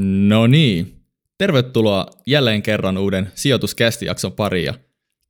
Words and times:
No 0.00 0.46
niin, 0.46 1.04
tervetuloa 1.38 2.06
jälleen 2.26 2.62
kerran 2.62 2.98
uuden 2.98 3.32
sijoituskästijakson 3.34 4.32
pariin 4.32 4.64
ja 4.64 4.74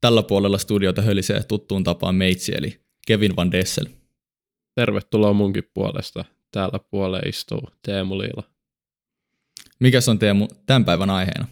tällä 0.01 0.23
puolella 0.23 0.59
studiota 0.59 1.03
hölisee 1.03 1.43
tuttuun 1.43 1.85
tapaan 1.85 2.15
meitsi 2.15 2.53
eli 2.55 2.81
Kevin 3.07 3.37
Van 3.37 3.53
Dessel. 3.53 3.87
Tervetuloa 4.75 5.33
munkin 5.33 5.71
puolesta. 5.75 6.25
Täällä 6.53 6.79
puolella 6.91 7.21
istuu 7.27 7.69
Teemu 7.83 8.19
Liila. 8.19 8.43
Mikäs 9.81 10.09
on 10.09 10.19
Teemu 10.19 10.49
tämän 10.67 10.85
päivän 10.85 11.11
aiheena? 11.11 11.47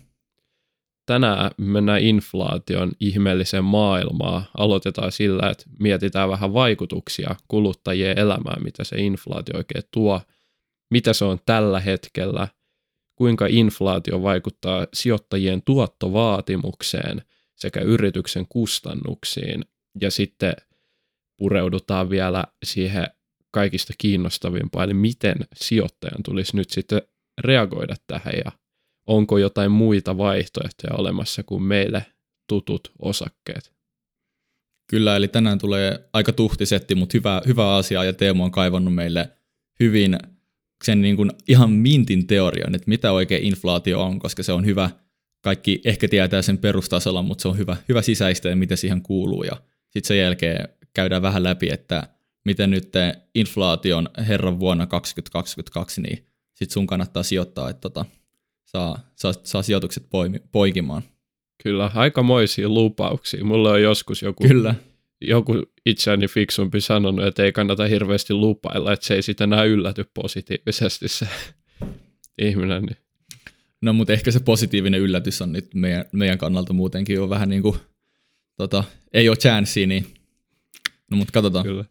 Tänään 1.06 1.50
mennään 1.56 2.02
inflaation 2.02 2.92
ihmeelliseen 3.00 3.64
maailmaan. 3.64 4.42
Aloitetaan 4.58 5.12
sillä, 5.12 5.50
että 5.50 5.64
mietitään 5.78 6.28
vähän 6.28 6.54
vaikutuksia 6.54 7.36
kuluttajien 7.48 8.18
elämään, 8.18 8.62
mitä 8.62 8.84
se 8.84 8.96
inflaatio 8.96 9.56
oikein 9.56 9.84
tuo, 9.90 10.20
mitä 10.90 11.12
se 11.12 11.24
on 11.24 11.38
tällä 11.46 11.80
hetkellä, 11.80 12.48
kuinka 13.16 13.46
inflaatio 13.46 14.22
vaikuttaa 14.22 14.86
sijoittajien 14.94 15.62
tuottovaatimukseen 15.62 17.22
sekä 17.54 17.80
yrityksen 17.80 18.46
kustannuksiin 18.48 19.64
ja 20.00 20.10
sitten 20.10 20.52
pureudutaan 21.36 22.10
vielä 22.10 22.44
siihen 22.64 23.06
kaikista 23.50 23.92
kiinnostavimpaan, 23.98 24.84
eli 24.84 24.94
miten 24.94 25.36
sijoittajan 25.54 26.22
tulisi 26.22 26.56
nyt 26.56 26.70
sitten 26.70 27.02
reagoida 27.40 27.94
tähän 28.06 28.34
ja 28.44 28.52
onko 29.06 29.38
jotain 29.38 29.70
muita 29.70 30.18
vaihtoehtoja 30.18 30.94
olemassa 30.94 31.42
kuin 31.42 31.62
meille 31.62 32.06
tutut 32.48 32.92
osakkeet. 32.98 33.72
Kyllä, 34.90 35.16
eli 35.16 35.28
tänään 35.28 35.58
tulee 35.58 36.08
aika 36.12 36.32
tuhtisetti, 36.32 36.94
mutta 36.94 37.18
hyvä, 37.18 37.42
hyvä 37.46 37.76
asia 37.76 38.04
ja 38.04 38.12
Teemu 38.12 38.44
on 38.44 38.50
kaivannut 38.50 38.94
meille 38.94 39.30
hyvin 39.80 40.18
sen 40.84 41.02
niin 41.02 41.16
kuin 41.16 41.30
ihan 41.48 41.70
mintin 41.70 42.26
teorian, 42.26 42.74
että 42.74 42.88
mitä 42.88 43.12
oikein 43.12 43.44
inflaatio 43.44 44.02
on, 44.02 44.18
koska 44.18 44.42
se 44.42 44.52
on 44.52 44.66
hyvä, 44.66 44.90
kaikki 45.40 45.80
ehkä 45.84 46.08
tietää 46.08 46.42
sen 46.42 46.58
perustasolla, 46.58 47.22
mutta 47.22 47.42
se 47.42 47.48
on 47.48 47.58
hyvä, 47.58 47.76
hyvä 47.88 48.02
sisäistä 48.02 48.48
ja 48.48 48.56
mitä 48.56 48.76
siihen 48.76 49.02
kuuluu 49.02 49.42
ja 49.42 49.56
sitten 49.90 50.08
sen 50.08 50.18
jälkeen 50.18 50.68
käydään 50.94 51.22
vähän 51.22 51.42
läpi, 51.42 51.68
että 51.72 52.08
miten 52.44 52.70
nyt 52.70 52.92
inflaation 53.34 54.08
herran 54.28 54.60
vuonna 54.60 54.86
2022, 54.86 56.00
niin 56.00 56.26
sitten 56.54 56.74
sun 56.74 56.86
kannattaa 56.86 57.22
sijoittaa, 57.22 57.70
että 57.70 57.80
tota, 57.80 58.04
saa, 58.64 58.98
saa, 59.16 59.32
saa 59.42 59.62
sijoitukset 59.62 60.06
poimi, 60.10 60.38
poikimaan. 60.52 61.02
Kyllä, 61.62 61.90
aikamoisia 61.94 62.68
lupauksia. 62.68 63.44
Mulla 63.44 63.70
on 63.70 63.82
joskus 63.82 64.22
joku, 64.22 64.48
Kyllä. 64.48 64.74
Joku 65.28 65.62
itseäni 65.86 66.28
fiksumpi 66.28 66.80
sanonut, 66.80 67.26
että 67.26 67.42
ei 67.42 67.52
kannata 67.52 67.84
hirveästi 67.86 68.34
lupailla, 68.34 68.92
että 68.92 69.06
se 69.06 69.14
ei 69.14 69.22
sitten 69.22 69.52
enää 69.52 69.64
ylläty 69.64 70.10
positiivisesti 70.14 71.08
se 71.08 71.28
ihminen. 72.38 72.82
Niin. 72.82 72.96
No 73.82 73.92
mutta 73.92 74.12
ehkä 74.12 74.30
se 74.30 74.40
positiivinen 74.40 75.00
yllätys 75.00 75.42
on 75.42 75.52
nyt 75.52 75.74
meidän, 75.74 76.04
meidän 76.12 76.38
kannalta 76.38 76.72
muutenkin 76.72 77.20
on 77.20 77.30
vähän 77.30 77.48
niin 77.48 77.62
kuin, 77.62 77.78
tota, 78.56 78.84
ei 79.12 79.28
ole 79.28 79.36
chanssiä, 79.36 79.86
niin 79.86 80.06
no 81.10 81.16
mutta 81.16 81.32
katsotaan. 81.32 81.64
Kyllä. 81.64 81.84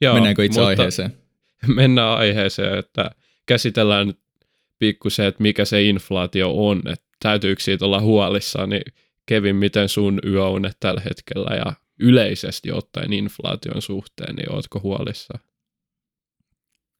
Joo, 0.00 0.14
Mennäänkö 0.14 0.44
itse 0.44 0.60
aiheeseen? 0.60 1.12
Mennään 1.76 2.18
aiheeseen, 2.18 2.78
että 2.78 3.10
käsitellään 3.46 4.06
nyt 4.06 4.18
pikkusen, 4.78 5.26
että 5.26 5.42
mikä 5.42 5.64
se 5.64 5.82
inflaatio 5.82 6.68
on, 6.68 6.82
että 6.86 7.06
täytyykö 7.22 7.62
siitä 7.62 7.84
olla 7.84 8.00
huolissaan, 8.00 8.68
niin 8.68 8.82
Kevin, 9.26 9.56
miten 9.56 9.88
sun 9.88 10.20
yöunet 10.26 10.76
tällä 10.80 11.00
hetkellä 11.00 11.56
ja 11.56 11.72
yleisesti 12.02 12.72
ottaen 12.72 13.12
inflaation 13.12 13.82
suhteen, 13.82 14.36
niin 14.36 14.52
ootko 14.52 14.80
huolissa? 14.80 15.38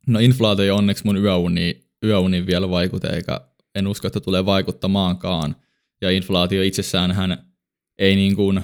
No 0.07 0.19
inflaatio 0.19 0.77
onneksi 0.77 1.05
mun 1.05 1.17
yöuni, 1.17 1.81
yöuni 2.05 2.47
vielä 2.47 2.71
vaikuta, 2.71 3.11
eikä 3.11 3.41
en 3.75 3.87
usko, 3.87 4.07
että 4.07 4.21
tulee 4.21 4.47
vaikuttamaankaan. 4.47 5.57
Ja 6.01 6.11
inflaatio 6.11 6.63
itsessään 6.63 7.13
hän 7.13 7.53
ei 7.99 8.17
niin 8.17 8.37
kuin, 8.37 8.61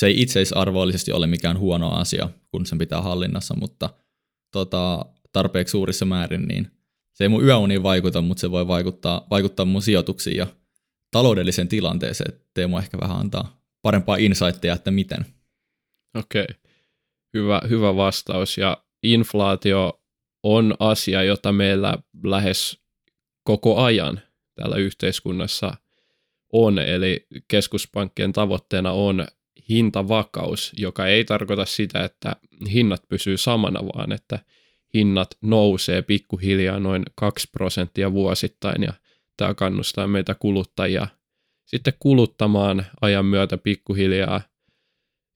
se 0.00 0.06
ei 0.06 0.22
itseisarvollisesti 0.22 1.12
ole 1.12 1.26
mikään 1.26 1.58
huono 1.58 1.90
asia, 1.90 2.28
kun 2.50 2.66
sen 2.66 2.78
pitää 2.78 3.02
hallinnassa, 3.02 3.54
mutta 3.56 3.90
tota, 4.52 5.04
tarpeeksi 5.32 5.72
suurissa 5.72 6.04
määrin, 6.04 6.48
niin 6.48 6.70
se 7.12 7.24
ei 7.24 7.28
mun 7.28 7.44
yöuniin 7.44 7.82
vaikuta, 7.82 8.22
mutta 8.22 8.40
se 8.40 8.50
voi 8.50 8.68
vaikuttaa, 8.68 9.26
vaikuttaa 9.30 9.66
mun 9.66 9.82
sijoituksiin 9.82 10.36
ja 10.36 10.46
taloudelliseen 11.10 11.68
tilanteeseen. 11.68 12.32
Teemu 12.54 12.78
ehkä 12.78 12.98
vähän 13.00 13.16
antaa 13.16 13.60
parempaa 13.82 14.16
insightia, 14.16 14.74
että 14.74 14.90
miten. 14.90 15.26
Okei, 16.14 16.42
okay. 16.42 16.54
hyvä, 17.34 17.60
hyvä 17.68 17.96
vastaus. 17.96 18.58
Ja 18.58 18.84
inflaatio 19.02 20.00
on 20.42 20.74
asia, 20.78 21.22
jota 21.22 21.52
meillä 21.52 21.98
lähes 22.24 22.80
koko 23.44 23.82
ajan 23.82 24.20
täällä 24.54 24.76
yhteiskunnassa 24.76 25.76
on, 26.52 26.78
eli 26.78 27.26
keskuspankkien 27.48 28.32
tavoitteena 28.32 28.92
on 28.92 29.26
hintavakaus, 29.70 30.72
joka 30.76 31.06
ei 31.06 31.24
tarkoita 31.24 31.64
sitä, 31.64 32.04
että 32.04 32.36
hinnat 32.72 33.02
pysyy 33.08 33.36
samana, 33.36 33.80
vaan 33.84 34.12
että 34.12 34.38
hinnat 34.94 35.28
nousee 35.42 36.02
pikkuhiljaa 36.02 36.78
noin 36.78 37.02
2 37.14 37.48
prosenttia 37.52 38.12
vuosittain 38.12 38.82
ja 38.82 38.92
tämä 39.36 39.54
kannustaa 39.54 40.06
meitä 40.06 40.34
kuluttajia 40.34 41.06
sitten 41.70 41.94
kuluttamaan 41.98 42.86
ajan 43.00 43.26
myötä 43.26 43.58
pikkuhiljaa. 43.58 44.40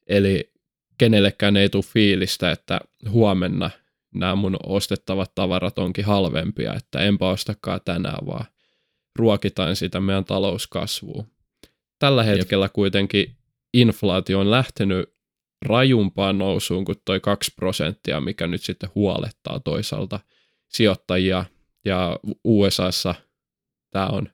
Eli 0.06 0.52
kenellekään 0.99 1.56
ei 1.56 1.69
tule 1.69 1.82
fiilistä, 1.82 2.50
että 2.50 2.81
huomenna 3.10 3.71
nämä 4.15 4.34
mun 4.34 4.56
ostettavat 4.66 5.34
tavarat 5.34 5.78
onkin 5.78 6.05
halvempia, 6.05 6.75
että 6.75 7.00
enpä 7.00 7.28
ostakaan 7.28 7.81
tänään, 7.84 8.27
vaan 8.27 8.44
ruokitaan 9.16 9.77
sitä 9.77 10.00
meidän 10.00 10.25
talouskasvua. 10.25 11.25
Tällä 11.99 12.22
hetkellä 12.22 12.69
kuitenkin 12.69 13.37
inflaatio 13.75 14.41
on 14.41 14.50
lähtenyt 14.50 15.15
rajumpaan 15.66 16.38
nousuun 16.38 16.84
kuin 16.84 16.99
toi 17.04 17.21
2 17.21 17.53
prosenttia, 17.56 18.21
mikä 18.21 18.47
nyt 18.47 18.62
sitten 18.62 18.91
huolettaa 18.94 19.60
toisaalta 19.60 20.21
sijoittajia. 20.69 21.44
Ja 21.84 22.19
USAssa 22.44 23.15
tämä 23.91 24.06
on 24.06 24.28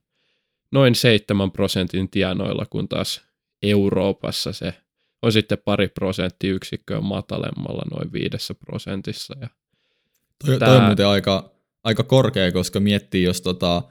noin 0.72 0.94
7 0.94 1.50
prosentin 1.50 2.10
tienoilla, 2.10 2.66
kun 2.70 2.88
taas 2.88 3.22
Euroopassa 3.62 4.52
se 4.52 4.74
on 5.22 5.32
sitten 5.32 5.58
pari 5.64 5.88
prosenttiyksikköä 5.88 7.00
matalemmalla 7.00 7.82
noin 7.90 8.12
viidessä 8.12 8.54
prosentissa. 8.54 9.34
Ja 9.40 9.48
toi, 10.46 10.58
tämä... 10.58 10.70
toi 10.70 10.78
on 10.78 10.84
muuten 10.84 11.06
aika, 11.06 11.50
aika 11.84 12.02
korkea, 12.02 12.52
koska 12.52 12.80
miettii, 12.80 13.22
jos 13.22 13.40
tota, 13.40 13.82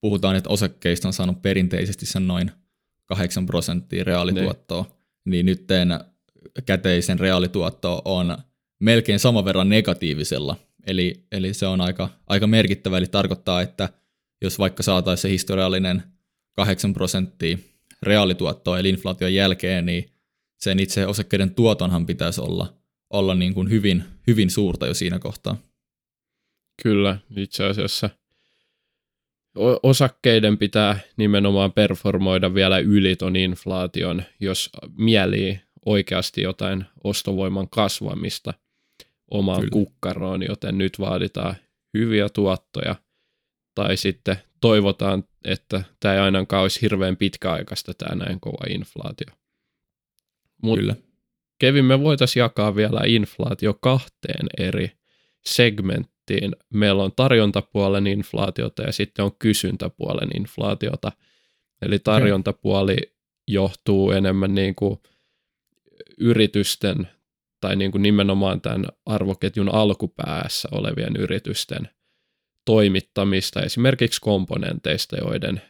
puhutaan, 0.00 0.36
että 0.36 0.50
osakkeista 0.50 1.08
on 1.08 1.12
saanut 1.12 1.42
perinteisesti 1.42 2.06
sen 2.06 2.26
noin 2.26 2.50
8 3.06 3.46
prosenttia 3.46 4.04
reaalituottoa, 4.04 4.84
niin, 5.24 5.46
niin 5.46 5.46
nyt 5.46 5.66
käteisen 6.66 7.20
reaalituotto 7.20 8.02
on 8.04 8.38
melkein 8.78 9.18
saman 9.18 9.44
verran 9.44 9.68
negatiivisella. 9.68 10.56
Eli, 10.86 11.26
eli 11.32 11.54
se 11.54 11.66
on 11.66 11.80
aika, 11.80 12.08
aika 12.26 12.46
merkittävä, 12.46 12.98
eli 12.98 13.06
tarkoittaa, 13.06 13.62
että 13.62 13.88
jos 14.42 14.58
vaikka 14.58 14.82
saataisiin 14.82 15.22
se 15.22 15.30
historiallinen 15.30 16.02
8 16.52 16.92
prosenttia 16.92 17.58
reaalituottoa 18.02 18.78
eli 18.78 18.88
inflaation 18.88 19.34
jälkeen, 19.34 19.86
niin 19.86 20.11
sen 20.62 20.80
itse 20.80 21.06
osakkeiden 21.06 21.54
tuotonhan 21.54 22.06
pitäisi 22.06 22.40
olla, 22.40 22.72
olla 23.10 23.34
niin 23.34 23.54
kuin 23.54 23.70
hyvin, 23.70 24.04
hyvin 24.26 24.50
suurta 24.50 24.86
jo 24.86 24.94
siinä 24.94 25.18
kohtaa. 25.18 25.56
Kyllä, 26.82 27.18
itse 27.36 27.64
asiassa 27.64 28.10
osakkeiden 29.82 30.58
pitää 30.58 31.00
nimenomaan 31.16 31.72
performoida 31.72 32.54
vielä 32.54 32.78
yli 32.78 33.16
ton 33.16 33.36
inflaation, 33.36 34.22
jos 34.40 34.70
mieli 34.96 35.60
oikeasti 35.86 36.42
jotain 36.42 36.84
ostovoiman 37.04 37.68
kasvamista 37.68 38.54
omaan 39.30 39.60
Kyllä. 39.60 39.70
kukkaroon, 39.72 40.42
joten 40.42 40.78
nyt 40.78 41.00
vaaditaan 41.00 41.56
hyviä 41.94 42.28
tuottoja. 42.28 42.96
Tai 43.74 43.96
sitten 43.96 44.36
toivotaan, 44.60 45.24
että 45.44 45.82
tämä 46.00 46.14
ei 46.14 46.20
ainakaan 46.20 46.62
olisi 46.62 46.82
hirveän 46.82 47.16
pitkäaikaista 47.16 47.94
tämä 47.94 48.24
näin 48.24 48.40
kova 48.40 48.66
inflaatio. 48.68 49.41
Kyllä. 50.64 50.96
Kevin, 51.58 51.84
me 51.84 52.00
voitaisiin 52.00 52.40
jakaa 52.40 52.76
vielä 52.76 53.00
inflaatio 53.06 53.74
kahteen 53.74 54.46
eri 54.58 54.92
segmenttiin. 55.44 56.56
Meillä 56.74 57.02
on 57.02 57.12
tarjontapuolen 57.16 58.06
inflaatiota 58.06 58.82
ja 58.82 58.92
sitten 58.92 59.24
on 59.24 59.36
kysyntäpuolen 59.38 60.28
inflaatiota. 60.36 61.12
Eli 61.82 61.98
tarjontapuoli 61.98 62.96
johtuu 63.48 64.10
enemmän 64.10 64.54
niin 64.54 64.74
kuin 64.74 65.00
yritysten 66.18 67.08
tai 67.60 67.76
niin 67.76 67.92
kuin 67.92 68.02
nimenomaan 68.02 68.60
tämän 68.60 68.84
arvoketjun 69.06 69.74
alkupäässä 69.74 70.68
olevien 70.72 71.16
yritysten 71.18 71.88
toimittamista 72.64 73.62
esimerkiksi 73.62 74.20
komponenteista, 74.20 75.16
joiden 75.16 75.62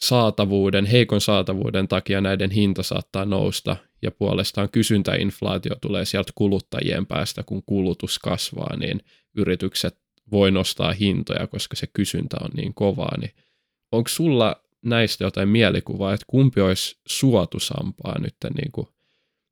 saatavuuden, 0.00 0.86
heikon 0.86 1.20
saatavuuden 1.20 1.88
takia 1.88 2.20
näiden 2.20 2.50
hinta 2.50 2.82
saattaa 2.82 3.24
nousta 3.24 3.76
ja 4.02 4.10
puolestaan 4.10 4.68
kysyntäinflaatio 4.70 5.74
tulee 5.80 6.04
sieltä 6.04 6.32
kuluttajien 6.34 7.06
päästä, 7.06 7.42
kun 7.42 7.62
kulutus 7.66 8.18
kasvaa, 8.18 8.76
niin 8.76 9.00
yritykset 9.36 9.98
voi 10.30 10.50
nostaa 10.50 10.92
hintoja, 10.92 11.46
koska 11.46 11.76
se 11.76 11.86
kysyntä 11.86 12.36
on 12.40 12.50
niin 12.56 12.74
kovaa, 12.74 13.18
niin 13.20 13.30
onko 13.92 14.08
sulla 14.08 14.62
näistä 14.84 15.24
jotain 15.24 15.48
mielikuvaa, 15.48 16.14
että 16.14 16.24
kumpi 16.26 16.60
olisi 16.60 16.98
suotusampaa 17.06 18.18
nyt 18.18 18.36
niin 18.56 18.72
kuin 18.72 18.88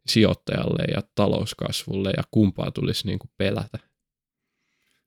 sijoittajalle 0.07 0.85
ja 0.95 1.03
talouskasvulle 1.15 2.13
ja 2.17 2.23
kumpaa 2.31 2.71
tulisi 2.71 3.07
niin 3.07 3.19
kuin 3.19 3.31
pelätä? 3.37 3.79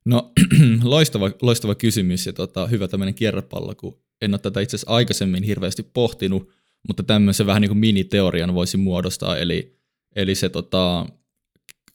No 0.06 0.32
loistava, 0.84 1.32
loistava 1.42 1.76
kysymys 1.76 2.26
ja 2.26 2.34
tota, 2.34 2.68
hyvä 2.68 2.88
tämmöinen 2.88 3.16
kierrepallo, 3.16 3.76
kun 3.76 4.00
en 4.22 4.34
ole 4.34 4.40
tätä 4.40 4.60
itse 4.60 4.76
asiassa 4.76 4.92
aikaisemmin 4.92 5.44
hirveästi 5.44 5.84
pohtinut, 5.84 6.50
mutta 6.88 7.04
tämmöisen 7.04 7.48
vähän 7.48 7.62
niin 7.62 7.70
kuin 7.70 7.78
miniteorian 7.78 8.54
voisi 8.54 8.78
muodostaa, 8.78 9.38
eli, 9.38 9.80
eli 10.16 10.36
se 10.36 10.50
tota, 10.50 11.06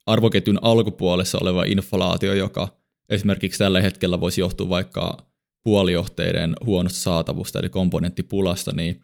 arvoketjun 0.06 0.58
alkupuolessa 0.62 1.38
oleva 1.38 1.64
inflaatio, 1.64 2.34
joka 2.34 2.69
esimerkiksi 3.08 3.58
tällä 3.58 3.80
hetkellä 3.80 4.20
voisi 4.20 4.40
johtua 4.40 4.69
vaikka 4.69 5.26
puolijohteiden 5.64 6.56
huonosta 6.64 6.98
saatavusta 6.98 7.58
eli 7.58 7.69
komponenttipulasta, 7.69 8.72
niin 8.72 9.00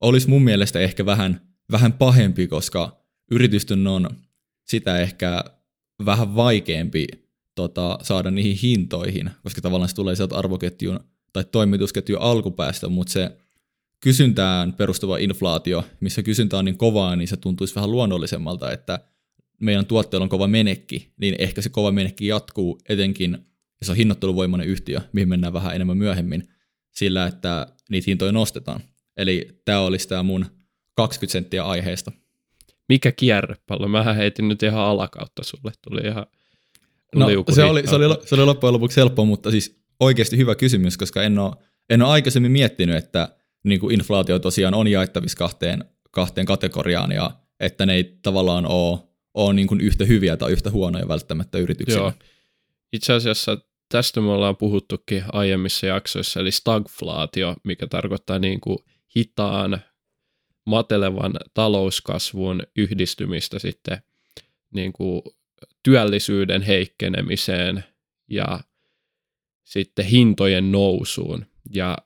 olisi 0.00 0.28
mun 0.28 0.42
mielestä 0.42 0.80
ehkä 0.80 1.06
vähän, 1.06 1.40
vähän 1.72 1.92
pahempi, 1.92 2.46
koska 2.46 3.02
yritysten 3.30 3.86
on 3.86 4.10
sitä 4.66 4.98
ehkä 4.98 5.44
vähän 6.06 6.36
vaikeampi 6.36 7.06
tota, 7.54 7.98
saada 8.02 8.30
niihin 8.30 8.58
hintoihin, 8.62 9.30
koska 9.42 9.60
tavallaan 9.60 9.88
se 9.88 9.94
tulee 9.94 10.16
sieltä 10.16 10.36
arvoketjun 10.36 11.00
tai 11.32 11.44
toimitusketjun 11.52 12.20
alkupäästä, 12.20 12.88
mutta 12.88 13.12
se 13.12 13.36
kysyntään 14.00 14.72
perustuva 14.72 15.18
inflaatio, 15.18 15.84
missä 16.00 16.22
kysyntä 16.22 16.58
on 16.58 16.64
niin 16.64 16.78
kovaa, 16.78 17.16
niin 17.16 17.28
se 17.28 17.36
tuntuisi 17.36 17.74
vähän 17.74 17.90
luonnollisemmalta, 17.90 18.72
että 18.72 18.98
meidän 19.60 19.86
tuotteella 19.86 20.22
on 20.22 20.28
kova 20.28 20.46
menekki, 20.46 21.12
niin 21.20 21.34
ehkä 21.38 21.62
se 21.62 21.68
kova 21.68 21.92
menekki 21.92 22.26
jatkuu 22.26 22.78
etenkin, 22.88 23.38
jos 23.80 23.90
on 23.90 23.96
hinnoitteluvoimainen 23.96 24.68
yhtiö, 24.68 25.00
mihin 25.12 25.28
mennään 25.28 25.52
vähän 25.52 25.74
enemmän 25.74 25.96
myöhemmin, 25.96 26.48
sillä 26.90 27.26
että 27.26 27.66
niitä 27.90 28.04
hintoja 28.06 28.32
nostetaan. 28.32 28.80
Eli 29.16 29.48
tämä 29.64 29.80
olisi 29.80 30.08
tämä 30.08 30.22
mun 30.22 30.46
20 30.96 31.32
senttiä 31.32 31.64
aiheesta. 31.64 32.12
Mikä 32.88 33.12
kierrepallo? 33.12 33.88
Mä 33.88 34.12
heitin 34.14 34.48
nyt 34.48 34.62
ihan 34.62 34.80
alakautta 34.80 35.42
sulle, 35.44 35.72
tuli 35.82 36.00
ihan 36.00 36.26
No, 37.14 37.26
se 37.54 37.64
oli, 37.64 37.86
se, 37.86 37.94
oli, 37.94 38.26
se 38.26 38.34
oli 38.34 38.44
loppujen 38.44 38.72
lopuksi 38.72 39.00
helppo, 39.00 39.24
mutta 39.24 39.50
siis 39.50 39.81
oikeasti 40.02 40.36
hyvä 40.36 40.54
kysymys, 40.54 40.96
koska 40.96 41.22
en 41.22 41.38
ole, 41.38 41.52
en 41.90 42.02
ole 42.02 42.10
aikaisemmin 42.10 42.52
miettinyt, 42.52 42.96
että 42.96 43.36
niin 43.64 43.80
kuin 43.80 43.94
inflaatio 43.94 44.38
tosiaan 44.38 44.74
on 44.74 44.88
jaettavissa 44.88 45.38
kahteen, 45.38 45.84
kahteen 46.10 46.46
kategoriaan 46.46 47.12
ja 47.12 47.30
että 47.60 47.86
ne 47.86 47.94
ei 47.94 48.18
tavallaan 48.22 48.66
ole, 48.66 48.98
ole 49.34 49.54
niin 49.54 49.68
kuin 49.68 49.80
yhtä 49.80 50.04
hyviä 50.04 50.36
tai 50.36 50.52
yhtä 50.52 50.70
huonoja 50.70 51.08
välttämättä 51.08 51.58
yrityksiä. 51.58 51.98
Joo. 51.98 52.12
Itse 52.92 53.12
asiassa 53.12 53.58
tästä 53.88 54.20
me 54.20 54.30
ollaan 54.30 54.56
puhuttukin 54.56 55.24
aiemmissa 55.32 55.86
jaksoissa, 55.86 56.40
eli 56.40 56.50
stagflaatio, 56.50 57.56
mikä 57.64 57.86
tarkoittaa 57.86 58.38
niin 58.38 58.60
kuin 58.60 58.78
hitaan, 59.16 59.80
matelevan 60.66 61.32
talouskasvun 61.54 62.62
yhdistymistä 62.76 63.58
sitten 63.58 63.98
niin 64.74 64.92
kuin 64.92 65.22
työllisyyden 65.82 66.62
heikkenemiseen 66.62 67.84
ja 68.30 68.60
sitten 69.64 70.04
hintojen 70.04 70.72
nousuun. 70.72 71.46
Ja 71.74 71.98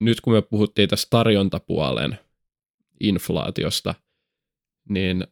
nyt 0.00 0.20
kun 0.20 0.32
me 0.32 0.42
puhuttiin 0.42 0.88
tästä 0.88 1.06
tarjontapuolen 1.10 2.18
inflaatiosta, 3.00 3.94
niin 4.88 5.26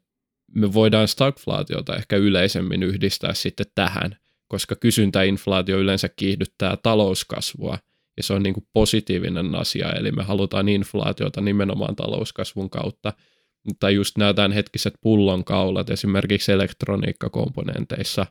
me 0.55 0.73
voidaan 0.73 1.09
stagflaatiota 1.09 1.97
ehkä 1.97 2.17
yleisemmin 2.17 2.83
yhdistää 2.83 3.35
sitten 3.35 3.67
tähän, 3.75 4.17
koska 4.49 4.77
kysyntäinflaatio 4.77 5.79
yleensä 5.79 6.09
kiihdyttää 6.09 6.77
talouskasvua, 6.77 7.79
ja 8.17 8.23
se 8.23 8.33
on 8.33 8.43
niin 8.43 8.55
kuin 8.55 8.67
positiivinen 8.73 9.55
asia, 9.55 9.93
eli 9.93 10.13
me 10.13 10.23
halutaan 10.23 10.69
inflaatiota 10.69 11.41
nimenomaan 11.41 11.97
talouskasvun 11.97 12.71
kautta, 12.71 13.13
mutta 13.65 13.91
just 13.91 14.19
nämä 14.19 14.35
tämänhetkiset 14.35 14.95
pullonkaulat 15.01 15.91
esimerkiksi 15.91 16.53
elektroniikkakomponenteissa 16.53 18.27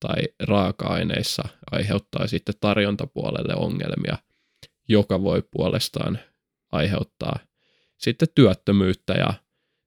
tai 0.00 0.22
raaka-aineissa 0.42 1.48
aiheuttaa 1.70 2.26
sitten 2.26 2.54
tarjontapuolelle 2.60 3.54
ongelmia– 3.54 4.18
joka 4.90 5.22
voi 5.22 5.42
puolestaan 5.50 6.18
aiheuttaa 6.72 7.38
sitten 7.98 8.28
työttömyyttä 8.34 9.12
ja 9.12 9.34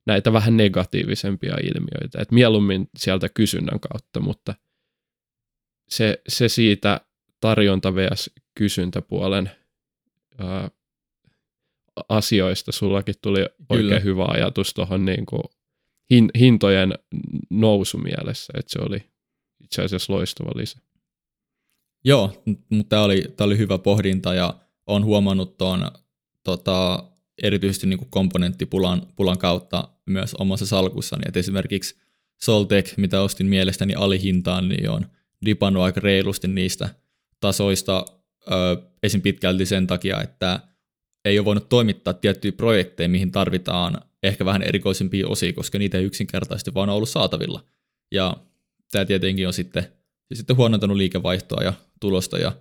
näitä 0.06 0.34
vähän 0.34 0.58
negatiivisempia 0.58 1.54
ilmiöitä. 1.64 2.22
Et 2.22 2.32
mieluummin 2.32 2.90
sieltä 2.98 3.30
kysynnän 3.30 3.80
kautta, 3.80 4.20
mutta 4.20 4.56
se, 5.90 6.22
se 6.28 6.50
siitä 6.50 7.02
tarjonta 7.40 7.96
vs. 7.96 8.30
kysyntäpuolen 8.56 9.52
ää, 10.38 10.70
asioista 12.10 12.72
sullakin 12.72 13.16
tuli 13.22 13.40
Kyllä. 13.40 13.56
oikein 13.70 14.04
hyvä 14.04 14.26
ajatus 14.26 14.74
tuohon 14.74 15.06
niin 15.06 15.26
hin, 16.10 16.30
hintojen 16.40 16.94
nousu 17.50 17.98
mielessä, 17.98 18.54
että 18.58 18.72
se 18.72 18.80
oli 18.82 19.13
itse 19.64 19.82
asiassa 19.82 20.14
loistava 20.14 20.52
lisä. 20.56 20.80
Joo, 22.04 22.44
mutta 22.70 22.90
tämä 22.90 23.04
oli, 23.04 23.24
tämä 23.38 23.46
oli 23.46 23.58
hyvä 23.58 23.78
pohdinta 23.78 24.34
ja 24.34 24.60
on 24.88 25.06
huomannut 25.06 25.58
tuon 25.58 25.92
tota, 26.44 27.04
erityisesti 27.44 27.88
niin 27.88 28.08
komponenttipulan 28.10 29.08
pulan 29.16 29.38
kautta 29.38 29.90
myös 30.06 30.34
omassa 30.34 30.66
salkussani, 30.66 31.24
että 31.28 31.40
esimerkiksi 31.40 31.96
Soltek, 32.42 32.98
mitä 32.98 33.22
ostin 33.22 33.48
mielestäni 33.48 33.96
alihintaan, 33.96 34.70
niin 34.70 34.90
on 34.90 35.06
dipannut 35.46 35.84
aika 35.84 36.00
reilusti 36.00 36.48
niistä 36.48 36.90
tasoista 37.40 38.06
ö, 38.52 38.82
esim. 39.04 39.22
pitkälti 39.22 39.66
sen 39.66 39.88
takia, 39.88 40.22
että 40.22 40.60
ei 41.26 41.40
ole 41.40 41.46
voinut 41.46 41.70
toimittaa 41.70 42.14
tiettyjä 42.14 42.52
projekteja, 42.52 43.10
mihin 43.10 43.32
tarvitaan 43.32 44.02
ehkä 44.24 44.46
vähän 44.46 44.62
erikoisempia 44.62 45.28
osia, 45.28 45.54
koska 45.54 45.80
niitä 45.80 45.98
ei 45.98 46.04
yksinkertaisesti 46.04 46.74
vaan 46.74 46.90
ollut 46.90 47.10
saatavilla. 47.10 47.64
Ja 48.12 48.38
tämä 48.94 49.06
tietenkin 49.06 49.48
on 49.48 49.54
sitten, 49.54 49.86
sitten 50.34 50.58
huonontanut 50.58 50.98
liikevaihtoa 50.98 51.64
ja 51.64 51.74
tulosta 52.00 52.38
ja 52.38 52.52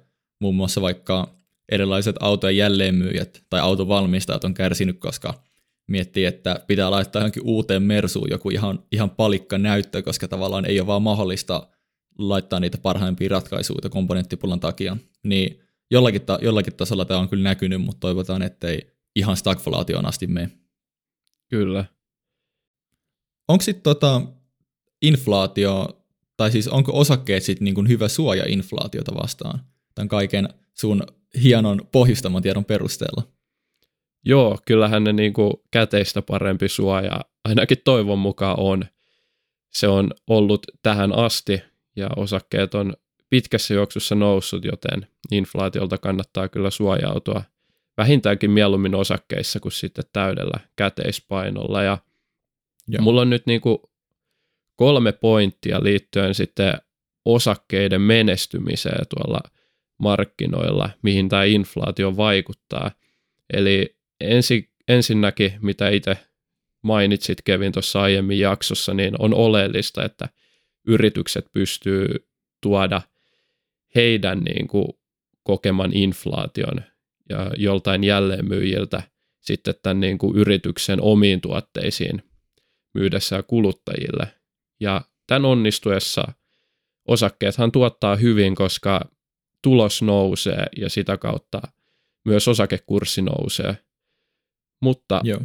muun 0.41 0.55
muassa 0.55 0.81
vaikka 0.81 1.39
erilaiset 1.73 2.17
autojen 2.21 2.57
jälleenmyyjät 2.57 3.45
tai 3.51 3.61
autovalmistajat 3.61 4.45
on 4.45 4.55
kärsinyt, 4.55 4.99
koska 4.99 5.43
miettii, 5.87 6.25
että 6.25 6.65
pitää 6.67 6.91
laittaa 6.91 7.21
johonkin 7.21 7.43
uuteen 7.47 7.83
Mersuun 7.83 8.31
joku 8.31 8.51
ihan, 8.51 8.85
ihan 8.93 9.11
palikka 9.11 9.59
näyttö, 9.59 10.03
koska 10.03 10.29
tavallaan 10.29 10.65
ei 10.65 10.81
ole 10.81 10.87
vaan 10.87 11.03
mahdollista 11.03 11.69
laittaa 12.19 12.61
niitä 12.61 12.79
parhaimpia 12.79 13.29
ratkaisuja 13.29 13.91
komponenttipullan 13.91 14.61
takia. 14.61 14.97
Niin 15.23 15.61
jollakin, 15.91 16.23
ta- 16.23 16.39
jollakin 16.43 16.77
tasolla 16.77 17.05
tämä 17.05 17.21
on 17.21 17.29
kyllä 17.29 17.43
näkynyt, 17.43 17.83
mutta 17.83 18.01
toivotaan, 18.01 18.43
ettei 18.43 18.93
ihan 19.17 19.37
stagflaatioon 19.37 20.07
asti 20.07 20.27
mene. 20.27 20.51
Kyllä. 21.49 21.85
Onko 23.49 23.63
sitten 23.63 23.83
tota 23.83 24.23
inflaatio, 25.03 26.02
tai 26.37 26.51
siis 26.51 26.69
onko 26.69 26.99
osakkeet 26.99 27.43
sitten 27.43 27.65
niin 27.65 27.89
hyvä 27.89 28.09
suoja 28.09 28.45
inflaatiota 28.49 29.15
vastaan? 29.15 29.61
Tämän 29.95 30.09
kaiken 30.09 30.49
sun 30.75 31.03
hienon 31.43 31.81
pohjustaman 31.93 32.43
tiedon 32.43 32.65
perusteella. 32.65 33.23
Joo, 34.25 34.59
kyllähän 34.65 35.05
ne 35.05 35.13
niin 35.13 35.33
kuin 35.33 35.53
käteistä 35.71 36.23
parempi 36.23 36.69
suoja 36.69 37.21
ainakin 37.45 37.79
toivon 37.85 38.19
mukaan 38.19 38.61
on. 38.61 38.85
Se 39.71 39.89
on 39.89 40.11
ollut 40.27 40.67
tähän 40.83 41.13
asti 41.13 41.63
ja 41.97 42.09
osakkeet 42.17 42.75
on 42.75 42.95
pitkässä 43.31 43.75
juoksussa 43.75 44.15
noussut, 44.15 44.65
joten 44.65 45.07
inflaatiolta 45.31 45.99
kannattaa 45.99 46.49
kyllä 46.49 46.71
suojautua 46.71 47.43
vähintäänkin 47.97 48.51
mieluummin 48.51 48.95
osakkeissa 48.95 49.61
kuin 49.61 49.73
sitten 49.73 50.05
täydellä 50.13 50.61
käteispainolla. 50.77 51.83
Ja 51.83 51.99
Joo. 52.89 53.03
mulla 53.03 53.21
on 53.21 53.31
nyt 53.31 53.47
niin 53.47 53.61
kuin 53.61 53.79
kolme 54.83 55.13
pointtia 55.13 55.83
liittyen 55.83 56.35
sitten 56.35 56.75
osakkeiden 57.25 58.01
menestymiseen 58.01 59.07
tuolla– 59.09 59.41
markkinoilla, 60.03 60.91
mihin 61.03 61.29
tämä 61.29 61.45
inflaatio 61.45 62.17
vaikuttaa. 62.17 62.91
Eli 63.53 63.97
ensi, 64.21 64.71
ensinnäkin, 64.89 65.53
mitä 65.61 65.89
itse 65.89 66.17
mainitsit 66.83 67.43
Kevin 67.43 67.73
tuossa 67.73 68.03
aiemmin 68.03 68.39
jaksossa, 68.39 68.95
niin 68.95 69.15
on 69.19 69.35
oleellista, 69.35 70.05
että 70.05 70.29
yritykset 70.87 71.47
pystyy 71.53 72.29
tuoda 72.63 73.03
heidän 73.95 74.39
niin 74.39 74.69
kuin 74.69 74.89
kokeman 75.43 75.91
inflaation 75.93 76.83
ja 77.29 77.51
joltain 77.57 78.05
jälleenmyyjiltä 78.05 79.03
sitten 79.41 79.75
tämän 79.83 80.01
niin 80.01 80.19
kuin 80.19 80.37
yrityksen 80.37 81.01
omiin 81.01 81.41
tuotteisiin 81.41 82.23
myydessä 82.95 83.43
kuluttajille. 83.43 84.42
Ja 84.83 85.01
tämän 85.27 85.45
onnistuessa 85.45 86.33
osakkeethan 87.09 87.73
tuottaa 87.73 88.17
hyvin, 88.17 88.55
koska 88.55 89.01
tulos 89.63 90.03
nousee 90.03 90.67
ja 90.77 90.91
sitä 90.91 91.17
kautta 91.17 91.63
myös 92.25 92.49
osakekurssi 92.49 93.23
nousee. 93.23 93.77
Mutta 94.81 95.21
Joo. 95.25 95.41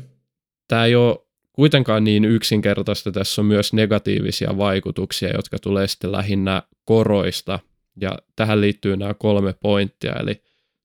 tämä 0.68 0.86
ei 0.86 0.96
ole 0.96 1.18
kuitenkaan 1.54 2.04
niin 2.04 2.26
yksinkertaista. 2.26 3.12
Tässä 3.12 3.42
on 3.42 3.46
myös 3.46 3.74
negatiivisia 3.74 4.58
vaikutuksia, 4.58 5.30
jotka 5.30 5.60
tulee 5.60 5.88
sitten 5.88 6.12
lähinnä 6.12 6.64
koroista 6.86 7.60
Ja 8.02 8.18
tähän 8.36 8.62
liittyy 8.62 8.98
nämä 8.98 9.14
kolme 9.14 9.54
pointtia, 9.54 10.14
eli 10.20 10.44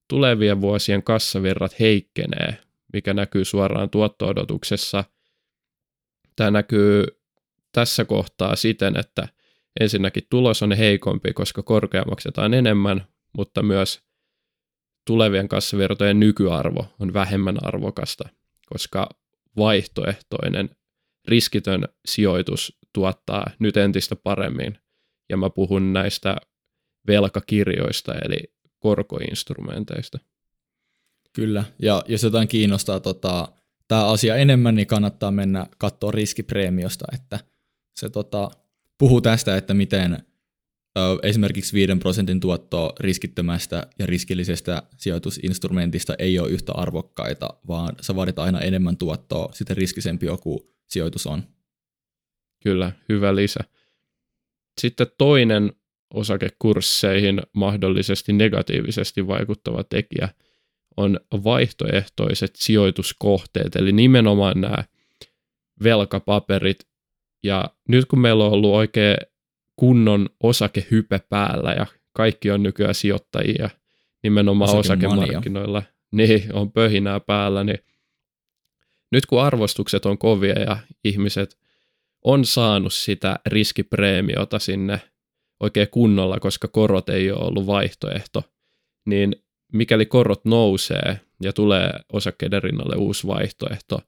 tulevien 0.09 0.61
vuosien 0.61 1.03
kassavirrat 1.03 1.81
heikkenee, 1.81 2.59
mikä 2.93 3.15
näkyy 3.15 3.45
suoraan 3.45 3.91
tuotto-odotuksessa. 3.91 5.05
Tämä 6.37 6.51
näkyy 6.51 7.22
tässä 7.73 8.05
kohtaa 8.05 8.57
siten, 8.57 8.97
että 8.97 9.29
ensinnäkin 9.81 10.27
tulos 10.31 10.63
on 10.63 10.73
heikompi, 10.73 11.33
koska 11.33 11.63
korkea 11.63 12.05
maksetaan 12.05 12.55
enemmän, 12.55 13.07
mutta 13.37 13.63
myös 13.63 14.01
tulevien 15.07 15.49
kassavirtojen 15.49 16.21
nykyarvo 16.21 16.87
on 17.01 17.15
vähemmän 17.15 17.65
arvokasta, 17.65 18.29
koska 18.67 19.09
vaihtoehtoinen 19.57 20.71
riskitön 21.29 21.89
sijoitus 22.07 22.79
tuottaa 22.93 23.51
nyt 23.59 23.77
entistä 23.77 24.17
paremmin. 24.17 24.79
Ja 25.29 25.37
mä 25.37 25.51
puhun 25.51 25.93
näistä 25.93 26.37
velkakirjoista, 27.07 28.15
eli 28.15 28.55
korkoinstrumenteista. 28.79 30.19
Kyllä, 31.33 31.65
ja 31.79 32.03
jos 32.09 32.23
jotain 32.23 32.49
kiinnostaa 32.49 33.01
tota, 33.01 33.49
tämä 33.89 34.07
asia 34.07 34.37
enemmän, 34.37 34.75
niin 34.75 34.87
kannattaa 34.87 35.31
mennä 35.31 35.67
katsoa 35.79 36.11
riskipreemiosta, 36.11 37.05
että 37.15 37.39
se 37.95 38.09
tota, 38.09 38.51
puhuu 38.99 39.21
tästä, 39.21 39.57
että 39.57 39.75
miten 39.75 40.13
ö, 40.99 41.01
esimerkiksi 41.23 41.73
5 41.73 41.97
prosentin 41.97 42.41
tuotto 42.41 42.93
riskittömästä 43.01 43.87
ja 43.99 44.07
riskillisestä 44.07 44.83
sijoitusinstrumentista 44.97 46.15
ei 46.19 46.39
ole 46.39 46.51
yhtä 46.51 46.73
arvokkaita, 46.73 47.55
vaan 47.69 47.95
sä 48.01 48.17
vaadit 48.17 48.39
aina 48.39 48.61
enemmän 48.61 48.97
tuottoa, 48.97 49.49
sitä 49.53 49.75
riskisempi 49.75 50.27
joku 50.27 50.73
sijoitus 50.89 51.27
on. 51.27 51.43
Kyllä, 52.63 52.93
hyvä 53.09 53.37
lisä. 53.37 53.61
Sitten 54.81 55.07
toinen 55.19 55.73
osakekursseihin 56.15 57.43
mahdollisesti 57.53 58.33
negatiivisesti 58.33 59.27
vaikuttava 59.27 59.85
tekijä 59.85 60.29
on 60.97 61.21
vaihtoehtoiset 61.33 62.57
sijoituskohteet, 62.57 63.77
eli 63.77 63.93
nimenomaan 63.93 64.61
nämä 64.61 64.85
velkapaperit. 65.83 66.87
Ja 67.43 67.71
nyt 67.89 68.05
kun 68.05 68.21
meillä 68.21 68.45
on 68.45 68.53
ollut 68.53 68.75
oikein 68.75 69.17
kunnon 69.77 70.29
osakehype 70.43 71.21
päällä 71.29 71.73
ja 71.73 71.87
kaikki 72.13 72.51
on 72.51 72.63
nykyään 72.63 72.95
sijoittajia 72.95 73.71
nimenomaan 74.23 74.77
osakemarkkinoilla, 74.77 75.83
niin 76.13 76.43
on 76.53 76.73
pöhinää 76.73 77.21
päällä, 77.21 77.65
niin 77.65 77.79
nyt 79.13 79.27
kun 79.27 79.43
arvostukset 79.43 80.07
on 80.07 80.19
kovia 80.19 80.59
ja 80.59 80.77
ihmiset 81.05 81.59
on 82.25 82.45
saanut 82.45 82.93
sitä 82.93 83.39
riskipreemiota 83.47 84.59
sinne 84.59 85.01
oikein 85.61 85.89
kunnolla, 85.91 86.41
koska 86.41 86.69
korot 86.69 87.09
ei 87.09 87.31
ole 87.31 87.45
ollut 87.45 87.67
vaihtoehto, 87.67 88.43
niin 89.07 89.37
mikäli 89.73 90.07
korot 90.07 90.45
nousee 90.45 91.21
ja 91.43 91.53
tulee 91.53 91.91
osakkeiden 92.13 92.63
rinnalle 92.63 92.97
uusi 92.97 93.27
vaihtoehto, 93.27 94.01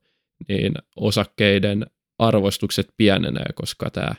niin 0.49 0.75
osakkeiden 0.97 1.87
arvostukset 2.19 2.89
pienenee, 2.97 3.47
koska 3.55 3.91
tämä 3.91 4.15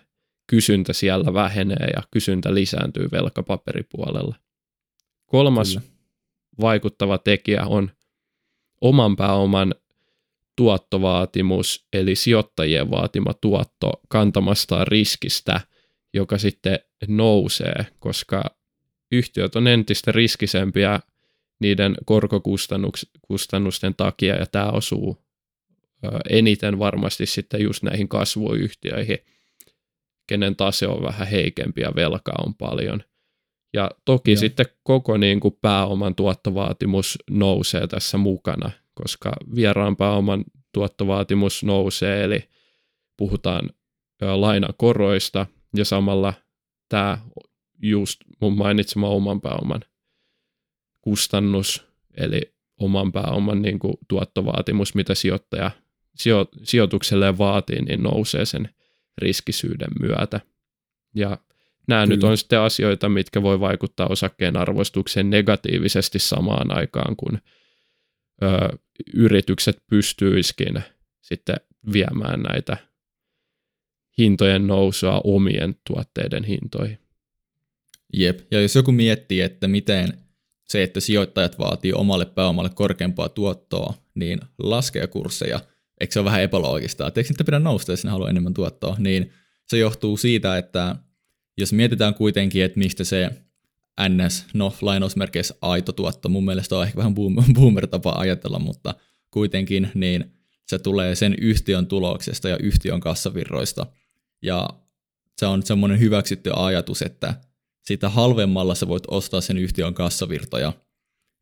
kysyntä 0.47 0.93
siellä 0.93 1.33
vähenee 1.33 1.87
ja 1.95 2.03
kysyntä 2.11 2.53
lisääntyy 2.53 3.07
velkapaperipuolella. 3.11 4.35
Kolmas 5.25 5.69
Kyllä. 5.69 5.81
vaikuttava 6.61 7.17
tekijä 7.17 7.65
on 7.65 7.91
oman 8.81 9.15
pääoman 9.15 9.75
tuottovaatimus, 10.55 11.87
eli 11.93 12.15
sijoittajien 12.15 12.91
vaatima 12.91 13.33
tuotto 13.33 13.91
kantamastaan 14.09 14.87
riskistä, 14.87 15.61
joka 16.13 16.37
sitten 16.37 16.79
nousee, 17.07 17.85
koska 17.99 18.43
yhtiöt 19.11 19.55
on 19.55 19.67
entistä 19.67 20.11
riskisempiä 20.11 20.99
niiden 21.59 21.95
korkokustannusten 22.05 23.95
takia, 23.97 24.35
ja 24.35 24.45
tämä 24.45 24.65
osuu 24.65 25.24
eniten 26.29 26.79
varmasti 26.79 27.25
sitten 27.25 27.63
just 27.63 27.83
näihin 27.83 28.07
kasvuyhtiöihin, 28.07 29.17
kenen 30.27 30.55
tase 30.55 30.87
on 30.87 31.03
vähän 31.03 31.27
heikempi 31.27 31.81
ja 31.81 31.95
velkaa 31.95 32.43
on 32.45 32.55
paljon. 32.55 33.03
Ja 33.73 33.91
toki 34.05 34.31
Joo. 34.31 34.39
sitten 34.39 34.65
koko 34.83 35.17
niin 35.17 35.39
kuin 35.39 35.57
pääoman 35.61 36.15
tuottovaatimus 36.15 37.17
nousee 37.29 37.87
tässä 37.87 38.17
mukana, 38.17 38.71
koska 38.93 39.31
vieraan 39.55 39.95
pääoman 39.95 40.45
tuottovaatimus 40.73 41.63
nousee, 41.63 42.23
eli 42.23 42.49
puhutaan 43.17 43.69
lainan 44.21 44.73
koroista, 44.77 45.45
ja 45.75 45.85
samalla 45.85 46.33
tämä 46.89 47.17
just 47.81 48.21
mun 48.41 48.57
mainitsema 48.57 49.09
oman 49.09 49.41
pääoman 49.41 49.81
kustannus, 51.01 51.87
eli 52.17 52.53
oman 52.79 53.11
pääoman 53.11 53.61
niin 53.61 53.79
kuin 53.79 53.93
tuottovaatimus, 54.07 54.95
mitä 54.95 55.15
sijoittaja 55.15 55.71
sijo, 56.15 56.47
sijoitukselle 56.63 57.37
vaatii, 57.37 57.81
niin 57.81 58.03
nousee 58.03 58.45
sen 58.45 58.69
riskisyyden 59.17 59.91
myötä. 59.99 60.41
Ja 61.15 61.37
nämä 61.87 62.03
Kyllä. 62.03 62.15
nyt 62.15 62.23
on 62.23 62.37
sitten 62.37 62.59
asioita, 62.59 63.09
mitkä 63.09 63.41
voi 63.41 63.59
vaikuttaa 63.59 64.07
osakkeen 64.07 64.57
arvostukseen 64.57 65.29
negatiivisesti 65.29 66.19
samaan 66.19 66.77
aikaan, 66.77 67.15
kun 67.15 67.39
ö, 68.43 68.77
yritykset 69.13 69.77
pystyiskin 69.89 70.83
sitten 71.21 71.55
viemään 71.93 72.41
näitä 72.41 72.77
hintojen 74.17 74.67
nousua 74.67 75.21
omien 75.23 75.75
tuotteiden 75.87 76.43
hintoihin. 76.43 76.99
Jep, 78.13 78.39
ja 78.51 78.61
jos 78.61 78.75
joku 78.75 78.91
miettii, 78.91 79.41
että 79.41 79.67
miten 79.67 80.13
se, 80.67 80.83
että 80.83 80.99
sijoittajat 80.99 81.59
vaatii 81.59 81.93
omalle 81.93 82.25
pääomalle 82.25 82.69
korkeampaa 82.75 83.29
tuottoa, 83.29 83.93
niin 84.15 84.39
laskee 84.59 85.07
kursseja, 85.07 85.59
eikö 85.99 86.13
se 86.13 86.19
ole 86.19 86.25
vähän 86.25 86.41
epäloogista, 86.41 87.07
että 87.07 87.19
eikö 87.19 87.29
niitä 87.29 87.43
pidä 87.43 87.59
nousta, 87.59 87.91
jos 87.91 88.05
ne 88.05 88.11
haluaa 88.11 88.29
enemmän 88.29 88.53
tuottoa, 88.53 88.95
niin 88.99 89.31
se 89.67 89.77
johtuu 89.77 90.17
siitä, 90.17 90.57
että 90.57 90.95
jos 91.57 91.73
mietitään 91.73 92.13
kuitenkin, 92.13 92.63
että 92.63 92.79
mistä 92.79 93.03
se 93.03 93.29
NS, 94.09 94.45
no 94.53 94.73
lainausmerkeissä 94.81 95.55
aito 95.61 95.91
tuotto, 95.91 96.29
mun 96.29 96.45
mielestä 96.45 96.75
on 96.75 96.83
ehkä 96.83 96.97
vähän 96.97 97.15
boomer-tapa 97.53 98.11
ajatella, 98.17 98.59
mutta 98.59 98.95
kuitenkin, 99.31 99.91
niin 99.93 100.31
se 100.65 100.79
tulee 100.79 101.15
sen 101.15 101.35
yhtiön 101.41 101.87
tuloksesta 101.87 102.49
ja 102.49 102.57
yhtiön 102.57 102.99
kassavirroista. 102.99 103.85
Ja 104.41 104.69
se 105.37 105.45
on 105.45 105.63
semmoinen 105.63 105.99
hyväksytty 105.99 106.51
ajatus, 106.55 107.01
että 107.01 107.33
sitä 107.81 108.09
halvemmalla 108.09 108.75
sä 108.75 108.87
voit 108.87 109.03
ostaa 109.07 109.41
sen 109.41 109.57
yhtiön 109.57 109.93
kassavirtoja, 109.93 110.73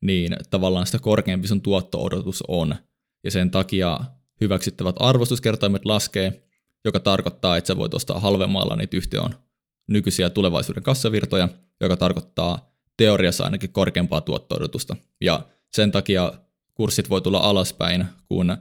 niin 0.02 0.38
tavallaan 0.50 0.86
sitä 0.86 1.00
korkeampi 1.00 1.48
sun 1.48 1.62
tuotto-odotus 1.62 2.44
on. 2.48 2.76
Ja 3.24 3.32
sen 3.32 3.52
takia 3.52 4.00
hyväksyttävät 4.44 4.96
arvostuskertoimet 5.00 5.86
laskee, 5.86 6.44
joka 6.86 7.00
tarkoittaa, 7.00 7.58
että 7.58 7.68
sä 7.68 7.78
voit 7.78 7.94
ostaa 7.94 8.20
halvemmalla 8.20 8.76
niitä 8.76 8.98
yhtiön 8.98 9.36
nykyisiä 9.88 10.30
tulevaisuuden 10.30 10.84
kassavirtoja, 10.84 11.50
joka 11.82 11.98
tarkoittaa 11.98 12.74
teoriassa 12.98 13.44
ainakin 13.44 13.74
korkeampaa 13.74 14.22
tuotto-odotusta. 14.22 14.96
Ja 15.22 15.42
sen 15.72 15.92
takia 15.92 16.34
kurssit 16.74 17.10
voi 17.10 17.22
tulla 17.22 17.40
alaspäin, 17.40 18.06
kun 18.26 18.58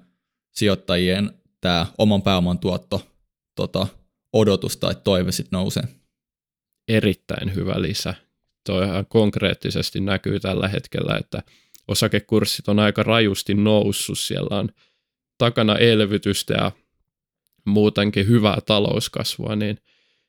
sijoittajien 0.50 1.30
tämä 1.60 1.86
oman 1.98 2.22
pääoman 2.22 2.58
tuotto 2.58 3.06
tota, 3.54 3.86
odotus 4.32 4.76
tai 4.76 4.94
toive 5.04 5.32
sitten 5.32 5.56
nousee. 5.56 5.82
Erittäin 6.88 7.54
hyvä 7.54 7.82
lisä. 7.82 8.14
Toihan 8.66 9.06
konkreettisesti 9.06 10.00
näkyy 10.00 10.40
tällä 10.40 10.68
hetkellä, 10.68 11.16
että 11.16 11.42
osakekurssit 11.88 12.68
on 12.68 12.78
aika 12.78 13.02
rajusti 13.02 13.54
noussut. 13.54 14.18
Siellä 14.18 14.58
on 14.58 14.68
takana 15.42 15.76
elvytystä 15.76 16.54
ja 16.54 16.72
muutenkin 17.64 18.28
hyvää 18.28 18.58
talouskasvua, 18.66 19.56
niin 19.56 19.78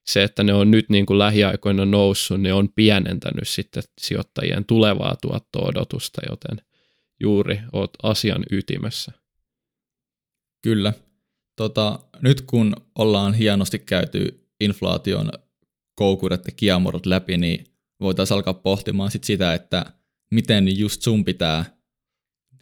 se, 0.05 0.23
että 0.23 0.43
ne 0.43 0.53
on 0.53 0.71
nyt 0.71 0.89
niin 0.89 1.05
kuin 1.05 1.19
lähiaikoina 1.19 1.85
noussut, 1.85 2.41
niin 2.41 2.53
on 2.53 2.69
pienentänyt 2.69 3.47
sitten 3.47 3.83
sijoittajien 4.01 4.65
tulevaa 4.65 5.15
tuotto-odotusta, 5.21 6.21
joten 6.29 6.65
juuri 7.19 7.59
oot 7.73 7.91
asian 8.03 8.43
ytimessä. 8.51 9.11
Kyllä. 10.61 10.93
Tota, 11.55 11.99
nyt 12.21 12.41
kun 12.41 12.75
ollaan 12.95 13.33
hienosti 13.33 13.79
käyty 13.79 14.47
inflaation 14.59 15.31
koukuret 15.95 16.45
ja 16.45 16.51
kiamurot 16.55 17.05
läpi, 17.05 17.37
niin 17.37 17.65
voitaisiin 17.99 18.35
alkaa 18.35 18.53
pohtimaan 18.53 19.11
sit 19.11 19.23
sitä, 19.23 19.53
että 19.53 19.85
miten 20.31 20.79
just 20.79 21.01
sun 21.01 21.25
pitää 21.25 21.65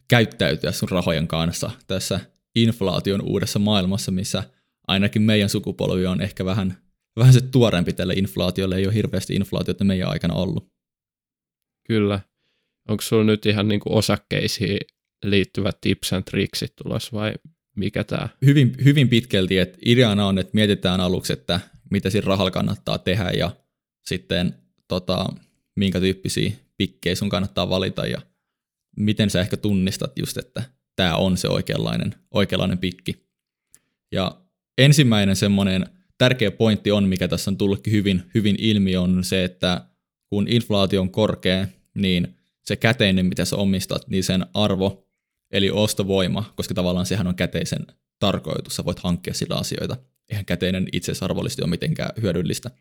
käyttäytyä 0.07 0.71
sun 0.71 0.89
rahojen 0.89 1.27
kanssa 1.27 1.71
tässä 1.87 2.19
inflaation 2.55 3.21
uudessa 3.21 3.59
maailmassa, 3.59 4.11
missä 4.11 4.43
ainakin 4.87 5.21
meidän 5.21 5.49
sukupolvi 5.49 6.05
on 6.05 6.21
ehkä 6.21 6.45
vähän, 6.45 6.77
vähän 7.15 7.33
se 7.33 7.41
tuorempi 7.41 7.93
tälle 7.93 8.13
inflaatiolle, 8.13 8.75
ei 8.75 8.85
ole 8.85 8.93
hirveästi 8.93 9.35
inflaatiota 9.35 9.83
meidän 9.83 10.09
aikana 10.09 10.33
ollut. 10.33 10.67
Kyllä. 11.87 12.19
Onko 12.89 13.01
sulla 13.01 13.23
nyt 13.23 13.45
ihan 13.45 13.67
niin 13.67 13.79
kuin 13.79 13.93
osakkeisiin 13.93 14.77
liittyvät 15.25 15.77
tips 15.81 16.13
and 16.13 16.23
tricksit 16.23 16.75
tulossa 16.75 17.11
vai 17.13 17.33
mikä 17.75 18.03
tämä? 18.03 18.29
Hyvin, 18.45 18.75
hyvin 18.83 19.09
pitkälti, 19.09 19.57
että 19.57 19.77
ideana 19.85 20.27
on, 20.27 20.37
että 20.37 20.51
mietitään 20.53 20.99
aluksi, 20.99 21.33
että 21.33 21.59
mitä 21.91 22.09
siinä 22.09 22.27
rahalla 22.27 22.51
kannattaa 22.51 22.97
tehdä 22.97 23.31
ja 23.31 23.51
sitten 24.05 24.55
tota, 24.87 25.25
minkä 25.75 25.99
tyyppisiä 25.99 26.51
pikkejä 26.77 27.15
sun 27.15 27.29
kannattaa 27.29 27.69
valita 27.69 28.07
ja 28.07 28.21
miten 28.97 29.29
sä 29.29 29.41
ehkä 29.41 29.57
tunnistat 29.57 30.19
just, 30.19 30.37
että 30.37 30.63
tämä 31.01 31.15
on 31.15 31.37
se 31.37 31.47
oikeanlainen, 31.47 32.15
oikeanlainen 32.31 32.77
pikki. 32.77 33.27
Ja 34.11 34.41
ensimmäinen 34.77 35.35
semmoinen 35.35 35.85
tärkeä 36.17 36.51
pointti 36.51 36.91
on, 36.91 37.07
mikä 37.07 37.27
tässä 37.27 37.51
on 37.51 37.57
tullutkin 37.57 37.93
hyvin, 37.93 38.23
hyvin 38.33 38.55
ilmi, 38.59 38.95
on 38.95 39.23
se, 39.23 39.43
että 39.43 39.85
kun 40.29 40.47
inflaatio 40.47 41.01
on 41.01 41.09
korkea, 41.09 41.67
niin 41.93 42.35
se 42.65 42.75
käteinen, 42.75 43.25
mitä 43.25 43.45
sä 43.45 43.55
omistat, 43.55 44.07
niin 44.07 44.23
sen 44.23 44.45
arvo, 44.53 45.07
eli 45.51 45.71
ostovoima, 45.71 46.53
koska 46.55 46.73
tavallaan 46.73 47.05
sehän 47.05 47.27
on 47.27 47.35
käteisen 47.35 47.87
tarkoitus, 48.19 48.75
sä 48.75 48.85
voit 48.85 48.99
hankkia 48.99 49.33
sillä 49.33 49.55
asioita. 49.55 49.97
Eihän 50.29 50.45
käteinen 50.45 50.87
itseisarvollisesti 50.93 51.61
ole 51.61 51.69
mitenkään 51.69 52.11
hyödyllistä. 52.21 52.71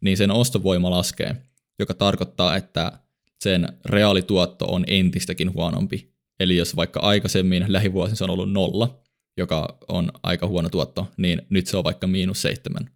Niin 0.00 0.16
sen 0.16 0.30
ostovoima 0.30 0.90
laskee, 0.90 1.36
joka 1.78 1.94
tarkoittaa, 1.94 2.56
että 2.56 2.92
sen 3.40 3.68
reaalituotto 3.84 4.64
on 4.64 4.84
entistäkin 4.86 5.54
huonompi. 5.54 6.17
Eli 6.40 6.56
jos 6.56 6.76
vaikka 6.76 7.00
aikaisemmin 7.00 7.64
lähivuosina 7.68 8.16
se 8.16 8.24
on 8.24 8.30
ollut 8.30 8.52
nolla, 8.52 9.00
joka 9.36 9.78
on 9.88 10.12
aika 10.22 10.46
huono 10.46 10.68
tuotto, 10.68 11.08
niin 11.16 11.42
nyt 11.50 11.66
se 11.66 11.76
on 11.76 11.84
vaikka 11.84 12.06
miinus 12.06 12.42
seitsemän 12.42 12.90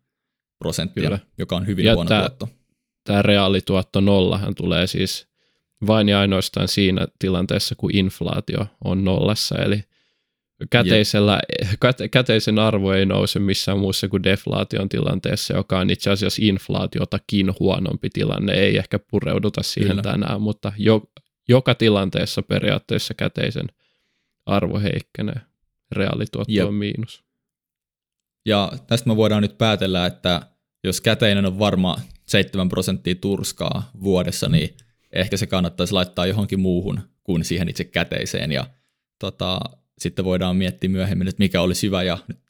prosenttia, 0.59 1.05
Kyllä. 1.05 1.19
joka 1.39 1.57
on 1.57 1.67
hyvin 1.67 1.85
ja 1.85 1.95
huono 1.95 2.09
tämä, 2.09 2.21
tuotto. 2.21 2.49
Tämä 3.05 3.23
reaalituotto 3.23 4.01
nollahan 4.01 4.55
tulee 4.55 4.87
siis 4.87 5.27
vain 5.87 6.09
ja 6.09 6.21
ainoastaan 6.21 6.69
siinä 6.69 7.07
tilanteessa, 7.19 7.75
kun 7.75 7.91
inflaatio 7.97 8.67
on 8.85 9.05
nollassa, 9.05 9.59
eli 9.59 9.83
käteisellä, 10.71 11.41
käte, 11.81 12.09
käteisen 12.09 12.59
arvo 12.59 12.93
ei 12.93 13.07
nouse 13.07 13.39
missään 13.39 13.79
muussa 13.79 14.09
kuin 14.09 14.23
deflaation 14.23 14.89
tilanteessa, 14.89 15.57
joka 15.57 15.79
on 15.79 15.91
itse 15.91 16.11
asiassa 16.11 16.43
inflaatiotakin 16.45 17.53
huonompi 17.61 18.11
tilanne. 18.13 18.53
Ei 18.53 18.77
ehkä 18.77 18.99
pureuduta 18.99 19.63
siihen 19.63 19.91
Kyllä. 19.91 20.03
tänään, 20.03 20.43
mutta 20.43 20.73
jo, 20.79 21.03
joka 21.49 21.75
tilanteessa 21.75 22.43
periaatteessa 22.43 23.15
käteisen 23.15 23.67
arvo 24.47 24.81
heikkenee. 24.81 25.41
Reaalituotto 25.93 26.53
Jep. 26.53 26.67
on 26.67 26.75
miinus. 26.75 27.25
Ja 28.47 28.73
tästä 28.87 29.09
me 29.09 29.17
voidaan 29.17 29.43
nyt 29.43 29.59
päätellä, 29.59 30.07
että 30.07 30.47
jos 30.85 31.01
käteinen 31.01 31.47
on 31.47 31.59
varma 31.59 31.97
7 32.27 32.69
prosenttia 32.69 33.15
turskaa 33.15 33.91
vuodessa, 34.03 34.49
niin 34.49 34.77
ehkä 35.13 35.37
se 35.37 35.47
kannattaisi 35.47 35.93
laittaa 35.93 36.27
johonkin 36.27 36.61
muuhun 36.61 37.01
kuin 37.25 37.45
siihen 37.45 37.69
itse 37.69 37.85
käteiseen. 37.85 38.53
Ja 38.53 38.67
tota, 39.19 39.61
sitten 39.99 40.25
voidaan 40.25 40.57
miettiä 40.57 40.91
myöhemmin, 40.91 41.29
että 41.29 41.43
mikä 41.43 41.61
olisi 41.61 41.87
hyvä, 41.87 42.03
ja 42.03 42.19
nyt 42.29 42.41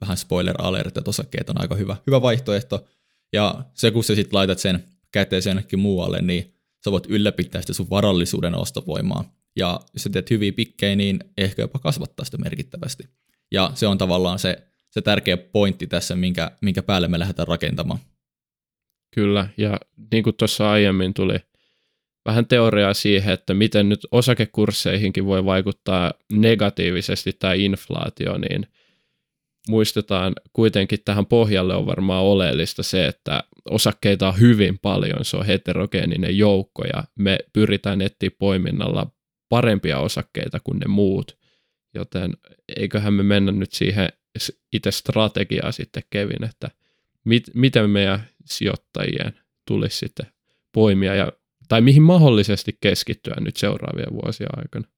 vähän 0.00 0.16
spoiler 0.16 0.56
alert, 0.58 0.96
että 0.96 1.10
osakkeet 1.10 1.50
on 1.50 1.60
aika 1.60 1.74
hyvä, 1.74 1.96
hyvä 2.06 2.22
vaihtoehto. 2.22 2.88
Ja 3.32 3.64
se, 3.74 3.90
kun 3.90 4.04
sä 4.04 4.14
sitten 4.14 4.36
laitat 4.36 4.58
sen 4.58 4.84
käteiseen 5.12 5.54
jonnekin 5.54 5.78
muualle, 5.78 6.22
niin 6.22 6.53
sä 6.84 6.92
voit 6.92 7.06
ylläpitää 7.08 7.60
sitä 7.60 7.72
sun 7.72 7.90
varallisuuden 7.90 8.54
ostovoimaa. 8.54 9.32
Ja 9.56 9.80
jos 9.94 10.02
sä 10.02 10.10
teet 10.10 10.30
hyviä 10.30 10.52
pikkejä, 10.52 10.96
niin 10.96 11.18
ehkä 11.38 11.62
jopa 11.62 11.78
kasvattaa 11.78 12.24
sitä 12.24 12.38
merkittävästi. 12.38 13.04
Ja 13.52 13.70
se 13.74 13.86
on 13.86 13.98
tavallaan 13.98 14.38
se, 14.38 14.56
se 14.90 15.02
tärkeä 15.02 15.36
pointti 15.36 15.86
tässä, 15.86 16.16
minkä, 16.16 16.50
minkä 16.60 16.82
päälle 16.82 17.08
me 17.08 17.18
lähdetään 17.18 17.48
rakentamaan. 17.48 17.98
Kyllä, 19.14 19.48
ja 19.56 19.80
niin 20.12 20.24
kuin 20.24 20.36
tuossa 20.36 20.70
aiemmin 20.70 21.14
tuli 21.14 21.36
vähän 22.24 22.46
teoriaa 22.46 22.94
siihen, 22.94 23.34
että 23.34 23.54
miten 23.54 23.88
nyt 23.88 24.06
osakekursseihinkin 24.10 25.26
voi 25.26 25.44
vaikuttaa 25.44 26.12
negatiivisesti 26.32 27.32
tämä 27.32 27.52
inflaatio, 27.52 28.38
niin 28.38 28.66
muistetaan 29.68 30.32
kuitenkin 30.52 30.98
tähän 31.04 31.26
pohjalle 31.26 31.74
on 31.74 31.86
varmaan 31.86 32.24
oleellista 32.24 32.82
se, 32.82 33.06
että 33.06 33.44
osakkeita 33.70 34.28
on 34.28 34.40
hyvin 34.40 34.78
paljon, 34.78 35.24
se 35.24 35.36
on 35.36 35.46
heterogeeninen 35.46 36.38
joukko 36.38 36.84
ja 36.84 37.04
me 37.18 37.38
pyritään 37.52 38.00
etsiä 38.00 38.30
poiminnalla 38.38 39.10
parempia 39.48 39.98
osakkeita 39.98 40.60
kuin 40.60 40.78
ne 40.78 40.86
muut, 40.86 41.38
joten 41.94 42.32
eiköhän 42.76 43.14
me 43.14 43.22
mennä 43.22 43.52
nyt 43.52 43.72
siihen 43.72 44.08
itse 44.72 44.90
strategiaa 44.90 45.72
sitten 45.72 46.02
Kevin, 46.10 46.44
että 46.44 46.70
mit, 47.24 47.44
miten 47.54 47.90
meidän 47.90 48.28
sijoittajien 48.44 49.40
tulisi 49.66 49.98
sitten 49.98 50.26
poimia 50.72 51.14
ja 51.14 51.32
tai 51.68 51.80
mihin 51.80 52.02
mahdollisesti 52.02 52.78
keskittyä 52.80 53.36
nyt 53.40 53.56
seuraavien 53.56 54.12
vuosien 54.12 54.58
aikana. 54.58 54.88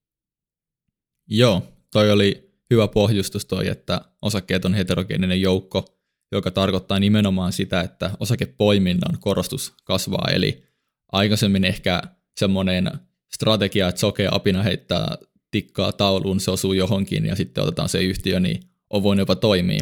Joo, 1.27 1.67
toi 1.91 2.11
oli 2.11 2.51
hyvä 2.69 2.87
pohjustus 2.87 3.45
toi, 3.45 3.67
että 3.67 4.01
osakkeet 4.21 4.65
on 4.65 4.73
heterogeeninen 4.73 5.41
joukko, 5.41 5.96
joka 6.31 6.51
tarkoittaa 6.51 6.99
nimenomaan 6.99 7.53
sitä, 7.53 7.81
että 7.81 8.11
osakepoiminnan 8.19 9.17
korostus 9.19 9.73
kasvaa, 9.83 10.27
eli 10.31 10.63
aikaisemmin 11.11 11.63
ehkä 11.63 12.01
semmoinen 12.39 12.91
strategia, 13.33 13.87
että 13.87 14.01
sokea 14.01 14.29
apina 14.33 14.63
heittää 14.63 15.17
tikkaa 15.51 15.91
tauluun, 15.91 16.39
se 16.39 16.51
osuu 16.51 16.73
johonkin 16.73 17.25
ja 17.25 17.35
sitten 17.35 17.63
otetaan 17.63 17.89
se 17.89 18.03
yhtiö, 18.03 18.39
niin 18.39 18.59
on 18.89 19.03
voinut 19.03 19.21
jopa 19.21 19.35
toimia. 19.35 19.81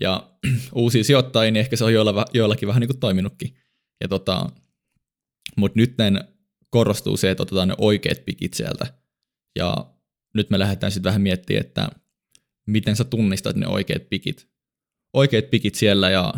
Ja 0.00 0.30
uusia 0.74 1.04
sijoittajia, 1.04 1.50
niin 1.50 1.60
ehkä 1.60 1.76
se 1.76 1.84
on 1.84 1.92
joillakin 2.34 2.68
vähän 2.68 2.80
niin 2.80 2.88
kuin 2.88 3.00
toiminutkin. 3.00 3.56
Ja 4.00 4.08
tota, 4.08 4.50
mutta 5.56 5.78
nyt 5.78 5.94
korostuu 6.70 7.16
se, 7.16 7.30
että 7.30 7.42
otetaan 7.42 7.68
ne 7.68 7.74
oikeat 7.78 8.24
pikit 8.24 8.54
sieltä. 8.54 8.86
Ja 9.58 9.90
nyt 10.34 10.50
me 10.50 10.58
lähdetään 10.58 10.92
sitten 10.92 11.10
vähän 11.10 11.22
miettimään, 11.22 11.66
että 11.66 11.88
miten 12.66 12.96
sä 12.96 13.04
tunnistat 13.04 13.56
ne 13.56 13.66
oikeat 13.66 14.08
pikit. 14.08 14.48
Oikeat 15.12 15.50
pikit 15.50 15.74
siellä 15.74 16.10
ja 16.10 16.34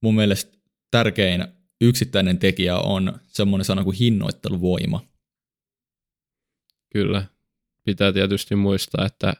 mun 0.00 0.14
mielestä 0.14 0.58
tärkein 0.90 1.44
yksittäinen 1.80 2.38
tekijä 2.38 2.76
on 2.76 3.20
semmoinen 3.26 3.64
sana 3.64 3.84
kuin 3.84 3.96
hinnoitteluvoima. 3.96 5.04
Kyllä. 6.92 7.24
Pitää 7.84 8.12
tietysti 8.12 8.56
muistaa, 8.56 9.06
että, 9.06 9.34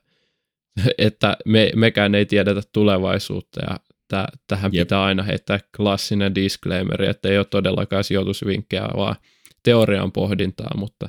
että 0.99 1.37
me, 1.45 1.71
mekään 1.75 2.15
ei 2.15 2.27
tiedetä 2.27 2.63
tulevaisuutta 2.73 3.61
ja 3.71 3.77
että 3.91 4.27
tähän 4.47 4.75
Jep. 4.75 4.87
pitää 4.87 5.03
aina 5.03 5.23
heittää 5.23 5.61
klassinen 5.77 6.35
disclaimer, 6.35 7.03
että 7.03 7.29
ei 7.29 7.39
ole 7.39 7.45
todellakaan 7.45 8.05
sijoitusvinkkejä, 8.05 8.89
vaan 8.97 9.17
teorian 9.63 10.13
pohdintaa, 10.13 10.71
mutta 10.77 11.09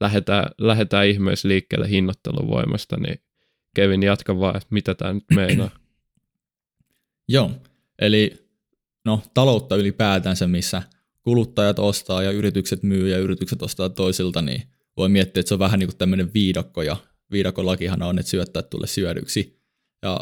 lähdetään, 0.00 0.50
lähdetään 0.58 1.06
ihmeessä 1.06 1.48
liikkeelle 1.48 1.88
hinnoittelun 1.88 2.48
voimasta, 2.48 2.96
niin 2.96 3.22
Kevin, 3.74 4.02
jatka 4.02 4.40
vaan, 4.40 4.56
että 4.56 4.68
mitä 4.70 4.94
tämä 4.94 5.12
nyt 5.12 5.24
meinaa. 5.34 5.70
Joo, 7.32 7.50
eli 7.98 8.48
no, 9.04 9.22
taloutta 9.34 9.76
ylipäätänsä, 9.76 10.46
missä 10.46 10.82
kuluttajat 11.22 11.78
ostaa 11.78 12.22
ja 12.22 12.30
yritykset 12.30 12.82
myy 12.82 13.08
ja 13.08 13.18
yritykset 13.18 13.62
ostaa 13.62 13.88
toisilta, 13.88 14.42
niin 14.42 14.62
voi 14.96 15.08
miettiä, 15.08 15.40
että 15.40 15.48
se 15.48 15.54
on 15.54 15.58
vähän 15.58 15.78
niin 15.78 15.88
kuin 15.88 15.96
tämmöinen 15.96 16.34
viidakko, 16.34 16.82
ja 16.82 16.96
viidakon 17.30 17.66
lakihan 17.66 18.02
on, 18.02 18.18
että 18.18 18.30
syöttää 18.30 18.62
tulee 18.62 18.86
syödyksi. 18.86 19.60
Ja 20.02 20.20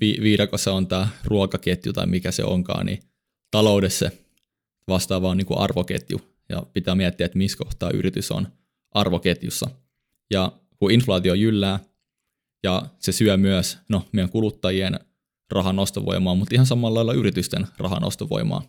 vi- 0.00 0.18
viidakossa 0.22 0.72
on 0.72 0.86
tämä 0.86 1.08
ruokaketju 1.24 1.92
tai 1.92 2.06
mikä 2.06 2.30
se 2.30 2.44
onkaan, 2.44 2.86
niin 2.86 2.98
taloudessa 3.50 4.10
vastaava 4.88 5.28
on 5.28 5.36
niin 5.36 5.46
kuin 5.46 5.58
arvoketju 5.58 6.20
ja 6.48 6.62
pitää 6.72 6.94
miettiä, 6.94 7.26
että 7.26 7.38
missä 7.38 7.58
kohtaa 7.58 7.90
yritys 7.90 8.30
on 8.30 8.48
arvoketjussa. 8.90 9.70
Ja 10.30 10.52
kun 10.76 10.90
inflaatio 10.90 11.34
jyllää 11.34 11.80
ja 12.62 12.82
se 12.98 13.12
syö 13.12 13.36
myös 13.36 13.78
no, 13.88 14.04
meidän 14.12 14.30
kuluttajien 14.30 15.00
rahan 15.50 15.78
ostovoimaa, 15.78 16.34
mutta 16.34 16.54
ihan 16.54 16.66
samalla 16.66 16.94
lailla 16.94 17.12
yritysten 17.12 17.66
rahan 17.78 18.04
ostovoimaa, 18.04 18.68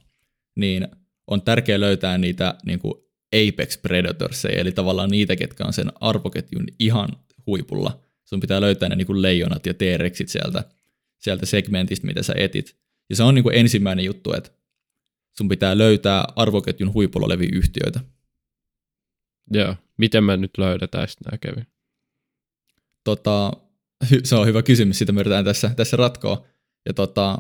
niin 0.56 0.88
on 1.28 1.42
tärkeää 1.42 1.80
löytää 1.80 2.18
niitä 2.18 2.56
niin 2.66 2.80
kuin 2.80 2.94
apex 3.36 3.82
predators, 3.82 4.46
eli 4.46 4.72
tavallaan 4.72 5.10
niitä, 5.10 5.36
ketkä 5.36 5.66
on 5.66 5.74
sen 5.74 5.92
arvoketjun 6.02 6.66
ihan 6.80 7.10
huipulla. 7.48 8.00
Sun 8.26 8.40
pitää 8.40 8.62
löytää 8.62 8.90
ne 8.90 8.96
niin 8.96 9.08
kuin 9.08 9.22
leijonat 9.22 9.66
ja 9.66 9.74
T-rexit 9.74 10.30
sieltä 10.30 10.64
sieltä 11.20 11.46
segmentistä, 11.46 12.08
mitä 12.08 12.24
sä 12.24 12.34
etit. 12.38 12.76
Ja 13.10 13.16
se 13.16 13.24
on 13.24 13.36
niin 13.36 13.44
kuin 13.44 13.56
ensimmäinen 13.56 14.06
juttu, 14.06 14.34
että 14.34 14.52
sun 15.38 15.50
pitää 15.50 15.78
löytää 15.78 16.26
arvoketjun 16.36 16.94
huipulla 16.94 17.26
oleviä 17.26 17.50
yhtiöitä. 17.54 18.00
Joo. 19.52 19.76
Miten 19.98 20.24
me 20.24 20.38
nyt 20.38 20.58
löydetään 20.58 21.08
sitten 21.08 21.26
nämä 21.32 21.38
Kevin? 21.38 21.68
Tota, 23.04 23.52
se 24.24 24.36
on 24.36 24.48
hyvä 24.48 24.64
kysymys, 24.64 25.00
sitä 25.00 25.12
me 25.12 25.20
yritetään 25.20 25.46
tässä, 25.46 25.72
tässä 25.76 25.98
ratkoa. 25.98 26.46
Ja 26.86 26.94
tota, 26.94 27.38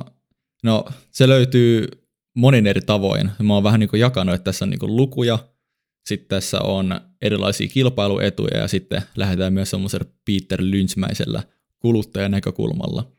no, 0.63 0.85
se 1.11 1.27
löytyy 1.27 1.87
monin 2.33 2.67
eri 2.67 2.81
tavoin. 2.81 3.31
Mä 3.43 3.53
oon 3.53 3.63
vähän 3.63 3.79
niin 3.79 3.89
kuin 3.89 3.99
jakanut, 3.99 4.35
että 4.35 4.43
tässä 4.43 4.65
on 4.65 4.69
niin 4.69 4.79
kuin 4.79 4.95
lukuja, 4.95 5.39
sitten 6.05 6.27
tässä 6.27 6.61
on 6.61 7.01
erilaisia 7.21 7.67
kilpailuetuja 7.67 8.57
ja 8.57 8.67
sitten 8.67 9.01
lähdetään 9.15 9.53
myös 9.53 9.69
semmoisella 9.69 10.05
Peter 10.25 10.59
Lynchmäisellä 10.61 11.43
kuluttajan 11.79 12.31
näkökulmalla. 12.31 13.11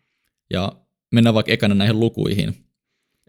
Ja 0.51 0.73
mennään 1.13 1.35
vaikka 1.35 1.53
ekana 1.53 1.75
näihin 1.75 2.01
lukuihin. 2.01 2.57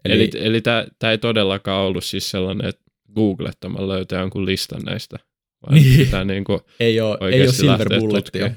Eli, 0.04 0.14
eli, 0.14 0.30
eli 0.34 0.60
tämä 0.98 1.10
ei 1.10 1.18
todellakaan 1.18 1.82
ollut 1.86 2.04
siis 2.04 2.30
sellainen, 2.30 2.66
että 2.66 2.82
googlettamalla 3.14 3.94
löytää 3.94 4.20
jonkun 4.20 4.46
listan 4.46 4.82
näistä. 4.82 5.18
Vaan 5.66 5.74
niin. 5.74 6.08
niin 6.26 6.44
kuin 6.44 6.60
ei 6.80 7.00
ole, 7.00 7.18
ei 7.32 7.42
ole 7.42 7.52
silver 7.52 7.88
bullettia. 8.00 8.50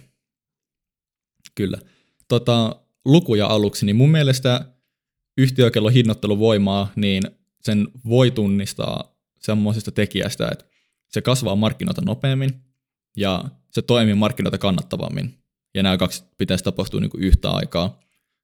Kyllä. 1.55 1.77
Tota, 2.27 2.75
lukuja 3.05 3.47
aluksi, 3.47 3.85
niin 3.85 3.95
mun 3.95 4.11
mielestä 4.11 4.65
yhtiökello 5.37 5.89
hinnoitteluvoimaa, 5.89 6.91
niin 6.95 7.23
sen 7.61 7.87
voi 8.09 8.31
tunnistaa 8.31 9.15
semmoisesta 9.39 9.91
tekijästä, 9.91 10.49
että 10.51 10.65
se 11.09 11.21
kasvaa 11.21 11.55
markkinoita 11.55 12.01
nopeammin 12.05 12.61
ja 13.17 13.43
se 13.71 13.81
toimii 13.81 14.15
markkinoita 14.15 14.57
kannattavammin. 14.57 15.33
Ja 15.73 15.83
nämä 15.83 15.97
kaksi 15.97 16.23
pitäisi 16.37 16.63
tapahtua 16.63 16.99
niin 16.99 17.09
kuin 17.09 17.23
yhtä 17.23 17.51
aikaa, 17.51 17.99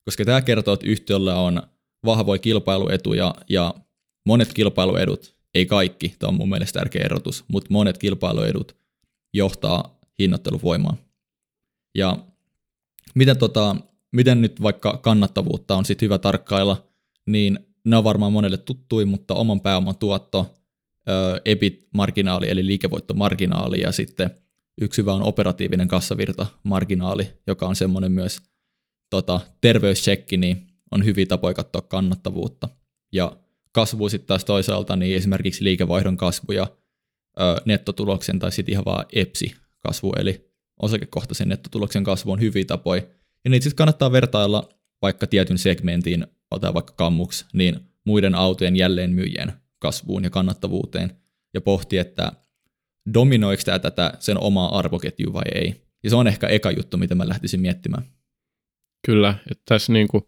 koska 0.06 0.26
tämä 0.26 0.42
kertoo, 0.42 0.74
että 0.74 0.88
yhtiöllä 0.88 1.40
on 1.40 1.62
vahvoja 2.06 2.40
kilpailuetuja 2.40 3.36
ja 3.50 3.74
monet 4.26 4.54
kilpailuedut, 4.54 5.36
ei 5.54 5.66
kaikki, 5.66 6.16
tämä 6.20 6.30
on 6.30 6.36
mun 6.36 6.50
mielestä 6.50 6.80
tärkeä 6.80 7.06
erotus, 7.06 7.46
mutta 7.48 7.68
monet 7.72 7.98
kilpailuedut 7.98 8.76
johtaa 9.34 10.00
hinnoitteluvoimaan. 10.20 10.98
Ja 11.96 12.18
miten, 13.16 13.38
tota, 13.38 13.76
miten 14.12 14.42
nyt 14.42 14.62
vaikka 14.62 14.98
kannattavuutta 14.98 15.76
on 15.76 15.86
sitten 15.86 16.06
hyvä 16.06 16.18
tarkkailla, 16.18 16.88
niin 17.26 17.60
ne 17.86 17.98
on 17.98 18.04
varmaan 18.04 18.34
monelle 18.34 18.58
tuttui, 18.58 19.06
mutta 19.06 19.34
oman 19.34 19.62
pääoman 19.62 19.98
tuotto, 19.98 20.54
EBIT-marginaali 21.46 22.50
eli 22.50 22.66
liikevoittomarginaali 22.66 23.82
ja 23.82 23.92
sitten 23.92 24.30
yksi 24.82 25.02
hyvä 25.02 25.14
on 25.14 25.24
operatiivinen 25.24 25.88
kassavirta-marginaali, 25.88 27.28
joka 27.48 27.68
on 27.68 27.76
semmoinen 27.76 28.12
myös 28.12 28.42
tota, 29.10 29.40
terveyscheckki, 29.62 30.38
niin 30.38 30.68
on 30.92 31.06
hyviä 31.06 31.26
tapoja 31.26 31.54
katsoa 31.54 31.82
kannattavuutta. 31.82 32.70
Ja 33.12 33.38
kasvu 33.72 34.10
sitten 34.10 34.28
taas 34.28 34.46
toisaalta, 34.46 34.96
niin 34.96 35.16
esimerkiksi 35.18 35.64
liikevaihdon 35.64 36.18
kasvu 36.18 36.52
ja 36.52 36.68
ö, 37.40 37.62
nettotuloksen 37.66 38.40
tai 38.40 38.52
sitten 38.52 38.74
ihan 38.74 38.86
vaan 38.86 39.06
EPSI-kasvu, 39.14 40.14
eli 40.20 40.52
osakekohtaisen 40.82 41.50
nettotuloksen 41.50 42.04
kasvu 42.04 42.32
on 42.32 42.40
hyviä 42.40 42.66
tapoja. 42.66 43.02
Ja 43.46 43.52
niitä 43.52 43.64
sitten 43.64 43.78
kannattaa 43.78 44.12
vertailla 44.12 44.70
vaikka 45.02 45.28
tietyn 45.28 45.58
segmentin, 45.58 46.28
tai 46.62 46.74
vaikka 46.74 46.94
kammuks, 46.98 47.46
niin 47.54 47.80
muiden 48.06 48.36
autojen 48.36 48.76
jälleenmyyjien 48.76 49.54
kasvuun 49.80 50.24
ja 50.24 50.30
kannattavuuteen, 50.30 51.12
ja 51.54 51.62
pohtia, 51.62 52.02
että 52.02 52.32
dominoiko 53.14 53.62
tämä 53.66 53.80
tätä 53.80 54.14
sen 54.20 54.38
omaa 54.38 54.78
arvoketjua 54.80 55.34
vai 55.34 55.44
ei. 55.56 55.76
Ja 56.04 56.10
se 56.10 56.16
on 56.16 56.28
ehkä 56.28 56.48
eka 56.48 56.72
juttu, 56.72 56.98
mitä 56.98 57.16
mä 57.16 57.30
lähtisin 57.30 57.60
miettimään. 57.62 58.06
Kyllä, 59.06 59.36
että 59.52 59.64
tässä 59.66 59.94
niin 59.94 60.08
kuin 60.08 60.24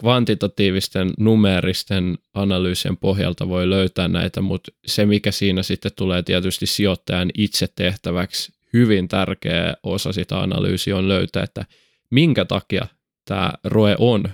kvantitatiivisten 0.00 1.10
numeeristen 1.18 2.18
analyysien 2.34 2.96
pohjalta 2.96 3.48
voi 3.48 3.70
löytää 3.70 4.08
näitä, 4.08 4.40
mutta 4.40 4.72
se 4.86 5.06
mikä 5.06 5.32
siinä 5.32 5.62
sitten 5.62 5.92
tulee 5.96 6.22
tietysti 6.22 6.66
sijoittajan 6.66 7.30
itse 7.34 7.68
tehtäväksi, 7.74 8.52
hyvin 8.72 9.08
tärkeä 9.08 9.74
osa 9.82 10.12
sitä 10.12 10.40
analyysiä 10.40 10.96
on 10.96 11.08
löytää, 11.08 11.42
että 11.42 11.64
minkä 12.10 12.44
takia 12.44 12.86
tämä 13.24 13.52
ROE 13.64 13.96
on 13.98 14.24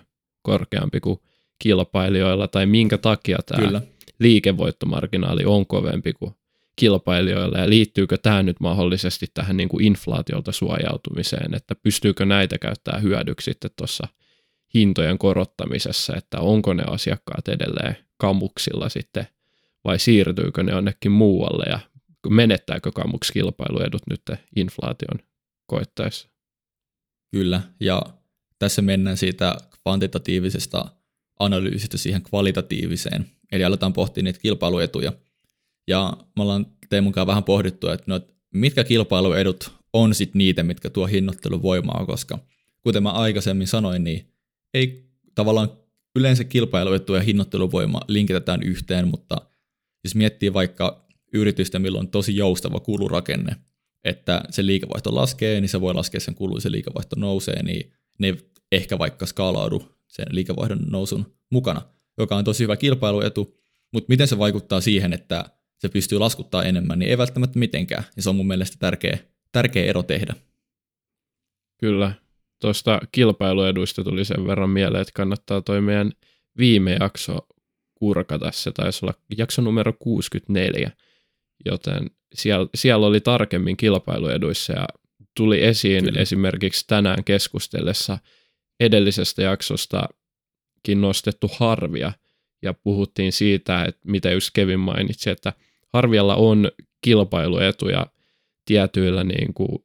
korkeampi 0.43 1.01
kuin 1.01 1.19
kilpailijoilla 1.59 2.49
tai 2.49 2.67
minkä 2.67 2.99
takia 2.99 3.39
tämä 3.47 3.67
Kyllä. 3.67 3.83
liikevoittomarginaali 4.19 5.45
on 5.45 5.67
kovempi 5.67 6.13
kuin 6.13 6.35
kilpailijoilla 6.77 7.59
ja 7.59 7.69
liittyykö 7.69 8.19
tämä 8.19 8.43
nyt 8.43 8.61
mahdollisesti 8.61 9.27
tähän 9.35 9.57
niin 9.57 9.69
kuin 9.69 9.85
inflaatiolta 9.85 10.53
suojautumiseen, 10.53 11.55
että 11.55 11.75
pystyykö 11.75 12.27
näitä 12.27 12.59
käyttää 12.59 12.99
hyödyksi 12.99 13.45
sitten 13.45 13.71
tuossa 13.77 14.09
hintojen 14.75 15.19
korottamisessa, 15.19 16.17
että 16.17 16.41
onko 16.41 16.75
ne 16.75 16.83
asiakkaat 16.87 17.49
edelleen 17.49 17.97
kamuksilla 18.17 18.89
sitten 18.89 19.27
vai 19.85 19.99
siirtyykö 19.99 20.63
ne 20.63 20.73
jonnekin 20.73 21.13
muualle 21.13 21.65
ja 21.69 21.79
menettääkö 22.29 22.93
kamuks 22.93 23.31
kilpailuedut 23.31 24.03
nyt 24.11 24.23
inflaation 24.57 25.19
koittaessa? 25.67 26.34
Kyllä, 27.35 27.63
ja 27.81 28.03
tässä 28.59 28.83
mennään 28.83 29.17
siitä 29.17 29.57
kvantitatiivisesta 29.83 30.87
analyysistä 31.39 31.97
siihen 31.97 32.23
kvalitatiiviseen, 32.23 33.27
eli 33.53 33.65
aletaan 33.65 33.93
pohtia 33.93 34.23
niitä 34.23 34.39
kilpailuetuja. 34.39 35.13
Ja 35.89 36.17
me 36.37 36.43
ollaan 36.43 36.67
mukaan 37.03 37.27
vähän 37.27 37.45
pohdittu, 37.45 37.89
että 37.89 38.05
no, 38.07 38.21
mitkä 38.55 38.85
kilpailuedut 38.85 39.73
on 39.93 40.15
sitten 40.15 40.39
niitä, 40.39 40.63
mitkä 40.63 40.91
tuo 40.91 41.07
hinnoitteluvoimaa, 41.07 42.07
koska 42.07 42.39
kuten 42.81 43.03
mä 43.03 43.11
aikaisemmin 43.11 43.67
sanoin, 43.67 44.05
niin 44.05 44.33
ei 44.75 45.09
tavallaan 45.35 45.69
yleensä 46.17 46.45
kilpailuetu 46.45 47.15
ja 47.15 47.21
hinnoitteluvoima 47.21 48.01
linkitetään 48.09 48.63
yhteen, 48.63 49.09
mutta 49.09 49.37
jos 50.05 50.15
miettii 50.15 50.53
vaikka 50.53 51.07
yritystä, 51.33 51.79
millä 51.79 51.99
on 51.99 52.09
tosi 52.09 52.37
joustava 52.37 52.81
kulurakenne, 52.81 53.57
että 54.05 54.43
se 54.51 54.67
liikevaihto 54.67 55.15
laskee, 55.15 55.61
niin 55.61 55.69
se 55.69 55.81
voi 55.81 55.95
laskea 55.95 56.21
sen 56.21 56.35
kulu, 56.35 56.61
se 56.61 56.71
liikevaihto 56.71 57.17
nousee, 57.19 57.63
niin 57.63 57.93
ne 58.19 58.37
ehkä 58.73 58.99
vaikka 58.99 59.27
skaalaudu 59.27 59.95
sen 60.09 60.27
liikevaihdon 60.31 60.79
nousun 60.91 61.35
mukana, 61.51 61.83
joka 62.19 62.37
on 62.37 62.45
tosi 62.45 62.63
hyvä 62.63 62.77
kilpailuetu, 62.77 63.59
mutta 63.93 64.07
miten 64.09 64.29
se 64.29 64.39
vaikuttaa 64.39 64.81
siihen, 64.81 65.13
että 65.13 65.45
se 65.79 65.89
pystyy 65.89 66.19
laskuttaa 66.19 66.65
enemmän, 66.65 66.99
niin 66.99 67.11
ei 67.11 67.19
välttämättä 67.19 67.59
mitenkään, 67.59 68.05
ja 68.17 68.23
se 68.23 68.31
on 68.31 68.37
mun 68.37 68.47
mielestä 68.47 68.77
tärkeä, 68.81 69.19
tärkeä 69.53 69.85
ero 69.85 70.03
tehdä. 70.03 70.35
Kyllä, 71.81 72.13
tuosta 72.61 73.01
kilpailueduista 73.13 74.05
tuli 74.05 74.25
sen 74.25 74.47
verran 74.47 74.71
mieleen, 74.71 75.03
että 75.03 75.13
kannattaa 75.15 75.63
toi 75.63 75.81
meidän 75.81 76.13
viime 76.59 76.97
jakso 77.01 77.39
kurkata, 77.95 78.53
se 78.53 78.73
taisi 78.73 79.05
olla 79.05 79.15
jakso 79.39 79.63
numero 79.63 79.93
64, 79.99 80.91
joten 81.65 82.11
siellä, 82.35 82.67
siellä 82.75 83.07
oli 83.07 83.21
tarkemmin 83.21 83.77
kilpailueduissa 83.77 84.73
ja 84.73 84.87
tuli 85.37 85.65
esiin 85.65 86.05
Kyllä. 86.05 86.21
esimerkiksi 86.21 86.85
tänään 86.87 87.25
keskustellessa 87.25 88.19
edellisestä 88.81 89.43
jaksostakin 89.43 91.01
nostettu 91.01 91.51
harvia 91.59 92.13
ja 92.63 92.75
puhuttiin 92.75 93.33
siitä, 93.33 93.85
että 93.85 94.01
mitä 94.07 94.31
just 94.31 94.51
Kevin 94.55 94.81
mainitsi, 94.81 95.31
että 95.31 95.53
harvialla 95.93 96.35
on 96.35 96.71
kilpailuetuja 97.03 98.07
tietyillä 98.65 99.25
niin 99.25 99.55
kuin 99.55 99.85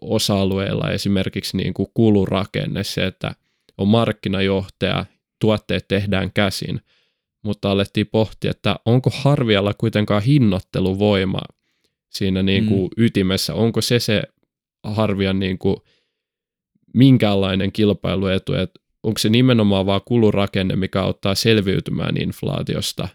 osa-alueilla, 0.00 0.90
esimerkiksi 0.90 1.56
niin 1.56 1.74
kuin 1.74 1.88
kulurakenne, 1.94 2.84
se, 2.84 3.06
että 3.06 3.34
on 3.78 3.88
markkinajohtaja, 3.88 5.06
tuotteet 5.40 5.88
tehdään 5.88 6.32
käsin, 6.32 6.80
mutta 7.44 7.70
alettiin 7.70 8.06
pohtia, 8.06 8.50
että 8.50 8.76
onko 8.86 9.10
Harvialla 9.14 9.74
kuitenkaan 9.74 10.22
hinnoitteluvoima 10.22 11.40
siinä 12.10 12.42
niin 12.42 12.66
kuin 12.66 12.82
mm. 12.82 13.04
ytimessä, 13.04 13.54
onko 13.54 13.80
se 13.80 13.98
se 13.98 14.22
Harvian 14.84 15.38
niin 15.38 15.58
kuin 15.58 15.76
minkäänlainen 16.94 17.72
kilpailuetu, 17.72 18.54
että 18.54 18.80
onko 19.02 19.18
se 19.18 19.28
nimenomaan 19.28 19.86
vaan 19.86 20.00
kulurakenne, 20.04 20.76
mikä 20.76 21.02
auttaa 21.02 21.34
selviytymään 21.34 22.22
inflaatiosta, 22.22 23.08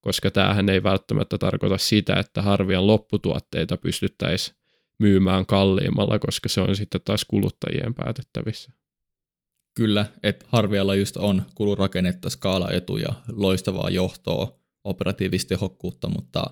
koska 0.00 0.30
tämähän 0.30 0.68
ei 0.68 0.82
välttämättä 0.82 1.38
tarkoita 1.38 1.78
sitä, 1.78 2.14
että 2.14 2.42
Harvian 2.42 2.86
lopputuotteita 2.86 3.76
pystyttäisiin 3.76 4.56
myymään 4.98 5.46
kalliimmalla, 5.46 6.18
koska 6.18 6.48
se 6.48 6.60
on 6.60 6.76
sitten 6.76 7.00
taas 7.04 7.24
kuluttajien 7.24 7.94
päätettävissä. 7.94 8.72
Kyllä, 9.74 10.06
että 10.22 10.46
Harvialla 10.48 10.94
just 10.94 11.16
on 11.16 11.42
kulurakennetta, 11.54 12.30
skaalaetuja, 12.30 13.08
loistavaa 13.32 13.90
johtoa, 13.90 14.58
operatiivista 14.84 15.48
tehokkuutta, 15.48 16.08
mutta 16.08 16.44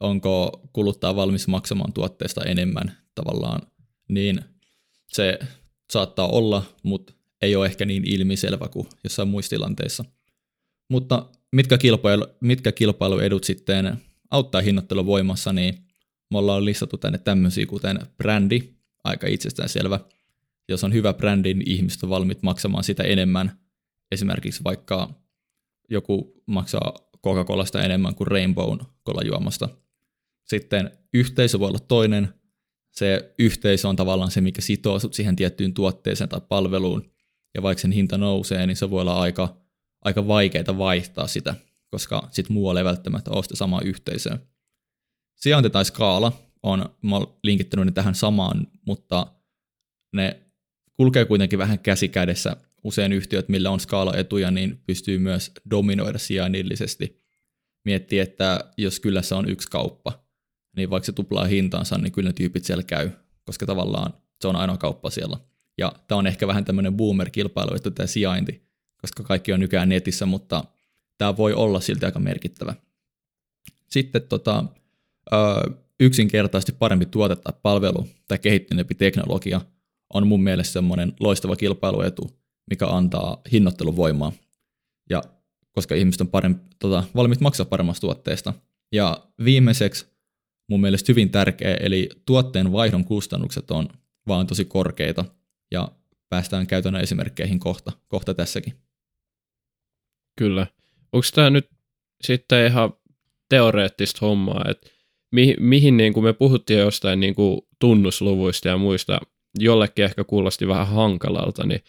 onko 0.00 0.60
kuluttaa 0.72 1.16
valmis 1.16 1.48
maksamaan 1.48 1.92
tuotteesta 1.92 2.44
enemmän 2.44 2.96
tavallaan, 3.14 3.60
niin 4.08 4.40
se 5.08 5.38
saattaa 5.92 6.28
olla, 6.28 6.62
mutta 6.82 7.12
ei 7.42 7.56
ole 7.56 7.66
ehkä 7.66 7.84
niin 7.84 8.04
ilmiselvä 8.04 8.68
kuin 8.68 8.88
jossain 9.04 9.28
muissa 9.28 9.50
tilanteissa. 9.50 10.04
Mutta 10.90 11.26
mitkä, 11.52 11.78
kilpailu, 11.78 12.26
mitkä 12.40 12.72
kilpailuedut 12.72 13.44
sitten 13.44 13.96
auttaa 14.30 14.60
hinnoitteluvoimassa, 14.60 15.52
niin 15.52 15.74
me 16.30 16.38
ollaan 16.38 16.64
listattu 16.64 16.96
tänne 16.96 17.18
tämmöisiä 17.18 17.66
kuten 17.66 17.98
brändi, 18.16 18.62
aika 19.04 19.26
itsestäänselvä. 19.26 20.00
Jos 20.68 20.84
on 20.84 20.92
hyvä 20.92 21.14
brändi, 21.14 21.54
niin 21.54 21.70
ihmiset 21.70 22.02
on 22.02 22.08
valmiit 22.08 22.42
maksamaan 22.42 22.84
sitä 22.84 23.02
enemmän. 23.02 23.60
Esimerkiksi 24.12 24.64
vaikka 24.64 25.14
joku 25.90 26.42
maksaa 26.46 26.94
Coca-Colasta 27.26 27.84
enemmän 27.84 28.14
kuin 28.14 28.26
Rainbown 28.26 28.80
kolajuomasta. 29.02 29.68
Sitten 30.44 30.90
yhteisö 31.14 31.58
voi 31.58 31.68
olla 31.68 31.78
toinen. 31.78 32.34
Se 32.90 33.34
yhteisö 33.38 33.88
on 33.88 33.96
tavallaan 33.96 34.30
se, 34.30 34.40
mikä 34.40 34.62
sitoo 34.62 34.98
sut 34.98 35.14
siihen 35.14 35.36
tiettyyn 35.36 35.74
tuotteeseen 35.74 36.28
tai 36.28 36.40
palveluun. 36.48 37.10
Ja 37.54 37.62
vaikka 37.62 37.82
sen 37.82 37.92
hinta 37.92 38.18
nousee, 38.18 38.66
niin 38.66 38.76
se 38.76 38.90
voi 38.90 39.00
olla 39.00 39.20
aika, 39.20 39.56
aika 40.04 40.26
vaikeaa 40.26 40.78
vaihtaa 40.78 41.26
sitä, 41.26 41.54
koska 41.90 42.28
sitten 42.30 42.54
muualle 42.54 42.80
ei 42.80 42.84
välttämättä 42.84 43.30
ole 43.30 43.42
sitä 43.42 43.56
samaa 43.56 43.80
yhteisöä. 43.80 44.38
Sijainti 45.34 45.70
tai 45.70 45.84
skaala 45.84 46.32
on, 46.62 46.96
mä 47.02 47.16
oon 47.16 47.38
linkittänyt 47.42 47.86
ne 47.86 47.92
tähän 47.92 48.14
samaan, 48.14 48.66
mutta 48.86 49.26
ne 50.12 50.45
kulkee 50.96 51.24
kuitenkin 51.24 51.58
vähän 51.58 51.78
käsi 51.78 52.08
kädessä. 52.08 52.56
Usein 52.84 53.12
yhtiöt, 53.12 53.48
millä 53.48 53.70
on 53.70 53.80
skaalaetuja, 53.80 54.50
niin 54.50 54.82
pystyy 54.86 55.18
myös 55.18 55.52
dominoida 55.70 56.18
sijainnillisesti. 56.18 57.22
Miettii, 57.84 58.18
että 58.18 58.72
jos 58.76 59.00
kyllässä 59.00 59.36
on 59.36 59.50
yksi 59.50 59.70
kauppa, 59.70 60.24
niin 60.76 60.90
vaikka 60.90 61.06
se 61.06 61.12
tuplaa 61.12 61.44
hintaansa, 61.44 61.98
niin 61.98 62.12
kyllä 62.12 62.28
ne 62.28 62.32
tyypit 62.32 62.64
siellä 62.64 62.82
käy, 62.82 63.10
koska 63.44 63.66
tavallaan 63.66 64.14
se 64.40 64.48
on 64.48 64.56
ainoa 64.56 64.76
kauppa 64.76 65.10
siellä. 65.10 65.36
Ja 65.78 65.92
tämä 66.08 66.18
on 66.18 66.26
ehkä 66.26 66.46
vähän 66.46 66.64
tämmöinen 66.64 66.96
boomer-kilpailu, 66.96 67.76
että 67.76 67.90
tämä 67.90 68.06
sijainti, 68.06 68.66
koska 69.00 69.22
kaikki 69.22 69.52
on 69.52 69.60
nykyään 69.60 69.88
netissä, 69.88 70.26
mutta 70.26 70.64
tämä 71.18 71.36
voi 71.36 71.52
olla 71.52 71.80
silti 71.80 72.06
aika 72.06 72.18
merkittävä. 72.18 72.74
Sitten 73.90 74.22
tota, 74.22 74.64
yksinkertaisesti 76.00 76.72
parempi 76.72 77.06
tuote 77.06 77.36
tai 77.36 77.52
palvelu 77.62 78.08
tai 78.28 78.38
kehittyneempi 78.38 78.94
teknologia 78.94 79.60
on 80.14 80.26
mun 80.26 80.42
mielestä 80.42 80.72
semmoinen 80.72 81.12
loistava 81.20 81.56
kilpailuetu, 81.56 82.30
mikä 82.70 82.86
antaa 82.86 83.40
hinnoittelun 83.52 83.96
voimaa. 83.96 84.32
Ja 85.10 85.22
koska 85.72 85.94
ihmiset 85.94 86.20
on 86.20 86.28
parempi, 86.28 86.64
tota, 86.78 87.04
valmiit 87.14 87.40
maksaa 87.40 87.66
paremmasta 87.66 88.00
tuotteesta. 88.00 88.54
Ja 88.92 89.26
viimeiseksi 89.44 90.06
mun 90.68 90.80
mielestä 90.80 91.12
hyvin 91.12 91.30
tärkeä, 91.30 91.74
eli 91.74 92.08
tuotteen 92.26 92.72
vaihdon 92.72 93.04
kustannukset 93.04 93.70
on 93.70 93.88
vaan 94.28 94.46
tosi 94.46 94.64
korkeita, 94.64 95.24
ja 95.70 95.92
päästään 96.28 96.66
käytännön 96.66 97.02
esimerkkeihin 97.02 97.60
kohta, 97.60 97.92
kohta 98.08 98.34
tässäkin. 98.34 98.74
Kyllä. 100.38 100.66
Onko 101.12 101.26
tämä 101.34 101.50
nyt 101.50 101.70
sitten 102.22 102.66
ihan 102.66 102.92
teoreettista 103.48 104.18
hommaa, 104.26 104.64
että 104.68 104.90
mihin, 105.32 105.56
mihin 105.60 105.96
niin 105.96 106.12
kuin 106.12 106.24
me 106.24 106.32
puhuttiin 106.32 106.80
jostain 106.80 107.20
niin 107.20 107.34
kuin 107.34 107.60
tunnusluvuista 107.78 108.68
ja 108.68 108.78
muista, 108.78 109.20
jollekin 109.58 110.04
ehkä 110.04 110.24
kuulosti 110.24 110.68
vähän 110.68 110.86
hankalalta, 110.86 111.66
niin 111.66 111.80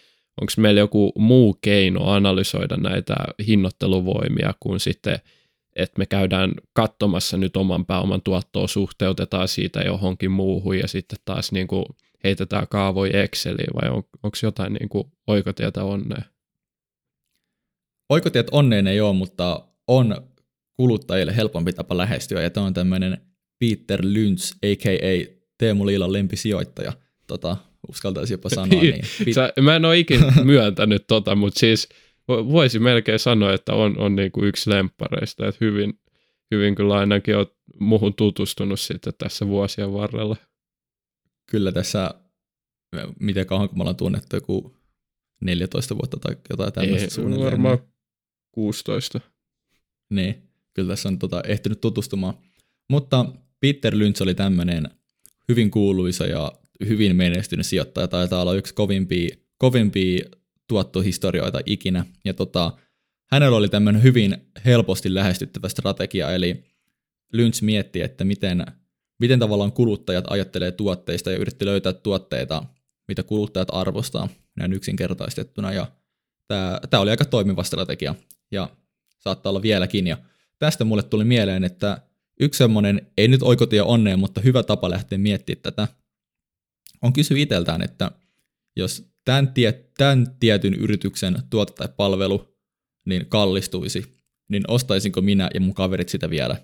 onko 0.42 0.54
meillä 0.58 0.80
joku 0.80 1.12
muu 1.18 1.58
keino 1.62 2.12
analysoida 2.12 2.78
näitä 2.78 3.16
hinnoitteluvoimia 3.48 4.54
kuin 4.60 4.80
sitten, 4.80 5.20
että 5.76 6.00
me 6.00 6.06
käydään 6.06 6.54
katsomassa 6.74 7.38
nyt 7.38 7.58
oman 7.58 7.86
pääoman 7.86 8.22
tuottoa, 8.22 8.68
suhteutetaan 8.68 9.48
siitä 9.48 9.80
johonkin 9.80 10.32
muuhun 10.32 10.78
ja 10.78 10.88
sitten 10.88 11.20
taas 11.26 11.52
niin 11.52 11.68
kuin 11.68 11.86
heitetään 12.24 12.68
kaavoja 12.68 13.24
Exceliin 13.24 13.74
vai 13.82 13.90
on, 13.90 14.04
onko 14.24 14.38
jotain 14.44 14.74
niin 14.74 14.90
kuin 14.90 15.08
oikotietä 15.28 15.84
onneen? 15.84 16.24
Oikotiet 18.10 18.48
onneen 18.52 18.88
ei 18.88 19.02
ole, 19.02 19.16
mutta 19.16 19.68
on 19.88 20.28
kuluttajille 20.74 21.36
helpompi 21.36 21.74
tapa 21.74 21.98
lähestyä 21.98 22.42
ja 22.42 22.50
tämä 22.50 22.66
on 22.66 22.74
tämmöinen 22.74 23.22
Peter 23.60 24.00
Lynch, 24.04 24.56
a.k.a. 24.56 25.38
Teemu 25.58 25.86
Liilan 25.86 26.14
lempisijoittaja. 26.14 26.94
Tota, 27.28 27.58
uskaltaisi 27.90 28.34
jopa 28.34 28.50
sanoa 28.56 28.82
niin. 28.82 28.96
Pit- 29.24 29.34
Sä, 29.34 29.54
mä 29.62 29.76
en 29.76 29.86
ole 29.86 30.00
ikinä 30.00 30.34
myöntänyt 30.44 31.08
tota, 31.08 31.36
mutta 31.36 31.60
siis 31.60 31.90
voisi 32.28 32.80
melkein 32.80 33.20
sanoa, 33.20 33.54
että 33.54 33.74
on, 33.74 33.98
on 34.00 34.16
niin 34.16 34.32
kuin 34.32 34.48
yksi 34.48 34.70
lemppareista, 34.70 35.48
että 35.48 35.66
hyvin, 35.66 36.00
hyvin 36.52 36.76
kyllä 36.76 36.96
ainakin 36.96 37.38
olet 37.38 37.54
muuhun 37.80 38.14
tutustunut 38.14 38.80
sitten 38.80 39.14
tässä 39.18 39.48
vuosien 39.48 39.94
varrella. 39.94 40.36
Kyllä 41.52 41.72
tässä, 41.72 42.14
miten 43.20 43.46
kauan 43.46 43.70
kun 43.70 43.78
me 43.78 43.82
ollaan 43.82 43.96
tunnettu, 43.96 44.36
joku 44.36 44.78
14 45.42 45.96
vuotta 45.96 46.18
tai 46.18 46.36
jotain 46.50 46.74
tämmöistä 46.74 47.06
Ei, 47.06 47.10
suunnilleen. 47.10 47.52
varmaan 47.52 47.80
16. 48.52 49.20
Niin, 50.10 50.50
kyllä 50.74 50.90
tässä 50.90 51.10
on 51.10 51.20
tota, 51.20 51.42
ehtinyt 51.48 51.82
tutustumaan. 51.82 52.34
Mutta 52.90 53.26
Peter 53.60 53.98
Lynch 53.98 54.22
oli 54.22 54.36
tämmöinen 54.36 54.90
hyvin 55.50 55.72
kuuluisa 55.72 56.26
ja 56.26 56.52
hyvin 56.88 57.16
menestynyt 57.16 57.66
sijoittaja, 57.66 58.08
taitaa 58.08 58.42
olla 58.42 58.54
yksi 58.54 58.74
kovimpia, 58.74 59.36
kovimpia 59.58 60.26
tuottohistorioita 60.68 61.60
ikinä. 61.66 62.06
Ja 62.26 62.34
tota, 62.34 62.72
hänellä 63.32 63.58
oli 63.58 63.70
tämmöinen 63.70 64.04
hyvin 64.04 64.38
helposti 64.66 65.14
lähestyttävä 65.14 65.70
strategia, 65.70 66.32
eli 66.32 66.64
Lynch 67.34 67.64
mietti, 67.64 68.02
että 68.02 68.24
miten, 68.24 68.66
miten 69.20 69.40
tavallaan 69.40 69.72
kuluttajat 69.72 70.26
ajattelee 70.30 70.72
tuotteista 70.72 71.32
ja 71.32 71.38
yritti 71.38 71.66
löytää 71.66 71.94
tuotteita, 71.94 72.64
mitä 73.08 73.24
kuluttajat 73.24 73.68
arvostaa, 73.72 74.30
näin 74.56 74.74
yksinkertaistettuna. 74.74 75.74
Ja 75.74 75.88
tämä, 76.48 76.80
tämä 76.90 77.02
oli 77.02 77.10
aika 77.10 77.26
toimiva 77.26 77.64
strategia 77.64 78.16
ja 78.52 78.70
saattaa 79.18 79.50
olla 79.50 79.62
vieläkin. 79.62 80.08
Ja 80.08 80.18
tästä 80.60 80.84
mulle 80.84 81.04
tuli 81.04 81.26
mieleen, 81.26 81.64
että 81.64 82.02
yksi 82.40 82.58
semmoinen, 82.58 83.08
ei 83.18 83.28
nyt 83.28 83.44
oikotie 83.44 83.82
onneen, 83.82 84.20
mutta 84.20 84.42
hyvä 84.42 84.64
tapa 84.64 84.90
lähteä 84.90 85.18
miettimään 85.18 85.64
tätä, 85.64 85.88
on 87.02 87.14
kysyä 87.14 87.38
itseltään, 87.38 87.82
että 87.82 88.12
jos 88.76 89.10
tämän, 89.26 89.54
tie, 89.54 89.84
tämän 89.98 90.36
tietyn 90.40 90.74
yrityksen 90.74 91.36
tuote 91.50 91.74
tai 91.74 91.88
palvelu 91.98 92.58
niin 93.06 93.26
kallistuisi, 93.30 94.18
niin 94.50 94.64
ostaisinko 94.68 95.22
minä 95.22 95.50
ja 95.54 95.62
mun 95.62 95.74
kaverit 95.74 96.10
sitä 96.10 96.30
vielä? 96.30 96.58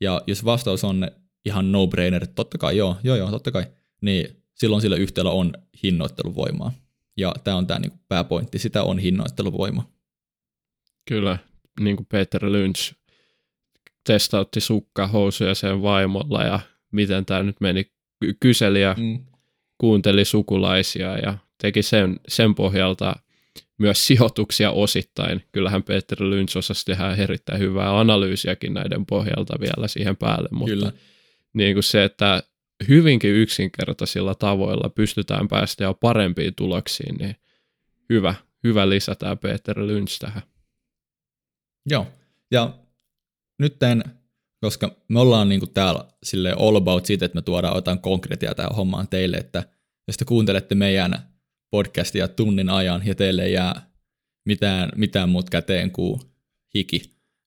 Ja 0.00 0.22
jos 0.26 0.44
vastaus 0.44 0.84
on 0.84 1.10
ihan 1.44 1.72
no-brainer, 1.72 2.26
totta 2.34 2.58
kai 2.58 2.76
joo, 2.76 2.96
joo 3.02 3.16
joo, 3.16 3.30
totta 3.30 3.50
kai, 3.50 3.66
niin 4.00 4.42
silloin 4.54 4.82
sillä 4.82 4.96
yhtälö 4.96 5.30
on 5.30 5.52
hinnoitteluvoimaa. 5.82 6.72
Ja 7.16 7.34
tämä 7.44 7.56
on 7.56 7.66
tämä 7.66 7.80
niin 7.80 7.92
pääpointti, 8.08 8.58
sitä 8.58 8.82
on 8.82 8.98
hinnoitteluvoima. 8.98 9.92
Kyllä, 11.08 11.38
niin 11.80 11.96
kuin 11.96 12.06
Peter 12.06 12.52
Lynch 12.52 12.94
testautti 14.06 14.60
sukkahousuja 14.60 15.54
sen 15.54 15.82
vaimolla 15.82 16.42
ja 16.42 16.60
miten 16.92 17.26
tämä 17.26 17.42
nyt 17.42 17.60
meni, 17.60 17.92
kyseli 18.40 18.80
ja 18.80 18.94
mm. 18.98 19.26
Kuunteli 19.82 20.24
sukulaisia 20.24 21.18
ja 21.18 21.38
teki 21.58 21.82
sen, 21.82 22.20
sen 22.28 22.54
pohjalta 22.54 23.16
myös 23.78 24.06
sijoituksia 24.06 24.70
osittain. 24.70 25.42
Kyllähän 25.52 25.82
Peter 25.82 26.18
Lynch 26.20 26.56
osasi 26.56 26.84
tehdä 26.84 27.14
erittäin 27.14 27.60
hyvää 27.60 27.98
analyysiäkin 28.00 28.74
näiden 28.74 29.06
pohjalta 29.06 29.54
vielä 29.60 29.88
siihen 29.88 30.16
päälle, 30.16 30.48
mutta 30.52 30.74
Kyllä. 30.74 30.92
Niin 31.54 31.74
kuin 31.74 31.82
se, 31.82 32.04
että 32.04 32.42
hyvinkin 32.88 33.30
yksinkertaisilla 33.30 34.34
tavoilla 34.34 34.88
pystytään 34.88 35.48
päästä 35.48 35.84
jo 35.84 35.94
parempiin 35.94 36.54
tuloksiin, 36.54 37.14
niin 37.14 37.36
hyvä, 38.08 38.34
hyvä 38.64 38.88
lisätään 38.88 39.38
Peter 39.38 39.86
Lynch 39.86 40.18
tähän. 40.18 40.42
Joo, 41.86 42.06
ja 42.50 42.74
nytten, 43.58 44.04
koska 44.62 44.96
me 45.08 45.20
ollaan 45.20 45.48
niin 45.48 45.60
kuin 45.60 45.72
täällä 45.72 46.04
sille 46.22 46.52
all 46.58 46.76
about 46.76 47.06
siitä, 47.06 47.24
että 47.24 47.36
me 47.36 47.42
tuodaan 47.42 47.76
jotain 47.76 47.98
konkreettia 47.98 48.54
tähän 48.54 48.74
hommaan 48.76 49.08
teille, 49.08 49.36
että 49.36 49.64
jos 50.08 50.16
te 50.16 50.24
kuuntelette 50.24 50.74
meidän 50.74 51.12
podcastia 51.70 52.28
tunnin 52.28 52.70
ajan 52.70 53.02
ja 53.04 53.14
teille 53.14 53.44
ei 53.44 53.52
jää 53.52 53.90
mitään, 54.46 54.92
mitään 54.96 55.28
muut 55.28 55.50
käteen 55.50 55.90
kuin 55.90 56.20
hiki, 56.74 57.02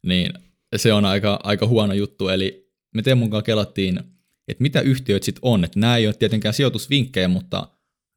niin 0.06 0.34
se 0.76 0.94
on 0.94 1.06
aika, 1.06 1.40
aika 1.44 1.68
huono 1.68 1.94
juttu. 1.94 2.30
Eli 2.30 2.72
me 2.96 3.02
Teemun 3.02 3.28
mukaan 3.28 3.44
kelattiin, 3.44 4.00
että 4.48 4.62
mitä 4.62 4.82
yhtiöt 4.82 5.24
sitten 5.24 5.40
on. 5.42 5.64
Että 5.64 5.80
nämä 5.80 5.98
ei 5.98 6.08
ole 6.08 6.14
tietenkään 6.14 6.54
sijoitusvinkkejä, 6.54 7.28
mutta 7.28 7.68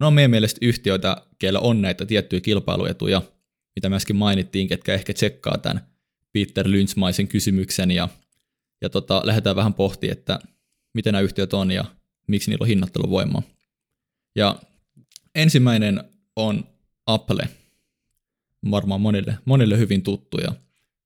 ne 0.01 0.07
on 0.07 0.15
meidän 0.15 0.31
mielestä 0.31 0.59
yhtiöitä, 0.63 1.17
keillä 1.39 1.61
on 1.61 1.83
näitä 1.83 2.07
tiettyjä 2.07 2.41
kilpailuetuja, 2.41 3.23
mitä 3.77 3.89
myöskin 3.89 4.17
mainittiin, 4.17 4.69
ketkä 4.69 4.95
ehkä 4.95 5.15
tsekkaa 5.15 5.59
tämän 5.59 5.87
Peter 6.33 6.71
Lynchmaisen 6.71 7.29
kysymyksen 7.29 7.91
ja, 7.91 8.09
ja 8.81 8.91
tota, 8.91 9.23
lähdetään 9.25 9.57
vähän 9.57 9.75
pohtimaan, 9.75 10.19
että 10.19 10.39
miten 10.95 11.13
nämä 11.13 11.23
yhtiöt 11.23 11.53
on 11.53 11.71
ja 11.71 11.85
miksi 12.27 12.51
niillä 12.51 12.63
on 12.63 12.69
hinnoitteluvoimaa. 12.69 13.43
Ja 14.37 14.57
ensimmäinen 15.35 16.05
on 16.37 16.65
Apple, 17.07 17.49
varmaan 18.71 19.01
monille, 19.01 19.39
monille 19.45 19.79
hyvin 19.79 20.03
tuttu 20.03 20.39
ja 20.39 20.53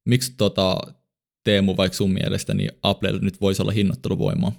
miksi 0.04 0.34
tota, 0.36 0.76
Teemu 1.44 1.76
vaikka 1.76 1.96
sun 1.96 2.12
mielestä, 2.12 2.54
niin 2.54 2.70
Apple 2.82 3.18
nyt 3.20 3.40
voisi 3.40 3.62
olla 3.62 3.72
hinnoitteluvoimaa? 3.72 4.52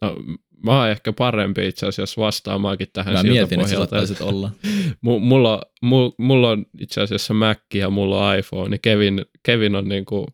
No, 0.00 0.16
mä 0.64 0.78
oon 0.78 0.88
ehkä 0.88 1.12
parempi 1.12 1.68
itse 1.68 1.86
asiassa 1.86 2.20
vastaamaankin 2.20 2.88
tähän 2.92 3.14
Mä 3.14 3.22
mietin, 3.22 3.60
pohjalta. 3.60 4.02
että 4.02 4.24
olla. 4.24 4.50
mulla, 5.00 5.62
mulla, 5.82 6.14
mulla 6.18 6.50
on 6.50 6.66
itse 6.80 7.00
asiassa 7.00 7.34
Mac 7.34 7.58
ja 7.74 7.90
mulla 7.90 8.28
on 8.28 8.38
iPhone, 8.38 8.70
niin 8.70 8.80
Kevin, 8.82 9.24
Kevin 9.42 9.76
on 9.76 9.88
niin 9.88 10.04
kuin, 10.04 10.26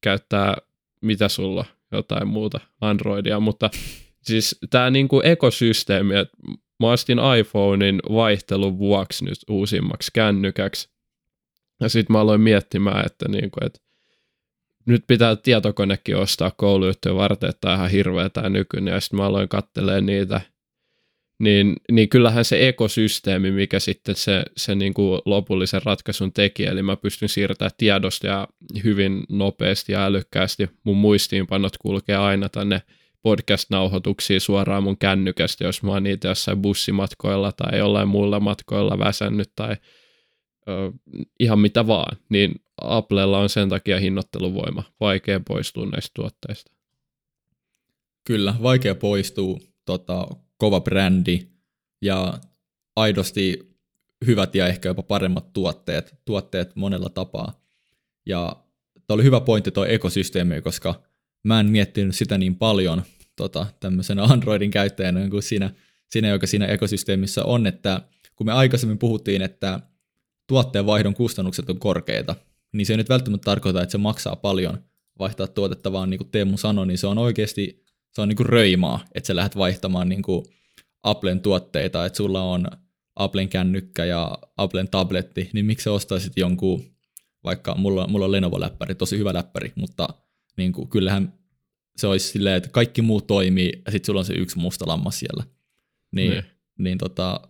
käyttää, 0.00 0.56
mitä 1.02 1.28
sulla, 1.28 1.64
jotain 1.92 2.28
muuta, 2.28 2.60
Androidia, 2.80 3.40
mutta 3.40 3.70
siis 4.22 4.58
tämä 4.70 4.90
niin 4.90 5.08
kuin 5.08 5.26
ekosysteemi, 5.26 6.16
että 6.16 6.36
mä 6.80 6.90
ostin 6.90 7.18
iPhonein 7.38 8.00
vaihtelun 8.12 8.78
vuoksi 8.78 9.24
nyt 9.24 9.38
uusimmaksi 9.50 10.10
kännykäksi, 10.14 10.88
ja 11.80 11.88
sitten 11.88 12.14
mä 12.14 12.20
aloin 12.20 12.40
miettimään, 12.40 13.06
että, 13.06 13.28
niin 13.28 13.50
kuin, 13.50 13.66
että 13.66 13.80
nyt 14.86 15.04
pitää 15.06 15.36
tietokonekin 15.36 16.16
ostaa 16.16 16.50
kouluyhtiön 16.50 17.16
varten, 17.16 17.50
että 17.50 17.60
tämä 17.60 17.74
on 17.74 17.78
ihan 17.78 17.90
hirveä 17.90 18.28
tämä 18.28 18.48
nykyinen, 18.48 18.94
ja 18.94 19.00
sitten 19.00 19.16
mä 19.16 19.26
aloin 19.26 19.48
kattelee 19.48 20.00
niitä, 20.00 20.40
niin, 21.42 21.76
niin 21.90 22.08
kyllähän 22.08 22.44
se 22.44 22.68
ekosysteemi, 22.68 23.50
mikä 23.50 23.80
sitten 23.80 24.16
se, 24.16 24.42
se 24.56 24.74
niin 24.74 24.94
kuin 24.94 25.20
lopullisen 25.24 25.82
ratkaisun 25.84 26.32
teki, 26.32 26.64
eli 26.64 26.82
mä 26.82 26.96
pystyn 26.96 27.28
siirtämään 27.28 27.70
tiedosta 27.76 28.26
ja 28.26 28.48
hyvin 28.84 29.24
nopeasti 29.28 29.92
ja 29.92 30.04
älykkäästi, 30.04 30.70
mun 30.84 30.96
muistiinpanot 30.96 31.78
kulkee 31.78 32.16
aina 32.16 32.48
tänne 32.48 32.82
podcast-nauhoituksiin 33.22 34.40
suoraan 34.40 34.82
mun 34.82 34.98
kännykästä, 34.98 35.64
jos 35.64 35.82
mä 35.82 35.90
oon 35.90 36.02
niitä 36.02 36.28
jossain 36.28 36.62
bussimatkoilla 36.62 37.52
tai 37.52 37.78
jollain 37.78 38.08
muilla 38.08 38.40
matkoilla 38.40 38.98
väsännyt 38.98 39.52
tai 39.56 39.76
ö, 40.68 40.92
ihan 41.40 41.58
mitä 41.58 41.86
vaan, 41.86 42.16
niin 42.28 42.54
Applella 42.82 43.38
on 43.38 43.48
sen 43.48 43.68
takia 43.68 43.98
hinnoitteluvoima. 43.98 44.82
Vaikea 45.00 45.40
poistua 45.40 45.86
näistä 45.86 46.10
tuotteista. 46.14 46.72
Kyllä, 48.24 48.54
vaikea 48.62 48.94
poistuu. 48.94 49.60
Tota, 49.86 50.26
kova 50.62 50.80
brändi 50.80 51.48
ja 52.02 52.38
aidosti 52.96 53.76
hyvät 54.26 54.54
ja 54.54 54.66
ehkä 54.66 54.88
jopa 54.88 55.02
paremmat 55.02 55.52
tuotteet, 55.52 56.14
tuotteet 56.24 56.76
monella 56.76 57.08
tapaa. 57.08 57.60
Ja 58.26 58.56
tämä 59.06 59.14
oli 59.14 59.22
hyvä 59.24 59.40
pointti 59.40 59.70
tuo 59.70 59.84
ekosysteemi, 59.84 60.60
koska 60.60 61.02
mä 61.44 61.60
en 61.60 61.70
miettinyt 61.70 62.14
sitä 62.14 62.38
niin 62.38 62.56
paljon 62.56 63.02
tota, 63.36 63.66
tämmöisenä 63.80 64.24
Androidin 64.24 64.70
käyttäjänä 64.70 65.28
kuin 65.28 65.42
siinä, 65.42 65.70
siinä, 66.10 66.28
joka 66.28 66.46
siinä 66.46 66.66
ekosysteemissä 66.66 67.44
on, 67.44 67.66
että 67.66 68.00
kun 68.36 68.46
me 68.46 68.52
aikaisemmin 68.52 68.98
puhuttiin, 68.98 69.42
että 69.42 69.80
tuotteen 70.46 70.86
vaihdon 70.86 71.14
kustannukset 71.14 71.70
on 71.70 71.78
korkeita, 71.78 72.34
niin 72.72 72.86
se 72.86 72.92
ei 72.92 72.96
nyt 72.96 73.08
välttämättä 73.08 73.44
tarkoita, 73.44 73.82
että 73.82 73.92
se 73.92 73.98
maksaa 73.98 74.36
paljon 74.36 74.84
vaihtaa 75.18 75.46
tuotetta, 75.46 75.92
vaan 75.92 76.10
niin 76.10 76.18
kuin 76.18 76.30
Teemu 76.30 76.56
sanoi, 76.56 76.86
niin 76.86 76.98
se 76.98 77.06
on 77.06 77.18
oikeasti 77.18 77.81
se 78.12 78.20
on 78.20 78.28
niin 78.28 78.36
kuin 78.36 78.46
röimaa, 78.46 79.04
että 79.14 79.26
sä 79.26 79.36
lähdet 79.36 79.56
vaihtamaan 79.56 80.08
niin 80.08 80.22
kuin 80.22 80.44
Applen 81.02 81.40
tuotteita, 81.40 82.06
että 82.06 82.16
sulla 82.16 82.42
on 82.42 82.66
Applen 83.16 83.48
kännykkä 83.48 84.04
ja 84.04 84.38
Applen 84.56 84.88
tabletti, 84.88 85.50
niin 85.52 85.66
miksi 85.66 85.84
sä 85.84 85.92
ostaisit 85.92 86.32
jonkun, 86.36 86.84
vaikka 87.44 87.74
mulla, 87.74 88.06
mulla 88.06 88.24
on 88.24 88.32
Lenovo-läppäri, 88.32 88.94
tosi 88.94 89.18
hyvä 89.18 89.34
läppäri, 89.34 89.72
mutta 89.76 90.08
niin 90.56 90.72
kuin, 90.72 90.88
kyllähän 90.88 91.32
se 91.96 92.06
olisi 92.06 92.28
silleen, 92.28 92.56
että 92.56 92.68
kaikki 92.68 93.02
muu 93.02 93.20
toimii 93.20 93.82
ja 93.86 93.92
sitten 93.92 94.06
sulla 94.06 94.20
on 94.20 94.24
se 94.24 94.34
yksi 94.34 94.58
musta 94.58 94.84
lammas 94.88 95.18
siellä. 95.18 95.44
Niin, 96.12 96.30
ne. 96.30 96.44
niin 96.78 96.98
tota, 96.98 97.40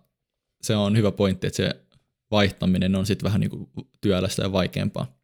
se 0.62 0.76
on 0.76 0.96
hyvä 0.96 1.12
pointti, 1.12 1.46
että 1.46 1.56
se 1.56 1.70
vaihtaminen 2.30 2.96
on 2.96 3.06
sitten 3.06 3.24
vähän 3.24 3.40
niin 3.40 3.50
kuin 3.50 3.68
työlästä 4.00 4.42
ja 4.42 4.52
vaikeampaa. 4.52 5.18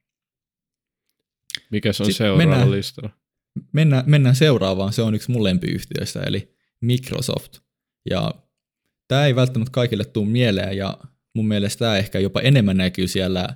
Mikä 1.70 1.92
se 1.92 2.02
on 2.02 2.12
seuraava 2.12 2.70
listalla? 2.70 3.10
Mennään, 3.72 4.04
mennään 4.06 4.36
seuraavaan, 4.36 4.92
se 4.92 5.02
on 5.02 5.14
yksi 5.14 5.30
mun 5.30 5.44
lempiyhtiöistä, 5.44 6.20
eli 6.20 6.54
Microsoft. 6.80 7.58
Ja 8.10 8.34
tämä 9.08 9.26
ei 9.26 9.36
välttämättä 9.36 9.72
kaikille 9.72 10.04
tule 10.04 10.28
mieleen, 10.28 10.76
ja 10.76 10.98
mun 11.34 11.48
mielestä 11.48 11.78
tämä 11.78 11.96
ehkä 11.96 12.18
jopa 12.18 12.40
enemmän 12.40 12.76
näkyy 12.76 13.08
siellä 13.08 13.48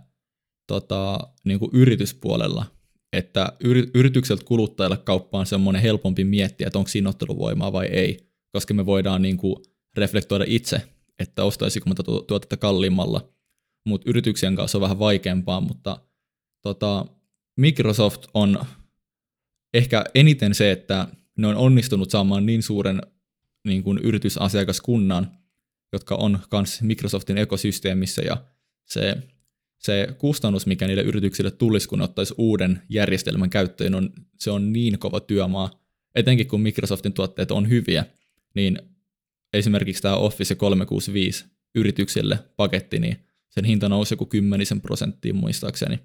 tota, 0.67 1.19
niin 1.45 1.59
kuin 1.59 1.71
yrityspuolella, 1.75 2.67
että 3.13 3.53
yritykseltä 3.95 4.45
kuluttajalle 4.45 4.97
kauppa 4.97 5.39
on 5.39 5.47
semmoinen 5.47 5.83
helpompi 5.83 6.25
miettiä, 6.25 6.67
että 6.67 6.79
onko 6.79 6.89
siinä 6.89 7.09
otteluvoimaa 7.09 7.73
vai 7.73 7.87
ei, 7.87 8.29
koska 8.53 8.75
me 8.75 8.87
voidaan 8.87 9.23
niin 9.23 9.37
kuin 9.37 9.57
reflektoida 9.97 10.45
itse, 10.49 10.83
että 11.19 11.45
ostaisiko 11.45 11.89
mä 11.89 11.95
tuotetta 12.27 12.57
kalliimmalla, 12.57 13.33
mutta 13.87 14.11
yrityksien 14.11 14.57
kanssa 14.57 14.79
on 14.79 14.83
vähän 14.83 14.99
vaikeampaa, 14.99 15.61
mutta 15.61 16.01
tota, 16.63 17.07
Microsoft 17.57 18.27
on 18.35 18.59
ehkä 19.75 20.05
eniten 20.15 20.55
se, 20.55 20.73
että 20.73 21.09
ne 21.37 21.47
on 21.47 21.57
onnistunut 21.57 22.11
saamaan 22.11 22.47
niin 22.47 22.63
suuren 22.63 23.03
niin 23.65 23.83
kuin 23.83 23.99
yritysasiakaskunnan, 23.99 25.39
jotka 25.93 26.15
on 26.15 26.39
myös 26.53 26.83
Microsoftin 26.83 27.39
ekosysteemissä 27.39 28.23
ja 28.23 28.45
se, 28.85 29.17
se 29.79 30.09
kustannus, 30.19 30.67
mikä 30.67 30.87
niille 30.87 31.03
yrityksille 31.03 31.51
tulisi, 31.51 31.89
kun 31.89 32.01
ottaisi 32.01 32.35
uuden 32.39 32.83
järjestelmän 32.89 33.51
käyttöön, 33.51 33.95
on, 33.95 34.11
se 34.39 34.51
on 34.51 34.73
niin 34.73 34.99
kova 34.99 35.21
työmaa, 35.21 35.71
etenkin 36.15 36.49
kun 36.49 36.61
Microsoftin 36.61 37.13
tuotteet 37.13 37.51
on 37.51 37.69
hyviä, 37.69 38.05
niin 38.55 38.79
esimerkiksi 39.53 40.03
tämä 40.03 40.17
Office 40.17 40.55
365 40.55 41.45
yrityksille 41.75 42.39
paketti, 42.57 42.99
niin 42.99 43.17
sen 43.51 43.65
hinta 43.65 43.89
nousi 43.89 44.13
joku 44.13 44.27
kymmenisen 44.27 44.81
prosenttia 44.81 45.35
muistaakseni 45.35 46.01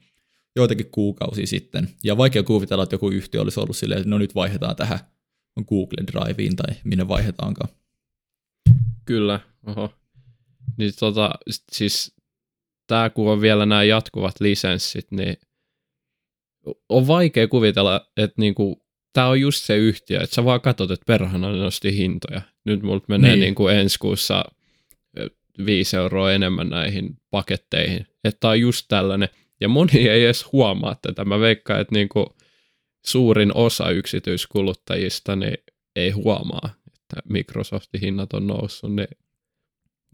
joitakin 0.58 0.92
kuukausia 0.92 1.48
sitten. 1.48 1.90
Ja 2.04 2.18
vaikea 2.18 2.44
kuvitella, 2.44 2.84
että 2.84 2.94
joku 2.94 3.10
yhtiö 3.10 3.42
olisi 3.42 3.60
ollut 3.60 3.78
silleen, 3.78 4.00
että 4.00 4.10
no 4.10 4.18
nyt 4.18 4.36
vaihdetaan 4.36 4.76
tähän 4.76 5.00
Google 5.68 6.04
Driveen 6.08 6.56
tai 6.56 6.76
minne 6.84 7.08
vaihdetaankaan. 7.08 7.70
Kyllä, 9.06 9.40
oho. 9.68 9.94
Niin 10.78 10.94
tota, 11.00 11.32
siis 11.72 12.16
tämä 12.88 13.10
kun 13.10 13.32
on 13.32 13.42
vielä 13.42 13.66
nämä 13.66 13.84
jatkuvat 13.84 14.36
lisenssit, 14.40 15.12
niin 15.12 15.38
on 16.90 17.08
vaikea 17.08 17.48
kuvitella, 17.48 18.12
että 18.18 18.42
niinku, 18.42 18.84
tämä 19.14 19.28
on 19.28 19.42
just 19.42 19.64
se 19.64 19.78
yhtiö, 19.78 20.22
että 20.22 20.36
sä 20.36 20.46
vaan 20.46 20.62
katsot, 20.62 20.92
että 20.92 21.04
perhana 21.08 21.52
nosti 21.52 21.98
hintoja. 21.98 22.42
Nyt 22.66 22.84
multa 22.84 23.06
menee 23.10 23.32
niin. 23.32 23.42
niinku 23.42 23.68
ensi 23.68 24.00
kuussa 24.00 24.44
5 25.66 25.98
euroa 25.98 26.32
enemmän 26.32 26.70
näihin 26.70 27.18
paketteihin. 27.30 28.08
Että 28.24 28.50
on 28.50 28.60
just 28.60 28.86
tällainen, 28.88 29.30
ja 29.62 29.68
moni 29.68 30.10
ei 30.10 30.24
edes 30.24 30.52
huomaa 30.52 30.96
tätä. 31.02 31.26
Mä 31.26 31.40
veikkaan, 31.40 31.82
että 31.82 31.96
niin 31.96 32.10
kuin 32.10 32.26
suurin 33.06 33.56
osa 33.56 33.90
yksityiskuluttajista 33.90 35.36
niin 35.36 35.58
ei 35.96 36.12
huomaa, 36.12 36.70
että 36.88 37.16
Microsoftin 37.30 38.02
hinnat 38.02 38.34
on 38.34 38.48
noussut, 38.48 38.96
niin 38.96 39.08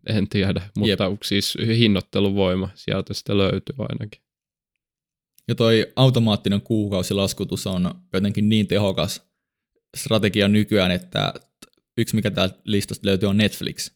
en 0.10 0.29
tiedä, 0.29 0.62
mutta 0.77 1.03
Jep. 1.03 1.23
siis 1.23 1.58
hinnoitteluvoima 1.67 2.69
sieltä 2.75 3.13
sitten 3.13 3.38
löytyy 3.38 3.75
ainakin. 3.77 4.21
Ja 5.47 5.56
toi 5.56 5.91
automaattinen 5.95 6.62
kuukausilaskutus 6.62 7.67
on 7.67 7.95
jotenkin 8.13 8.49
niin 8.49 8.67
tehokas 8.67 9.21
strategia 9.97 10.47
nykyään, 10.47 10.91
että 10.91 11.34
yksi 11.97 12.15
mikä 12.15 12.32
täältä 12.32 12.60
listasta 12.63 13.08
löytyy 13.08 13.29
on 13.29 13.38
Netflix. 13.38 13.91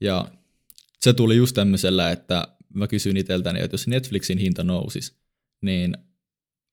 Ja 0.00 0.28
se 1.00 1.12
tuli 1.12 1.36
just 1.36 1.54
tämmöisellä, 1.54 2.10
että 2.10 2.48
mä 2.74 2.86
kysyin 2.86 3.16
itseltäni, 3.16 3.60
että 3.60 3.74
jos 3.74 3.88
Netflixin 3.88 4.38
hinta 4.38 4.64
nousisi, 4.64 5.16
niin 5.62 5.96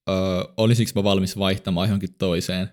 öö, 0.09 0.15
olisinko 0.57 0.91
mä 0.95 1.03
valmis 1.03 1.37
vaihtamaan 1.37 1.87
johonkin 1.87 2.13
toiseen, 2.13 2.69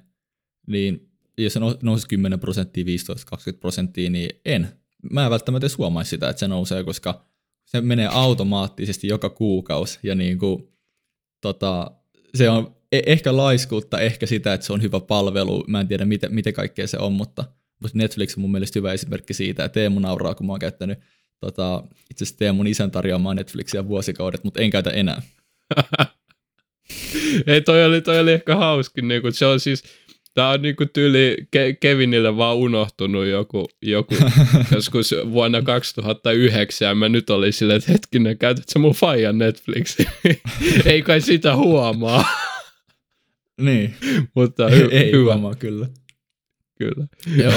niin 0.66 1.10
jos 1.38 1.52
se 1.52 1.60
nousisi 1.82 2.08
10 2.08 2.40
prosenttia, 2.40 2.84
15-20 2.84 3.56
prosenttia, 3.60 4.10
niin 4.10 4.30
en. 4.44 4.68
Mä 5.12 5.24
en 5.24 5.30
välttämättä 5.30 5.66
huomaisi 5.78 6.08
sitä, 6.08 6.28
että 6.28 6.40
se 6.40 6.48
nousee, 6.48 6.84
koska 6.84 7.24
se 7.64 7.80
menee 7.80 8.08
automaattisesti 8.12 9.08
joka 9.08 9.30
kuukausi 9.30 9.98
ja 10.02 10.14
niin 10.14 10.38
kuin, 10.38 10.68
tota, 11.40 11.90
se 12.34 12.50
on 12.50 12.76
e- 12.92 13.02
ehkä 13.06 13.36
laiskuutta, 13.36 14.00
ehkä 14.00 14.26
sitä, 14.26 14.54
että 14.54 14.66
se 14.66 14.72
on 14.72 14.82
hyvä 14.82 15.00
palvelu. 15.00 15.64
Mä 15.66 15.80
en 15.80 15.88
tiedä, 15.88 16.04
miten, 16.04 16.34
miten 16.34 16.54
kaikkea 16.54 16.86
se 16.86 16.98
on, 16.98 17.12
mutta, 17.12 17.44
mutta 17.82 17.98
Netflix 17.98 18.36
on 18.36 18.40
mun 18.40 18.52
mielestä 18.52 18.78
hyvä 18.78 18.92
esimerkki 18.92 19.34
siitä, 19.34 19.62
ja 19.62 19.68
Teemu 19.68 20.00
nauraa, 20.00 20.34
kun 20.34 20.46
mä 20.46 20.52
oon 20.52 20.60
käyttänyt 20.60 20.98
tota, 21.40 21.82
itse 22.10 22.24
asiassa 22.24 22.38
teen 22.38 22.54
mun 22.54 22.66
isän 22.66 22.90
tarjoamaa 22.90 23.34
Netflixiä 23.34 23.88
vuosikaudet, 23.88 24.44
mutta 24.44 24.60
en 24.60 24.70
käytä 24.70 24.90
enää. 24.90 25.22
Ei, 27.46 27.60
toi 27.60 27.84
oli, 27.84 28.00
toi 28.00 28.18
oli 28.20 28.32
ehkä 28.32 28.56
hauskin. 28.56 29.08
Niin 29.08 29.22
se 29.30 29.46
on 29.46 29.60
siis, 29.60 29.84
tää 30.34 30.48
on 30.48 30.62
niinku 30.62 30.86
tyyli 30.86 31.36
Ke- 31.42 31.76
Kevinille 31.80 32.36
vaan 32.36 32.56
unohtunut 32.56 33.26
joku, 33.26 33.68
joku 33.82 34.14
joskus 34.74 35.14
vuonna 35.32 35.62
2009 35.62 36.88
ja 36.88 36.94
mä 36.94 37.08
nyt 37.08 37.30
olin 37.30 37.52
silleen, 37.52 37.78
että 37.78 37.92
hetkinen, 37.92 38.38
käytät 38.38 38.68
sä 38.68 38.78
mun 38.78 38.94
faijan 38.94 39.38
Netflixi? 39.38 40.06
Ei 40.84 41.02
kai 41.02 41.20
sitä 41.20 41.56
huomaa. 41.56 42.24
niin. 43.60 43.94
Mutta 44.34 44.68
hy- 44.68 44.72
ei, 44.92 44.98
ei 44.98 45.12
hyvä. 45.12 45.32
huomaa, 45.32 45.54
kyllä. 45.54 45.88
Kyllä. 46.78 47.06
Joo. 47.36 47.52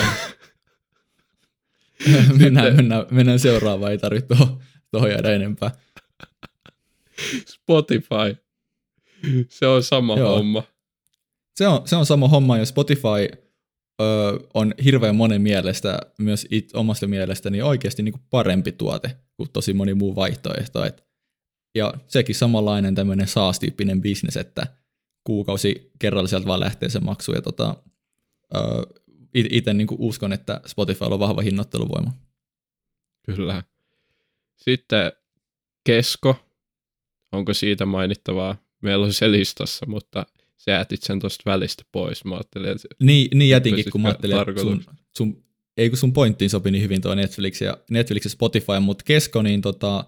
mennään, 2.39 2.75
mennään, 2.75 3.05
mennään 3.11 3.39
seuraavaan, 3.39 3.91
ei 3.91 3.97
tarvitse 3.97 4.27
tuohon, 4.27 4.59
tuohon 4.91 5.11
jäädä 5.11 5.31
enempää. 5.31 5.71
Spotify. 7.45 8.37
Se 9.49 9.67
on 9.67 9.83
sama 9.83 10.17
Joo. 10.17 10.35
homma. 10.37 10.63
Se 11.55 11.67
on, 11.67 11.87
se 11.87 11.95
on 11.95 12.05
sama 12.05 12.27
homma, 12.27 12.57
ja 12.57 12.65
Spotify 12.65 13.47
ö, 14.01 14.39
on 14.53 14.73
hirveän 14.83 15.15
monen 15.15 15.41
mielestä, 15.41 15.99
myös 16.19 16.47
it, 16.51 16.75
omasta 16.75 17.07
mielestäni 17.07 17.51
niin 17.51 17.63
oikeasti 17.63 18.03
niin 18.03 18.13
kuin 18.13 18.23
parempi 18.29 18.71
tuote 18.71 19.17
kuin 19.37 19.49
tosi 19.53 19.73
moni 19.73 19.93
muu 19.93 20.15
vaihtoehto. 20.15 20.85
Et, 20.85 21.03
ja 21.75 21.93
sekin 22.07 22.35
samanlainen 22.35 22.95
tämmöinen 22.95 23.27
SaaS-tyyppinen 23.27 24.01
bisnes, 24.01 24.37
että 24.37 24.67
kuukausi 25.23 25.91
kerralla 25.99 26.27
sieltä 26.27 26.47
vaan 26.47 26.59
lähtee 26.59 26.89
se 26.89 26.99
maksu, 26.99 27.31
ja 27.33 27.41
tota, 27.41 27.75
ö, 28.55 28.59
itse 29.33 29.73
niin 29.73 29.87
uskon, 29.97 30.33
että 30.33 30.61
Spotify 30.65 31.05
on 31.05 31.19
vahva 31.19 31.41
hinnoitteluvoima. 31.41 32.13
Kyllä. 33.25 33.63
Sitten 34.55 35.11
Kesko, 35.83 36.35
onko 37.31 37.53
siitä 37.53 37.85
mainittavaa? 37.85 38.55
Meillä 38.81 39.05
on 39.05 39.13
se 39.13 39.31
listassa, 39.31 39.85
mutta 39.85 40.25
sä 40.57 40.71
jätit 40.71 41.03
sen 41.03 41.19
tuosta 41.19 41.43
välistä 41.45 41.83
pois. 41.91 42.25
Mä 42.25 42.35
ajattelin, 42.35 42.69
että 42.69 42.87
niin, 42.99 43.37
niin 43.37 43.49
jätinkin, 43.49 43.85
kun 43.91 44.01
mä 44.01 44.07
ajattelin, 44.07 44.37
että 44.37 44.61
sun, 44.61 44.83
sun, 45.17 45.43
ei 45.77 45.89
kun 45.89 45.97
sun 45.97 46.13
pointtiin 46.13 46.49
sopi 46.49 46.71
niin 46.71 46.83
hyvin 46.83 47.01
tuo 47.01 47.15
Netflix 47.15 47.61
ja, 47.61 47.77
Netflix 47.89 48.23
ja 48.23 48.29
Spotify, 48.29 48.79
mutta 48.81 49.03
Kesko, 49.03 49.41
niin 49.41 49.61
tota, 49.61 50.05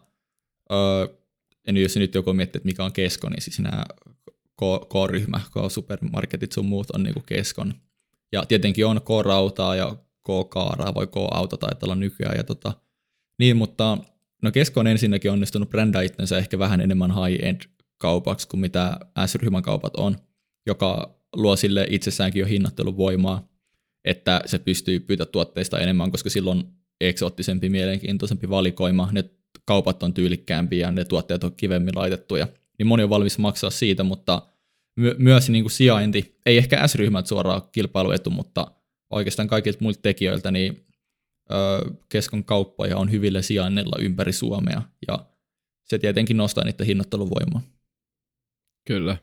öö, 0.71 1.07
en 1.67 1.77
jos 1.77 1.95
nyt 1.95 2.15
joku 2.15 2.33
miettii, 2.33 2.59
että 2.59 2.67
mikä 2.67 2.83
on 2.83 2.93
Kesko, 2.93 3.29
niin 3.29 3.41
siis 3.41 3.59
nämä 3.59 3.85
K-ryhmä, 4.59 5.39
K-supermarketit 5.39 6.51
sun 6.51 6.65
muut 6.65 6.91
on 6.91 7.03
niinku 7.03 7.21
Keskon 7.25 7.73
ja 8.31 8.45
tietenkin 8.45 8.85
on 8.85 9.01
K-rautaa 9.01 9.75
ja 9.75 9.95
K-kaaraa, 10.23 10.93
voi 10.93 11.07
K-auto 11.07 11.57
taitaa 11.57 11.87
olla 11.87 11.95
nykyään. 11.95 12.37
Ja 12.37 12.43
tota, 12.43 12.73
niin, 13.39 13.57
mutta 13.57 13.97
no 14.41 14.51
Kesko 14.51 14.79
on 14.79 14.87
ensinnäkin 14.87 15.31
onnistunut 15.31 15.69
brändää 15.69 16.01
itsensä 16.01 16.37
ehkä 16.37 16.59
vähän 16.59 16.81
enemmän 16.81 17.11
high-end 17.11 17.61
kaupaksi 17.97 18.47
kuin 18.47 18.61
mitä 18.61 18.99
S-ryhmän 19.25 19.63
kaupat 19.63 19.95
on, 19.95 20.15
joka 20.65 21.19
luo 21.35 21.55
sille 21.55 21.87
itsessäänkin 21.89 22.39
jo 22.39 22.45
hinnoitteluvoimaa, 22.45 23.47
että 24.05 24.41
se 24.45 24.59
pystyy 24.59 24.99
pyytä 24.99 25.25
tuotteista 25.25 25.79
enemmän, 25.79 26.11
koska 26.11 26.29
silloin 26.29 26.63
eksoottisempi, 27.01 27.69
mielenkiintoisempi 27.69 28.49
valikoima, 28.49 29.09
ne 29.11 29.23
kaupat 29.65 30.03
on 30.03 30.13
tyylikkäämpiä 30.13 30.87
ja 30.87 30.91
ne 30.91 31.05
tuotteet 31.05 31.43
on 31.43 31.55
kivemmin 31.55 31.95
laitettuja, 31.95 32.47
niin 32.79 32.87
moni 32.87 33.03
on 33.03 33.09
valmis 33.09 33.37
maksaa 33.37 33.69
siitä, 33.69 34.03
mutta 34.03 34.41
my- 34.95 35.15
myös 35.17 35.49
niin 35.49 35.63
kuin 35.63 35.71
sijainti, 35.71 36.39
ei 36.45 36.57
ehkä 36.57 36.87
S-ryhmät 36.87 37.27
suoraan 37.27 37.61
kilpailuetu, 37.71 38.29
mutta 38.29 38.71
oikeastaan 39.09 39.47
kaikilta 39.47 39.79
muilta 39.81 40.01
tekijöiltä, 40.01 40.51
niin 40.51 40.85
ö, 41.51 41.91
keskon 42.09 42.43
kauppoja 42.43 42.97
on 42.97 43.11
hyvillä 43.11 43.41
sijainnilla 43.41 43.97
ympäri 43.99 44.33
Suomea, 44.33 44.81
ja 45.07 45.25
se 45.83 45.99
tietenkin 45.99 46.37
nostaa 46.37 46.63
niiden 46.63 46.87
hinnoitteluvoimaa. 46.87 47.61
Kyllä. 48.87 49.17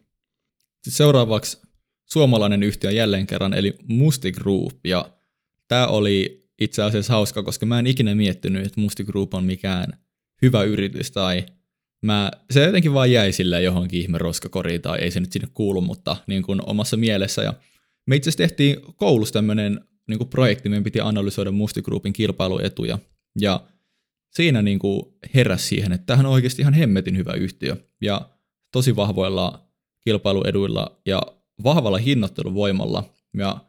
Sitten 0.75 0.93
seuraavaksi 0.93 1.61
suomalainen 2.05 2.62
yhtiö 2.62 2.91
jälleen 2.91 3.27
kerran, 3.27 3.55
eli 3.55 3.75
Musti 3.89 4.33
Group, 4.33 4.87
ja 4.87 5.12
tämä 5.69 5.87
oli 5.87 6.49
itse 6.61 6.83
asiassa 6.83 7.12
hauska, 7.12 7.43
koska 7.43 7.66
mä 7.66 7.79
en 7.79 7.87
ikinä 7.87 8.14
miettinyt, 8.14 8.66
että 8.66 8.81
Musti 8.81 9.05
Group 9.05 9.35
on 9.35 9.45
mikään 9.45 9.99
hyvä 10.43 10.62
yritys 10.62 11.11
tai 11.11 11.47
mä, 12.03 12.30
se 12.51 12.64
jotenkin 12.64 12.94
vaan 12.94 13.12
jäi 13.12 13.32
sille 13.32 13.62
johonkin 13.62 14.01
ihme 14.01 14.18
roskakoriin 14.18 14.82
tai 14.82 14.99
ei 14.99 15.11
se 15.11 15.20
nyt 15.20 15.32
sinne 15.32 15.49
kuulu, 15.55 15.80
mutta 15.80 16.16
niin 16.26 16.42
kuin 16.42 16.61
omassa 16.66 16.96
mielessä. 16.96 17.42
Ja 17.42 17.55
me 18.07 18.16
itse 18.16 18.30
asiassa 18.30 18.49
tehtiin 18.49 18.76
koulussa 18.96 19.32
tämmöinen 19.32 19.80
niin 20.09 20.18
kuin 20.18 20.28
projekti, 20.28 20.68
meidän 20.68 20.84
piti 20.84 21.01
analysoida 21.01 21.53
Musti 21.53 21.82
Groupin 21.82 22.12
kilpailuetuja. 22.12 22.99
Ja 23.40 23.66
siinä 24.30 24.62
niin 24.62 24.78
kuin 24.78 25.03
heräsi 25.34 25.66
siihen, 25.66 25.92
että 25.92 26.07
tämähän 26.07 26.26
on 26.26 26.32
oikeasti 26.32 26.62
ihan 26.62 26.74
hemmetin 26.74 27.16
hyvä 27.16 27.32
yhtiö. 27.32 27.76
Ja 28.01 28.28
tosi 28.72 28.96
vahvoilla 28.96 29.68
kilpailueduilla 30.05 31.01
ja 31.07 31.22
vahvalla 31.64 31.99
hinnoitteluvoimalla. 31.99 33.05
Ja 33.36 33.64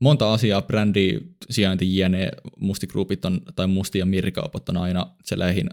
monta 0.00 0.32
asiaa, 0.32 0.62
brändi, 0.62 1.20
sijainti, 1.50 1.98
jne, 1.98 2.30
mustigroupit 2.56 3.24
on, 3.24 3.40
tai 3.56 3.66
musti- 3.66 3.98
ja 3.98 4.06
mirikaupat 4.06 4.68
on 4.68 4.76
aina 4.76 5.14
se 5.24 5.38
lähin 5.38 5.70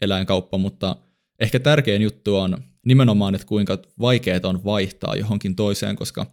eläinkauppa, 0.00 0.58
mutta 0.58 0.96
ehkä 1.40 1.60
tärkein 1.60 2.02
juttu 2.02 2.36
on 2.36 2.58
nimenomaan, 2.86 3.34
että 3.34 3.46
kuinka 3.46 3.78
vaikeaa 4.00 4.40
on 4.44 4.64
vaihtaa 4.64 5.16
johonkin 5.16 5.56
toiseen, 5.56 5.96
koska 5.96 6.26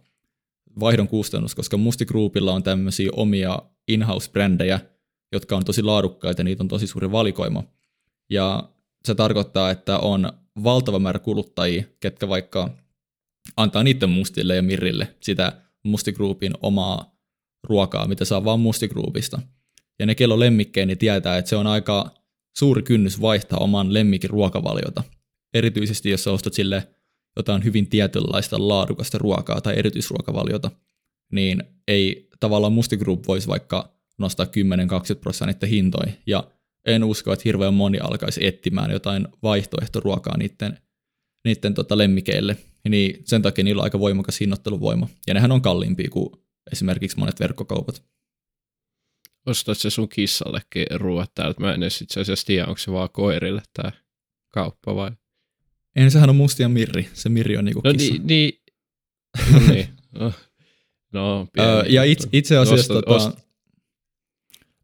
vaihdon 0.80 1.08
kustannus, 1.08 1.54
koska 1.54 1.76
mustigroupilla 1.76 2.52
on 2.52 2.62
tämmöisiä 2.62 3.10
omia 3.12 3.58
in-house-brändejä, 3.88 4.80
jotka 5.32 5.56
on 5.56 5.64
tosi 5.64 5.82
laadukkaita 5.82 6.44
niitä 6.44 6.62
on 6.62 6.68
tosi 6.68 6.86
suuri 6.86 7.12
valikoima. 7.12 7.64
Ja 8.30 8.68
se 9.04 9.14
tarkoittaa, 9.14 9.70
että 9.70 9.98
on 9.98 10.32
valtava 10.64 10.98
määrä 10.98 11.18
kuluttajia, 11.18 11.84
ketkä 12.00 12.28
vaikka 12.28 12.70
antaa 13.56 13.82
niiden 13.82 14.10
mustille 14.10 14.56
ja 14.56 14.62
mirille 14.62 15.14
sitä 15.20 15.52
mustigroupin 15.82 16.52
omaa 16.62 17.16
ruokaa, 17.64 18.08
mitä 18.08 18.24
saa 18.24 18.44
vaan 18.44 18.60
mustigroupista. 18.60 19.40
Ja 19.98 20.06
ne, 20.06 20.14
kello 20.14 20.40
lemmikkejä, 20.40 20.86
niin 20.86 20.98
tietää, 20.98 21.38
että 21.38 21.48
se 21.48 21.56
on 21.56 21.66
aika 21.66 22.19
suuri 22.58 22.82
kynnys 22.82 23.20
vaihtaa 23.20 23.58
oman 23.58 23.94
lemmikin 23.94 24.30
ruokavaliota. 24.30 25.02
Erityisesti, 25.54 26.10
jos 26.10 26.26
ostat 26.26 26.54
sille 26.54 26.88
jotain 27.36 27.64
hyvin 27.64 27.86
tietynlaista 27.86 28.68
laadukasta 28.68 29.18
ruokaa 29.18 29.60
tai 29.60 29.78
erityisruokavaliota, 29.78 30.70
niin 31.32 31.62
ei 31.88 32.28
tavallaan 32.40 32.72
mustigroup 32.72 33.28
voisi 33.28 33.48
vaikka 33.48 33.94
nostaa 34.18 34.46
10-20 34.46 34.48
prosenttia 35.20 35.68
hintoja, 35.68 36.12
ja 36.26 36.50
en 36.86 37.04
usko, 37.04 37.32
että 37.32 37.42
hirveän 37.44 37.74
moni 37.74 37.98
alkaisi 37.98 38.46
etsimään 38.46 38.90
jotain 38.90 39.28
vaihtoehtoruokaa 39.42 40.36
niiden, 40.36 40.78
niiden 41.44 41.74
tota 41.74 41.98
lemmikeille. 41.98 42.56
Niin 42.88 43.22
sen 43.24 43.42
takia 43.42 43.64
niillä 43.64 43.80
on 43.80 43.84
aika 43.84 44.00
voimakas 44.00 44.40
hinnoitteluvoima. 44.40 45.08
Ja 45.26 45.34
nehän 45.34 45.52
on 45.52 45.62
kalliimpia 45.62 46.10
kuin 46.10 46.30
esimerkiksi 46.72 47.18
monet 47.18 47.40
verkkokaupat. 47.40 48.02
Ostat 49.46 49.78
se 49.78 49.90
sun 49.90 50.08
kissallekin 50.08 50.86
ruoat 50.94 51.34
täältä? 51.34 51.60
Mä 51.60 51.74
en 51.74 51.82
edes 51.82 52.02
itse 52.02 52.20
asiassa 52.20 52.46
tiedä, 52.46 52.66
onko 52.66 52.78
se 52.78 52.92
vaan 52.92 53.08
koirille 53.12 53.62
tämä 53.72 53.92
kauppa 54.48 54.94
vai? 54.94 55.10
Ei, 55.96 56.10
sehän 56.10 56.30
on 56.30 56.36
mustia 56.36 56.68
mirri. 56.68 57.08
Se 57.12 57.28
mirri 57.28 57.56
on 57.56 57.64
niinku 57.64 57.80
no, 57.84 57.92
kissa. 57.92 58.14
Niin, 58.14 58.26
niin. 58.26 58.62
No 59.52 59.60
niin. 59.72 59.88
No, 60.12 60.32
no 61.12 61.46
öö, 61.58 61.84
ja 61.88 62.04
itse, 62.04 62.28
itse 62.32 62.56
asiassa... 62.56 62.94
Osta, 62.94 62.94
tota, 62.94 63.14
osta. 63.14 63.40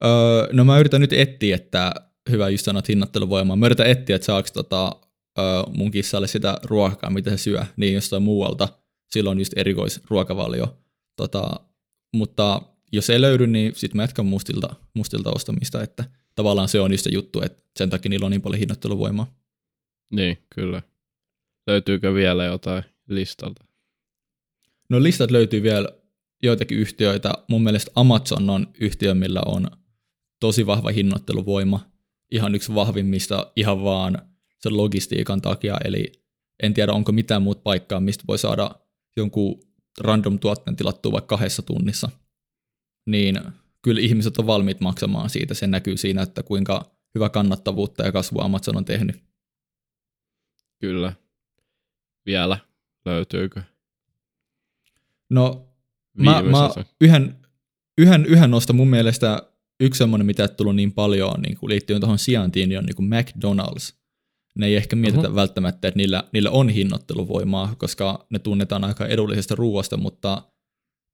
Öö, 0.04 0.48
no 0.52 0.64
mä 0.64 0.78
yritän 0.78 1.00
nyt 1.00 1.12
etsiä, 1.12 1.56
että 1.56 1.94
hyvä 2.30 2.48
just 2.48 2.64
sanot 2.64 2.88
hinnoitteluvoimaa. 2.88 3.56
Mä 3.56 3.66
yritän 3.66 3.86
etsiä, 3.86 4.16
että 4.16 4.26
saako 4.26 4.48
tota, 4.54 4.92
öö, 5.38 5.44
mun 5.74 5.90
kissalle 5.90 6.26
sitä 6.26 6.60
ruokaa, 6.64 7.10
mitä 7.10 7.30
se 7.30 7.36
syö, 7.36 7.64
niin 7.76 7.94
jostain 7.94 8.22
muualta. 8.22 8.68
Silloin 9.10 9.38
just 9.38 9.52
erikoisruokavalio. 9.56 10.78
Tota, 11.16 11.60
mutta 12.14 12.62
jos 12.92 13.10
ei 13.10 13.20
löydy, 13.20 13.46
niin 13.46 13.74
sitten 13.74 13.96
mä 13.96 14.02
jatkan 14.02 14.26
mustilta, 14.26 14.76
mustilta 14.94 15.30
ostamista, 15.30 15.82
että 15.82 16.04
tavallaan 16.34 16.68
se 16.68 16.80
on 16.80 16.92
just 16.92 17.04
se 17.04 17.10
juttu, 17.12 17.40
että 17.42 17.62
sen 17.76 17.90
takia 17.90 18.10
niillä 18.10 18.26
on 18.26 18.30
niin 18.30 18.42
paljon 18.42 18.58
hinnoitteluvoimaa. 18.58 19.34
Niin, 20.10 20.38
kyllä. 20.54 20.82
Löytyykö 21.66 22.14
vielä 22.14 22.44
jotain 22.44 22.82
listalta? 23.08 23.64
No 24.88 25.02
listat 25.02 25.30
löytyy 25.30 25.62
vielä 25.62 25.88
joitakin 26.42 26.78
yhtiöitä. 26.78 27.32
Mun 27.48 27.62
mielestä 27.62 27.90
Amazon 27.94 28.50
on 28.50 28.66
yhtiö, 28.80 29.14
millä 29.14 29.40
on 29.46 29.70
tosi 30.40 30.66
vahva 30.66 30.90
hinnoitteluvoima. 30.90 31.90
Ihan 32.30 32.54
yksi 32.54 32.74
vahvimmista 32.74 33.52
ihan 33.56 33.84
vaan 33.84 34.18
sen 34.58 34.76
logistiikan 34.76 35.40
takia. 35.40 35.76
Eli 35.84 36.12
en 36.62 36.74
tiedä, 36.74 36.92
onko 36.92 37.12
mitään 37.12 37.42
muuta 37.42 37.60
paikkaa, 37.62 38.00
mistä 38.00 38.24
voi 38.28 38.38
saada 38.38 38.70
jonkun 39.16 39.60
random 40.00 40.38
tuotteen 40.38 40.76
tilattua 40.76 41.12
vaikka 41.12 41.36
kahdessa 41.36 41.62
tunnissa. 41.62 42.10
Niin 43.06 43.40
kyllä 43.82 44.00
ihmiset 44.00 44.38
on 44.38 44.46
valmiit 44.46 44.80
maksamaan 44.80 45.30
siitä. 45.30 45.54
Se 45.54 45.66
näkyy 45.66 45.96
siinä, 45.96 46.22
että 46.22 46.42
kuinka 46.42 46.90
hyvä 47.14 47.28
kannattavuutta 47.28 48.02
ja 48.02 48.12
kasvua 48.12 48.42
Amazon 48.42 48.76
on 48.76 48.84
tehnyt. 48.84 49.16
Kyllä. 50.80 51.12
Vielä 52.26 52.58
löytyykö? 53.04 53.62
No, 55.30 55.68
mä, 56.18 56.42
mä 56.42 56.70
yhden, 57.00 57.36
yhden, 57.98 58.26
yhden 58.26 58.50
nosta 58.50 58.72
mun 58.72 58.88
mielestä 58.88 59.42
yksi 59.80 59.98
semmoinen, 59.98 60.26
mitä 60.26 60.42
ei 60.42 60.48
tullut 60.48 60.76
niin 60.76 60.92
paljon 60.92 61.42
niin 61.42 61.56
kuin 61.56 61.70
liittyen 61.70 62.00
tuohon 62.00 62.18
sijaintiin, 62.18 62.68
niin 62.68 62.78
on 62.78 62.84
niin 62.84 62.96
kuin 62.96 63.10
McDonald's. 63.10 63.94
Ne 64.54 64.66
ei 64.66 64.76
ehkä 64.76 64.96
mietitä 64.96 65.22
uh-huh. 65.22 65.34
välttämättä, 65.34 65.88
että 65.88 65.98
niillä, 65.98 66.24
niillä 66.32 66.50
on 66.50 66.68
hinnoitteluvoimaa, 66.68 67.74
koska 67.78 68.26
ne 68.30 68.38
tunnetaan 68.38 68.84
aika 68.84 69.06
edullisesta 69.06 69.54
ruoasta, 69.54 69.96
mutta 69.96 70.42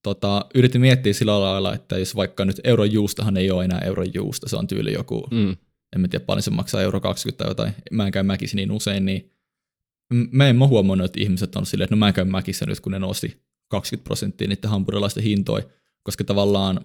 tota, 0.03 0.47
yritin 0.55 0.81
miettiä 0.81 1.13
sillä 1.13 1.41
lailla, 1.41 1.75
että 1.75 1.99
jos 1.99 2.17
vaikka 2.17 2.45
nyt 2.45 2.61
euron 2.65 2.93
juustahan 2.93 3.37
ei 3.37 3.51
ole 3.51 3.65
enää 3.65 3.79
euron 3.79 4.15
juusta, 4.15 4.49
se 4.49 4.57
on 4.57 4.67
tyyli 4.67 4.93
joku, 4.93 5.27
mm. 5.31 5.57
en 5.95 6.01
mä 6.01 6.09
tiedä 6.09 6.25
paljon 6.25 6.43
se 6.43 6.51
maksaa 6.51 6.83
euro 6.83 7.01
20 7.01 7.45
tai 7.45 7.51
jotain, 7.51 7.75
mä 7.91 8.07
en 8.07 8.13
käy 8.13 8.23
mäkissä 8.23 8.57
niin 8.57 8.73
usein, 8.73 9.05
niin 9.05 9.31
mä 10.31 10.49
en 10.49 10.57
mä 10.57 10.67
huomannut, 10.67 11.05
että 11.05 11.21
ihmiset 11.21 11.57
on 11.57 11.67
silleen, 11.67 11.85
että 11.85 11.97
no 11.97 11.99
mä 11.99 12.09
en 12.09 12.15
käy 12.15 12.25
mäkissä 12.25 12.67
nyt, 12.67 12.81
kun 12.81 12.93
ne 12.93 12.99
nosti 12.99 13.43
20 13.69 14.05
prosenttia 14.05 14.49
niiden 14.49 14.71
hampurilaisten 14.71 15.23
hintoja, 15.23 15.65
koska 16.03 16.25
tavallaan 16.25 16.81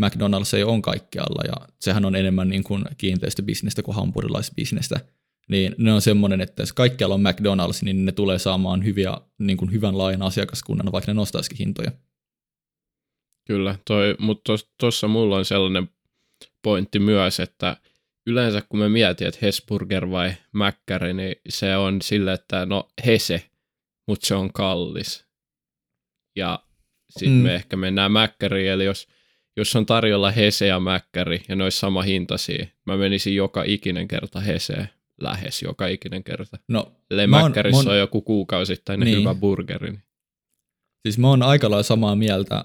McDonald's 0.00 0.56
ei 0.56 0.64
ole 0.64 0.80
kaikkialla 0.80 1.42
ja 1.44 1.68
sehän 1.80 2.04
on 2.04 2.16
enemmän 2.16 2.48
niin 2.48 2.64
kuin 2.64 2.84
kiinteistöbisnestä 2.98 3.82
kuin 3.82 3.94
hampurilaisbisnestä. 3.94 5.00
Niin 5.48 5.74
ne 5.78 5.92
on 5.92 6.02
semmoinen, 6.02 6.40
että 6.40 6.62
jos 6.62 6.72
kaikkialla 6.72 7.14
on 7.14 7.20
McDonald's, 7.20 7.78
niin 7.82 8.04
ne 8.04 8.12
tulee 8.12 8.38
saamaan 8.38 8.84
hyviä, 8.84 9.16
niin 9.38 9.56
kuin 9.56 9.72
hyvän 9.72 9.98
laajan 9.98 10.22
asiakaskunnan, 10.22 10.92
vaikka 10.92 11.10
ne 11.10 11.14
nostaisikin 11.14 11.58
hintoja. 11.58 11.92
Kyllä, 13.44 13.78
toi, 13.84 14.14
mutta 14.18 14.52
tuossa 14.80 15.08
mulla 15.08 15.36
on 15.36 15.44
sellainen 15.44 15.88
pointti 16.62 16.98
myös, 16.98 17.40
että 17.40 17.76
yleensä 18.26 18.62
kun 18.68 18.78
me 18.78 18.88
mietin, 18.88 19.26
että 19.26 19.40
Hesburger 19.42 20.10
vai 20.10 20.32
Mäkkäri, 20.52 21.14
niin 21.14 21.36
se 21.48 21.76
on 21.76 22.02
sille, 22.02 22.32
että 22.32 22.66
no 22.66 22.88
Hese, 23.06 23.50
mutta 24.06 24.26
se 24.26 24.34
on 24.34 24.52
kallis. 24.52 25.26
Ja 26.36 26.58
sitten 27.10 27.38
mm. 27.38 27.42
me 27.42 27.54
ehkä 27.54 27.76
mennään 27.76 28.12
Mäkkäriin, 28.12 28.70
eli 28.70 28.84
jos, 28.84 29.08
jos 29.56 29.76
on 29.76 29.86
tarjolla 29.86 30.30
Hese 30.30 30.66
ja 30.66 30.80
Mäkkäri 30.80 31.42
ja 31.48 31.56
ne 31.56 31.64
olisi 31.64 31.78
sama 31.78 32.02
hintaisia, 32.02 32.66
mä 32.86 32.96
menisin 32.96 33.34
joka 33.34 33.62
ikinen 33.66 34.08
kerta 34.08 34.40
Heseen, 34.40 34.88
lähes 35.20 35.62
joka 35.62 35.86
ikinen 35.86 36.24
kerta. 36.24 36.58
No, 36.68 36.92
Eli 37.10 37.26
Mäkkärissä 37.26 37.80
on, 37.80 37.88
on 37.88 37.98
joku 37.98 38.20
kuukausittainen 38.20 39.06
niin. 39.06 39.18
hyvä 39.20 39.34
burgeri. 39.34 39.98
Siis 41.02 41.18
mä 41.18 41.28
oon 41.28 41.42
aika 41.42 41.70
lailla 41.70 41.82
samaa 41.82 42.16
mieltä, 42.16 42.64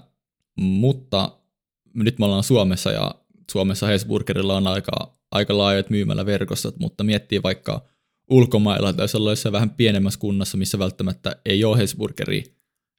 mutta 0.58 1.38
nyt 1.94 2.18
me 2.18 2.24
ollaan 2.24 2.42
Suomessa 2.42 2.92
ja 2.92 3.14
Suomessa 3.50 3.86
Hesburgerilla 3.86 4.56
on 4.56 4.66
aika, 4.66 4.92
aika 5.30 5.58
laajat 5.58 5.90
myymäläverkostot, 5.90 6.78
mutta 6.78 7.04
miettii 7.04 7.42
vaikka 7.42 7.84
ulkomailla 8.30 8.92
tai 8.92 9.08
sellaisessa 9.08 9.52
vähän 9.52 9.70
pienemmässä 9.70 10.20
kunnassa, 10.20 10.58
missä 10.58 10.78
välttämättä 10.78 11.36
ei 11.44 11.64
ole 11.64 11.78
Hesburgeria, 11.78 12.42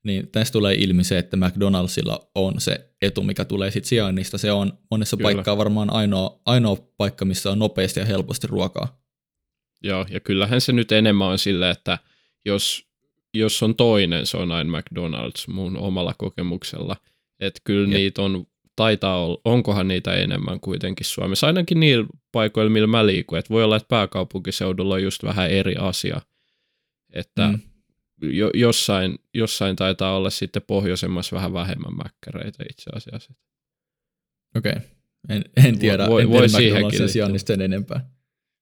niin 0.03 0.27
tässä 0.27 0.51
tulee 0.51 0.75
ilmi 0.75 1.03
se, 1.03 1.17
että 1.17 1.37
McDonaldsilla 1.37 2.29
on 2.35 2.61
se 2.61 2.89
etu, 3.01 3.23
mikä 3.23 3.45
tulee 3.45 3.71
sitten 3.71 3.89
sijainnista. 3.89 4.37
Se 4.37 4.51
on 4.51 4.73
monessa 4.91 5.17
Kyllä. 5.17 5.27
paikkaa 5.27 5.57
varmaan 5.57 5.93
ainoa, 5.93 6.39
ainoa 6.45 6.77
paikka, 6.97 7.25
missä 7.25 7.51
on 7.51 7.59
nopeasti 7.59 7.99
ja 7.99 8.05
helposti 8.05 8.47
ruokaa. 8.47 8.99
Joo, 9.83 10.05
ja 10.09 10.19
kyllähän 10.19 10.61
se 10.61 10.71
nyt 10.71 10.91
enemmän 10.91 11.27
on 11.27 11.39
sille, 11.39 11.69
että 11.69 11.97
jos, 12.45 12.85
jos 13.33 13.63
on 13.63 13.75
toinen, 13.75 14.25
se 14.25 14.37
on 14.37 14.51
aina 14.51 14.79
McDonald's 14.79 15.53
mun 15.53 15.77
omalla 15.77 16.13
kokemuksella. 16.17 16.95
Että 17.39 17.59
kyllä 17.63 17.89
Jep. 17.89 17.97
niitä 17.97 18.21
on, 18.21 18.47
taitaa 18.75 19.25
olla, 19.25 19.41
onkohan 19.45 19.87
niitä 19.87 20.13
enemmän 20.13 20.59
kuitenkin 20.59 21.05
Suomessa, 21.05 21.47
ainakin 21.47 21.79
niillä 21.79 22.07
paikoilla, 22.31 22.71
millä 22.71 22.87
mä 22.87 23.05
liikun. 23.05 23.37
Että 23.37 23.53
voi 23.53 23.63
olla, 23.63 23.75
että 23.75 23.87
pääkaupunkiseudulla 23.87 24.93
on 24.93 25.03
just 25.03 25.23
vähän 25.23 25.49
eri 25.49 25.75
asia. 25.75 26.21
Että 27.13 27.47
mm 27.47 27.59
jo, 28.21 28.51
jossain, 28.53 29.19
jossain 29.33 29.75
taitaa 29.75 30.15
olla 30.15 30.29
sitten 30.29 30.61
pohjoisemmassa 30.67 31.35
vähän 31.35 31.53
vähemmän 31.53 31.95
mäkkäreitä 31.95 32.63
itse 32.69 32.89
asiassa. 32.95 33.33
Okei, 34.57 34.71
okay. 34.71 34.81
en, 35.29 35.43
en 35.65 35.79
tiedä, 35.79 36.07
voi, 36.07 36.21
en 36.21 36.29
voi 36.29 36.47
tiedä 36.91 37.37
sen 37.37 37.61
enempää. 37.61 38.09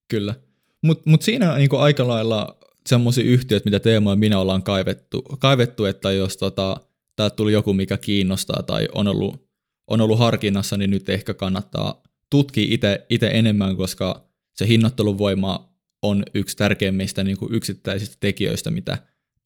Kyllä. 0.08 0.36
Mutta 0.82 1.10
mut 1.10 1.22
siinä 1.22 1.52
on 1.52 1.58
niinku 1.58 1.78
aika 1.78 2.08
lailla 2.08 2.58
semmoisia 2.88 3.24
yhtiöitä, 3.24 3.66
mitä 3.66 3.80
Teemo 3.80 4.10
ja 4.10 4.16
minä 4.16 4.40
ollaan 4.40 4.64
kaivettu, 4.64 5.22
kaivettu 5.22 5.86
että 5.86 6.12
jos 6.12 6.38
tota, 6.38 6.87
täältä 7.18 7.36
tuli 7.36 7.54
joku, 7.54 7.74
mikä 7.74 7.98
kiinnostaa 7.98 8.64
tai 8.64 8.88
on 8.96 9.08
ollut, 9.08 9.50
on 9.88 10.02
ollut 10.02 10.20
harkinnassa, 10.20 10.78
niin 10.78 10.90
nyt 10.90 11.10
ehkä 11.10 11.34
kannattaa 11.34 12.04
tutkia 12.32 12.78
itse 13.10 13.28
enemmän, 13.34 13.78
koska 13.78 14.30
se 14.54 14.68
hinnoittelun 14.68 15.18
voima 15.18 15.74
on 16.02 16.24
yksi 16.34 16.58
tärkeimmistä 16.58 17.24
niin 17.24 17.38
kuin 17.38 17.54
yksittäisistä 17.54 18.18
tekijöistä, 18.20 18.72
mitä 18.72 18.98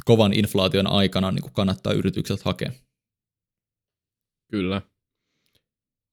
kovan 0.06 0.34
inflaation 0.34 0.88
aikana 0.88 1.32
niin 1.32 1.42
kuin 1.42 1.54
kannattaa 1.54 1.94
yritykset 1.94 2.42
hakea. 2.42 2.72
Kyllä. 4.52 4.82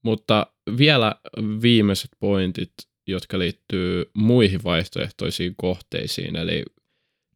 Mutta 0.03 0.47
vielä 0.77 1.15
viimeiset 1.61 2.09
pointit, 2.19 2.73
jotka 3.07 3.39
liittyy 3.39 4.11
muihin 4.13 4.63
vaihtoehtoisiin 4.63 5.55
kohteisiin, 5.57 6.35
eli 6.35 6.65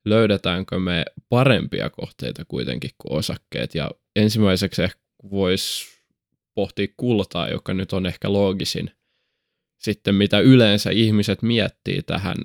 löydetäänkö 0.05 0.79
me 0.79 1.05
parempia 1.29 1.89
kohteita 1.89 2.45
kuitenkin 2.45 2.91
kuin 2.97 3.17
osakkeet. 3.17 3.75
Ja 3.75 3.91
ensimmäiseksi 4.15 4.83
ehkä 4.83 4.99
voisi 5.31 5.85
pohtia 6.55 6.87
kultaa, 6.97 7.49
joka 7.49 7.73
nyt 7.73 7.93
on 7.93 8.05
ehkä 8.05 8.33
loogisin 8.33 8.91
sitten, 9.83 10.15
mitä 10.15 10.39
yleensä 10.39 10.91
ihmiset 10.91 11.41
miettii 11.41 12.01
tähän. 12.01 12.35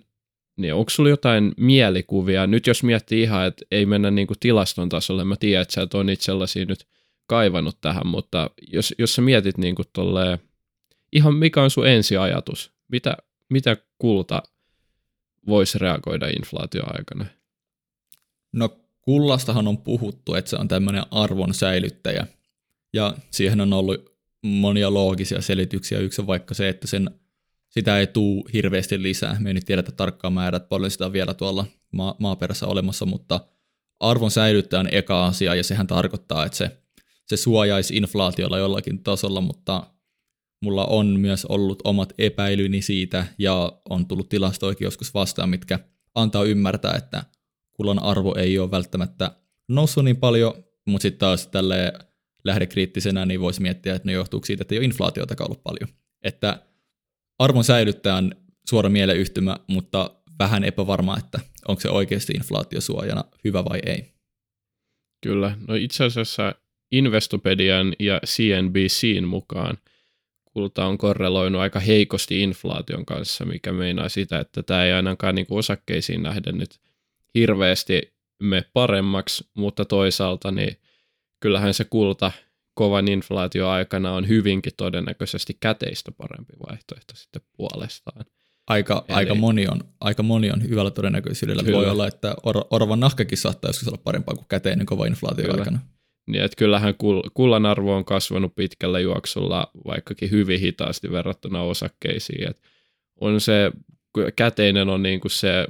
Niin 0.56 0.74
onko 0.74 0.90
sulla 0.90 1.08
jotain 1.08 1.52
mielikuvia? 1.56 2.46
Nyt 2.46 2.66
jos 2.66 2.82
miettii 2.82 3.22
ihan, 3.22 3.46
että 3.46 3.64
ei 3.70 3.86
mennä 3.86 4.10
niin 4.10 4.26
kuin 4.26 4.38
tilaston 4.40 4.88
tasolle, 4.88 5.24
mä 5.24 5.36
tiedän, 5.36 5.62
että 5.62 5.74
sä 5.74 5.82
et 5.82 5.94
ole 5.94 6.04
niitä 6.04 6.24
sellaisia 6.24 6.64
nyt 6.64 6.86
kaivannut 7.26 7.80
tähän, 7.80 8.06
mutta 8.06 8.50
jos, 8.72 8.94
jos 8.98 9.14
sä 9.14 9.22
mietit 9.22 9.58
niin 9.58 9.74
kuin 9.74 9.88
tolleen, 9.92 10.38
ihan 11.12 11.34
mikä 11.34 11.62
on 11.62 11.70
sun 11.70 11.86
ensiajatus? 11.86 12.72
Mitä, 12.88 13.16
mitä 13.48 13.76
kulta 13.98 14.42
voisi 15.46 15.78
reagoida 15.78 16.28
inflaatioaikana? 16.28 17.26
No 18.52 18.80
kullastahan 19.08 19.68
on 19.68 19.78
puhuttu, 19.78 20.34
että 20.34 20.50
se 20.50 20.56
on 20.56 20.68
tämmöinen 20.68 21.02
arvon 21.10 21.54
säilyttäjä. 21.54 22.26
Ja 22.92 23.14
siihen 23.30 23.60
on 23.60 23.72
ollut 23.72 24.18
monia 24.42 24.94
loogisia 24.94 25.42
selityksiä. 25.42 25.98
Yksi 25.98 26.20
on 26.20 26.26
vaikka 26.26 26.54
se, 26.54 26.68
että 26.68 26.86
sen, 26.86 27.10
sitä 27.68 27.98
ei 27.98 28.06
tule 28.06 28.44
hirveästi 28.52 29.02
lisää. 29.02 29.36
Me 29.40 29.50
ei 29.50 29.54
nyt 29.54 29.64
tiedetä 29.64 29.92
tarkkaan 29.92 30.32
määrät, 30.32 30.68
paljon 30.68 30.90
sitä 30.90 31.06
on 31.06 31.12
vielä 31.12 31.34
tuolla 31.34 31.66
maa, 31.92 32.14
maaperässä 32.18 32.66
olemassa, 32.66 33.06
mutta 33.06 33.40
arvon 34.00 34.30
säilyttäjä 34.30 34.80
on 34.80 34.88
eka 34.92 35.26
asia, 35.26 35.54
ja 35.54 35.64
sehän 35.64 35.86
tarkoittaa, 35.86 36.46
että 36.46 36.58
se, 36.58 36.78
se 37.26 37.36
suojaisi 37.36 37.96
inflaatiolla 37.96 38.58
jollakin 38.58 39.02
tasolla, 39.02 39.40
mutta 39.40 39.86
mulla 40.62 40.86
on 40.86 41.06
myös 41.06 41.44
ollut 41.44 41.82
omat 41.84 42.12
epäilyni 42.18 42.82
siitä, 42.82 43.26
ja 43.38 43.72
on 43.90 44.06
tullut 44.06 44.28
tilastoikin 44.28 44.84
joskus 44.84 45.14
vastaan, 45.14 45.48
mitkä 45.48 45.78
antaa 46.14 46.44
ymmärtää, 46.44 46.94
että– 46.94 47.24
kullan 47.78 48.02
arvo 48.02 48.34
ei 48.34 48.58
ole 48.58 48.70
välttämättä 48.70 49.30
noussut 49.68 50.04
niin 50.04 50.16
paljon, 50.16 50.64
mutta 50.86 51.02
sitten 51.02 51.18
taas 51.18 51.46
tälle 51.46 51.92
lähdekriittisenä 52.44 53.26
niin 53.26 53.40
voisi 53.40 53.62
miettiä, 53.62 53.94
että 53.94 54.06
ne 54.06 54.12
johtuu 54.12 54.40
siitä, 54.44 54.62
että 54.62 54.74
ei 54.74 54.78
ole 54.78 54.84
inflaatiota 54.84 55.44
ollut 55.44 55.62
paljon. 55.62 55.88
Että 56.22 56.62
arvon 57.38 57.64
säilyttää 57.64 58.16
on 58.16 58.34
suora 58.68 58.88
mieleyhtymä, 58.88 59.56
mutta 59.66 60.10
vähän 60.38 60.64
epävarma, 60.64 61.18
että 61.18 61.40
onko 61.68 61.80
se 61.80 61.90
oikeasti 61.90 62.32
inflaatiosuojana 62.32 63.24
hyvä 63.44 63.64
vai 63.64 63.80
ei. 63.86 64.12
Kyllä. 65.22 65.56
No 65.68 65.74
itse 65.74 66.04
asiassa 66.04 66.54
Investopedian 66.92 67.94
ja 67.98 68.20
CNBCin 68.26 69.28
mukaan 69.28 69.78
kulta 70.44 70.86
on 70.86 70.98
korreloinut 70.98 71.60
aika 71.60 71.80
heikosti 71.80 72.42
inflaation 72.42 73.06
kanssa, 73.06 73.44
mikä 73.44 73.72
meinaa 73.72 74.08
sitä, 74.08 74.38
että 74.38 74.62
tämä 74.62 74.84
ei 74.84 74.92
ainakaan 74.92 75.34
niin 75.34 75.46
osakkeisiin 75.50 76.22
nähden 76.22 76.58
nyt 76.58 76.80
hirveästi 77.34 78.14
me 78.42 78.64
paremmaksi, 78.72 79.50
mutta 79.54 79.84
toisaalta 79.84 80.50
niin 80.50 80.76
kyllähän 81.40 81.74
se 81.74 81.84
kulta 81.84 82.32
kovan 82.74 83.08
inflaatioaikana 83.08 84.12
on 84.12 84.28
hyvinkin 84.28 84.72
todennäköisesti 84.76 85.56
käteistä 85.60 86.12
parempi 86.12 86.52
vaihtoehto 86.68 87.16
sitten 87.16 87.42
puolestaan. 87.56 88.24
Aika, 88.66 89.04
Eli, 89.08 89.16
aika, 89.16 89.34
moni 89.34 89.66
on, 89.68 89.80
aika 90.00 90.22
moni 90.22 90.50
on 90.50 90.68
hyvällä 90.68 90.90
todennäköisyydellä. 90.90 91.62
Kyllä. 91.62 91.78
Voi 91.78 91.90
olla, 91.90 92.06
että 92.06 92.34
or, 92.42 92.64
orvan 92.70 93.00
nahkakin 93.00 93.38
saattaa 93.38 93.68
joskus 93.68 93.88
olla 93.88 94.00
parempaa 94.04 94.34
kuin 94.34 94.46
käteinen 94.48 94.86
kova 94.86 95.06
inflaatioaikana. 95.06 95.78
Niin, 96.26 96.44
että 96.44 96.56
kyllähän 96.56 96.94
kullan 97.34 97.66
arvo 97.66 97.96
on 97.96 98.04
kasvanut 98.04 98.54
pitkällä 98.54 99.00
juoksulla, 99.00 99.70
vaikkakin 99.86 100.30
hyvin 100.30 100.60
hitaasti 100.60 101.10
verrattuna 101.10 101.62
osakkeisiin. 101.62 102.50
Et 102.50 102.62
on 103.20 103.40
se, 103.40 103.72
käteinen 104.36 104.88
on 104.88 105.02
niin 105.02 105.20
kuin 105.20 105.32
se 105.32 105.66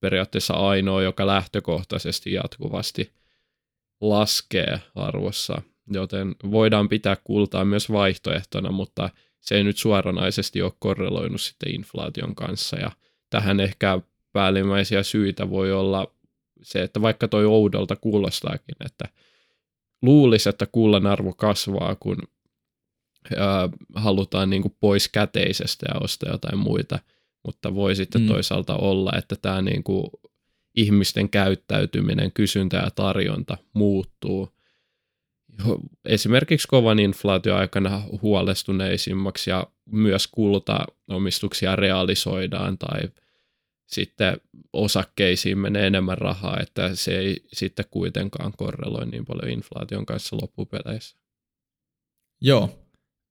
periaatteessa 0.00 0.54
ainoa, 0.54 1.02
joka 1.02 1.26
lähtökohtaisesti 1.26 2.32
jatkuvasti 2.32 3.12
laskee 4.00 4.80
arvossa, 4.94 5.62
joten 5.90 6.34
voidaan 6.50 6.88
pitää 6.88 7.16
kultaa 7.24 7.64
myös 7.64 7.92
vaihtoehtona, 7.92 8.72
mutta 8.72 9.10
se 9.40 9.54
ei 9.54 9.64
nyt 9.64 9.76
suoranaisesti 9.78 10.62
ole 10.62 10.72
korreloinut 10.78 11.40
sitten 11.40 11.74
inflaation 11.74 12.34
kanssa. 12.34 12.76
Ja 12.76 12.90
tähän 13.30 13.60
ehkä 13.60 14.00
päällimmäisiä 14.32 15.02
syitä 15.02 15.50
voi 15.50 15.72
olla 15.72 16.14
se, 16.62 16.82
että 16.82 17.02
vaikka 17.02 17.28
toi 17.28 17.44
oudolta 17.44 17.96
kuulostaakin, 17.96 18.76
että 18.84 19.04
luulisi, 20.02 20.48
että 20.48 20.66
kullan 20.72 21.06
arvo 21.06 21.34
kasvaa, 21.34 21.96
kun 22.00 22.18
ää, 23.36 23.68
halutaan 23.94 24.50
niin 24.50 24.62
kuin 24.62 24.76
pois 24.80 25.08
käteisestä 25.08 25.86
ja 25.94 26.00
ostaa 26.00 26.32
jotain 26.32 26.58
muita 26.58 26.98
mutta 27.44 27.74
voi 27.74 27.96
sitten 27.96 28.20
mm. 28.20 28.28
toisaalta 28.28 28.76
olla, 28.76 29.12
että 29.18 29.36
tämä 29.42 29.62
niin 29.62 29.82
kuin 29.82 30.04
ihmisten 30.76 31.28
käyttäytyminen, 31.28 32.32
kysyntä 32.32 32.76
ja 32.76 32.90
tarjonta 32.90 33.56
muuttuu 33.72 34.48
esimerkiksi 36.04 36.68
kovan 36.68 36.98
inflaatioaikana 36.98 38.02
huolestuneisimmaksi 38.22 39.50
ja 39.50 39.66
myös 39.86 40.26
kultaomistuksia 40.26 41.76
realisoidaan 41.76 42.78
tai 42.78 43.00
sitten 43.86 44.40
osakkeisiin 44.72 45.58
menee 45.58 45.86
enemmän 45.86 46.18
rahaa, 46.18 46.60
että 46.60 46.94
se 46.94 47.18
ei 47.18 47.44
sitten 47.52 47.84
kuitenkaan 47.90 48.52
korreloi 48.56 49.06
niin 49.06 49.26
paljon 49.26 49.50
inflaation 49.50 50.06
kanssa 50.06 50.36
loppupeleissä. 50.42 51.16
Joo. 52.40 52.78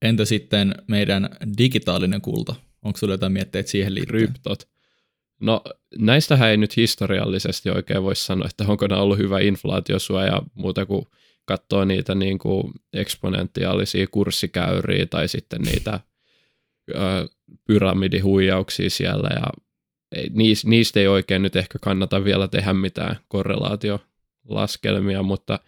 Entä 0.02 0.24
sitten 0.24 0.74
meidän 0.88 1.28
digitaalinen 1.58 2.20
kulta? 2.20 2.54
Onko 2.82 2.98
sulla 2.98 3.14
jotain 3.14 3.32
mietteitä 3.32 3.70
siihen 3.70 3.94
liittyen? 3.94 4.22
Kryptot. 4.22 4.68
No 5.40 5.62
näistähän 5.98 6.48
ei 6.48 6.56
nyt 6.56 6.76
historiallisesti 6.76 7.70
oikein 7.70 8.02
voi 8.02 8.16
sanoa, 8.16 8.48
että 8.50 8.64
onko 8.68 8.86
ne 8.86 8.96
ollut 8.96 9.18
hyvä 9.18 9.40
inflaatiosuoja 9.40 10.42
muuta 10.54 10.86
kuin 10.86 11.06
katsoo 11.44 11.84
niitä 11.84 12.14
niin 12.14 12.38
kuin 12.38 12.72
eksponentiaalisia 12.92 14.06
kurssikäyriä 14.10 15.06
tai 15.06 15.28
sitten 15.28 15.60
niitä 15.62 16.00
pyramidihuijauksia 17.66 18.90
siellä 18.90 19.28
ja 19.34 19.46
ei, 20.12 20.30
niistä 20.64 21.00
ei 21.00 21.08
oikein 21.08 21.42
nyt 21.42 21.56
ehkä 21.56 21.78
kannata 21.80 22.24
vielä 22.24 22.48
tehdä 22.48 22.72
mitään 22.72 23.16
korrelaatiolaskelmia, 23.28 25.22
mutta 25.22 25.58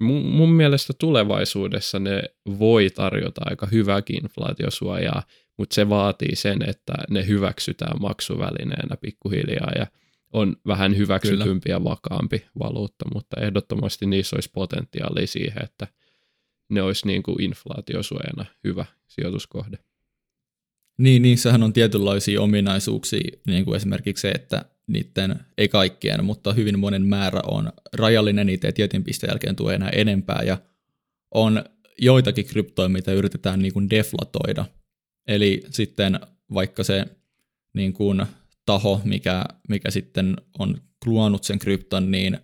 mun, 0.00 0.24
mun 0.24 0.52
mielestä 0.52 0.92
tulevaisuudessa 0.98 1.98
ne 1.98 2.22
voi 2.58 2.90
tarjota 2.90 3.40
aika 3.44 3.66
hyvääkin 3.66 4.16
inflaatiosuojaa, 4.22 5.22
mutta 5.60 5.74
se 5.74 5.88
vaatii 5.88 6.36
sen, 6.36 6.58
että 6.68 6.92
ne 7.10 7.26
hyväksytään 7.26 8.00
maksuvälineenä 8.00 8.96
pikkuhiljaa 8.96 9.72
ja 9.78 9.86
on 10.32 10.56
vähän 10.66 10.96
hyväksytympi 10.96 11.70
ja 11.70 11.84
vakaampi 11.84 12.46
valuutta, 12.58 13.04
mutta 13.14 13.40
ehdottomasti 13.40 14.06
niissä 14.06 14.36
olisi 14.36 14.50
potentiaalia 14.54 15.26
siihen, 15.26 15.64
että 15.64 15.86
ne 16.70 16.82
olisi 16.82 17.06
niin 17.06 17.22
kuin 17.22 17.42
inflaatiosuojana 17.42 18.46
hyvä 18.64 18.84
sijoituskohde. 19.06 19.78
Niin, 20.98 21.22
niissähän 21.22 21.62
on 21.62 21.72
tietynlaisia 21.72 22.42
ominaisuuksia, 22.42 23.38
niin 23.46 23.64
kuin 23.64 23.76
esimerkiksi 23.76 24.22
se, 24.22 24.30
että 24.30 24.64
niiden, 24.86 25.40
ei 25.58 25.68
kaikkien, 25.68 26.24
mutta 26.24 26.52
hyvin 26.52 26.78
monen 26.78 27.06
määrä 27.06 27.40
on 27.46 27.72
rajallinen, 27.92 28.46
niitä 28.46 28.68
ei 28.68 28.72
tietyn 28.72 29.04
pisteen 29.04 29.30
jälkeen 29.30 29.56
tule 29.56 29.74
enää 29.74 29.90
enempää, 29.90 30.42
ja 30.46 30.58
on 31.34 31.64
joitakin 31.98 32.46
kryptoja, 32.46 32.88
mitä 32.88 33.12
yritetään 33.12 33.62
niin 33.62 33.72
kuin 33.72 33.90
deflatoida– 33.90 34.64
Eli 35.30 35.62
sitten 35.70 36.20
vaikka 36.54 36.84
se 36.84 37.04
niin 37.72 37.92
kuin 37.92 38.26
taho, 38.66 39.00
mikä, 39.04 39.44
mikä 39.68 39.90
sitten 39.90 40.36
on 40.58 40.82
luonut 41.06 41.44
sen 41.44 41.58
krypton, 41.58 42.10
niin 42.10 42.38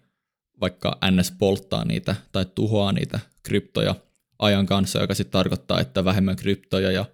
vaikka 0.61 0.99
NS 1.11 1.31
polttaa 1.31 1.85
niitä 1.85 2.17
tai 2.33 2.47
tuhoaa 2.55 2.93
niitä 2.93 3.21
kryptoja 3.43 3.95
ajan 4.39 4.67
kanssa, 4.67 5.01
joka 5.01 5.15
sitten 5.15 5.33
tarkoittaa, 5.33 5.81
että 5.81 6.05
vähemmän 6.05 6.37
kryptoja 6.37 6.93
ja 6.93 7.05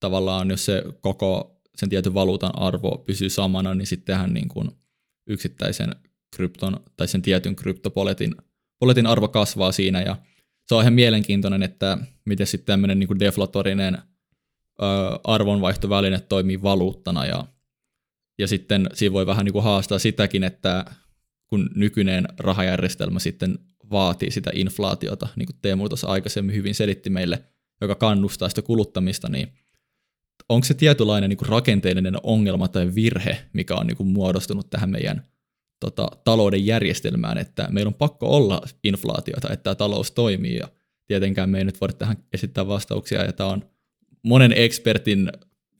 tavallaan 0.00 0.50
jos 0.50 0.64
se 0.64 0.82
koko 1.00 1.60
sen 1.76 1.88
tietyn 1.88 2.14
valuutan 2.14 2.58
arvo 2.58 2.98
pysyy 2.98 3.30
samana, 3.30 3.74
niin 3.74 3.86
sittenhän 3.86 4.34
niin 4.34 4.48
kuin 4.48 4.70
yksittäisen 5.26 5.96
krypton 6.36 6.80
tai 6.96 7.08
sen 7.08 7.22
tietyn 7.22 7.56
kryptopoletin 7.56 8.34
poletin 8.78 9.06
arvo 9.06 9.28
kasvaa 9.28 9.72
siinä. 9.72 10.00
Ja 10.02 10.16
se 10.66 10.74
on 10.74 10.82
ihan 10.82 10.92
mielenkiintoinen, 10.92 11.62
että 11.62 11.98
miten 12.24 12.46
sitten 12.46 12.66
tämmöinen 12.66 12.98
niin 12.98 13.20
deflatorinen 13.20 13.98
arvonvaihtoväline 15.24 16.20
toimii 16.20 16.62
valuuttana 16.62 17.26
ja, 17.26 17.44
ja 18.38 18.48
sitten 18.48 18.86
siinä 18.92 19.12
voi 19.12 19.26
vähän 19.26 19.44
niin 19.44 19.52
kuin 19.52 19.64
haastaa 19.64 19.98
sitäkin, 19.98 20.44
että 20.44 20.84
kun 21.46 21.70
nykyinen 21.74 22.28
rahajärjestelmä 22.38 23.18
sitten 23.18 23.58
vaatii 23.90 24.30
sitä 24.30 24.50
inflaatiota, 24.54 25.28
niin 25.36 25.46
kuin 25.46 25.56
Teemu 25.62 25.88
tuossa 25.88 26.08
aikaisemmin 26.08 26.54
hyvin 26.54 26.74
selitti 26.74 27.10
meille, 27.10 27.44
joka 27.80 27.94
kannustaa 27.94 28.48
sitä 28.48 28.62
kuluttamista, 28.62 29.28
niin 29.28 29.52
onko 30.48 30.64
se 30.64 30.74
tietynlainen 30.74 31.30
niin 31.30 31.38
kuin 31.38 31.48
rakenteellinen 31.48 32.16
ongelma 32.22 32.68
tai 32.68 32.94
virhe, 32.94 33.38
mikä 33.52 33.74
on 33.74 33.86
niin 33.86 33.96
kuin 33.96 34.08
muodostunut 34.08 34.70
tähän 34.70 34.90
meidän 34.90 35.26
tota, 35.80 36.08
talouden 36.24 36.66
järjestelmään, 36.66 37.38
että 37.38 37.68
meillä 37.70 37.88
on 37.88 37.94
pakko 37.94 38.36
olla 38.36 38.62
inflaatiota, 38.84 39.52
että 39.52 39.62
tämä 39.62 39.74
talous 39.74 40.10
toimii 40.10 40.56
ja 40.56 40.68
tietenkään 41.06 41.50
me 41.50 41.58
ei 41.58 41.64
nyt 41.64 41.80
voida 41.80 41.92
tähän 41.92 42.16
esittää 42.32 42.66
vastauksia 42.66 43.24
ja 43.24 43.32
tämä 43.32 43.50
on 43.50 43.64
monen 44.22 44.52
ekspertin 44.52 45.32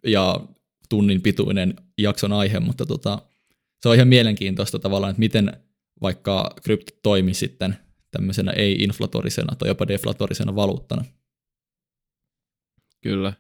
ja 0.07 0.41
tunnin 0.88 1.22
pituinen 1.22 1.74
jakson 1.99 2.32
aihe, 2.32 2.61
mutta 2.61 2.86
tota, 2.86 3.22
se 3.82 3.88
on 3.88 3.95
ihan 3.95 4.09
mielenkiintoista 4.09 4.78
tavallaan, 4.78 5.11
että 5.11 5.20
miten 5.20 5.53
vaikka 6.03 6.55
krypto 6.62 6.93
toimii 7.03 7.34
sitten 7.34 7.76
tämmöisenä 8.11 8.53
ei-inflatorisena 8.53 9.57
tai 9.57 9.68
jopa 9.68 9.88
deflatorisena 9.88 10.55
valuuttana. 10.55 11.05
Kyllä. 13.01 13.32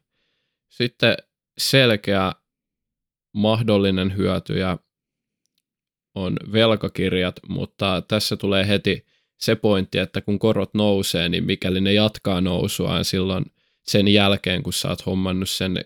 Sitten 0.68 1.16
selkeä 1.58 2.32
mahdollinen 3.32 4.16
hyöty 4.16 4.58
ja 4.58 4.78
on 6.14 6.36
velkakirjat, 6.52 7.40
mutta 7.48 8.02
tässä 8.08 8.36
tulee 8.36 8.68
heti 8.68 9.06
se 9.40 9.56
pointti, 9.56 9.98
että 9.98 10.20
kun 10.20 10.38
korot 10.38 10.74
nousee, 10.74 11.28
niin 11.28 11.44
mikäli 11.44 11.80
ne 11.80 11.92
jatkaa 11.92 12.40
nousuaan 12.40 13.04
silloin 13.04 13.44
sen 13.86 14.08
jälkeen, 14.08 14.62
kun 14.62 14.72
sä 14.72 14.88
oot 14.88 15.06
hommannut 15.06 15.50
sen 15.50 15.84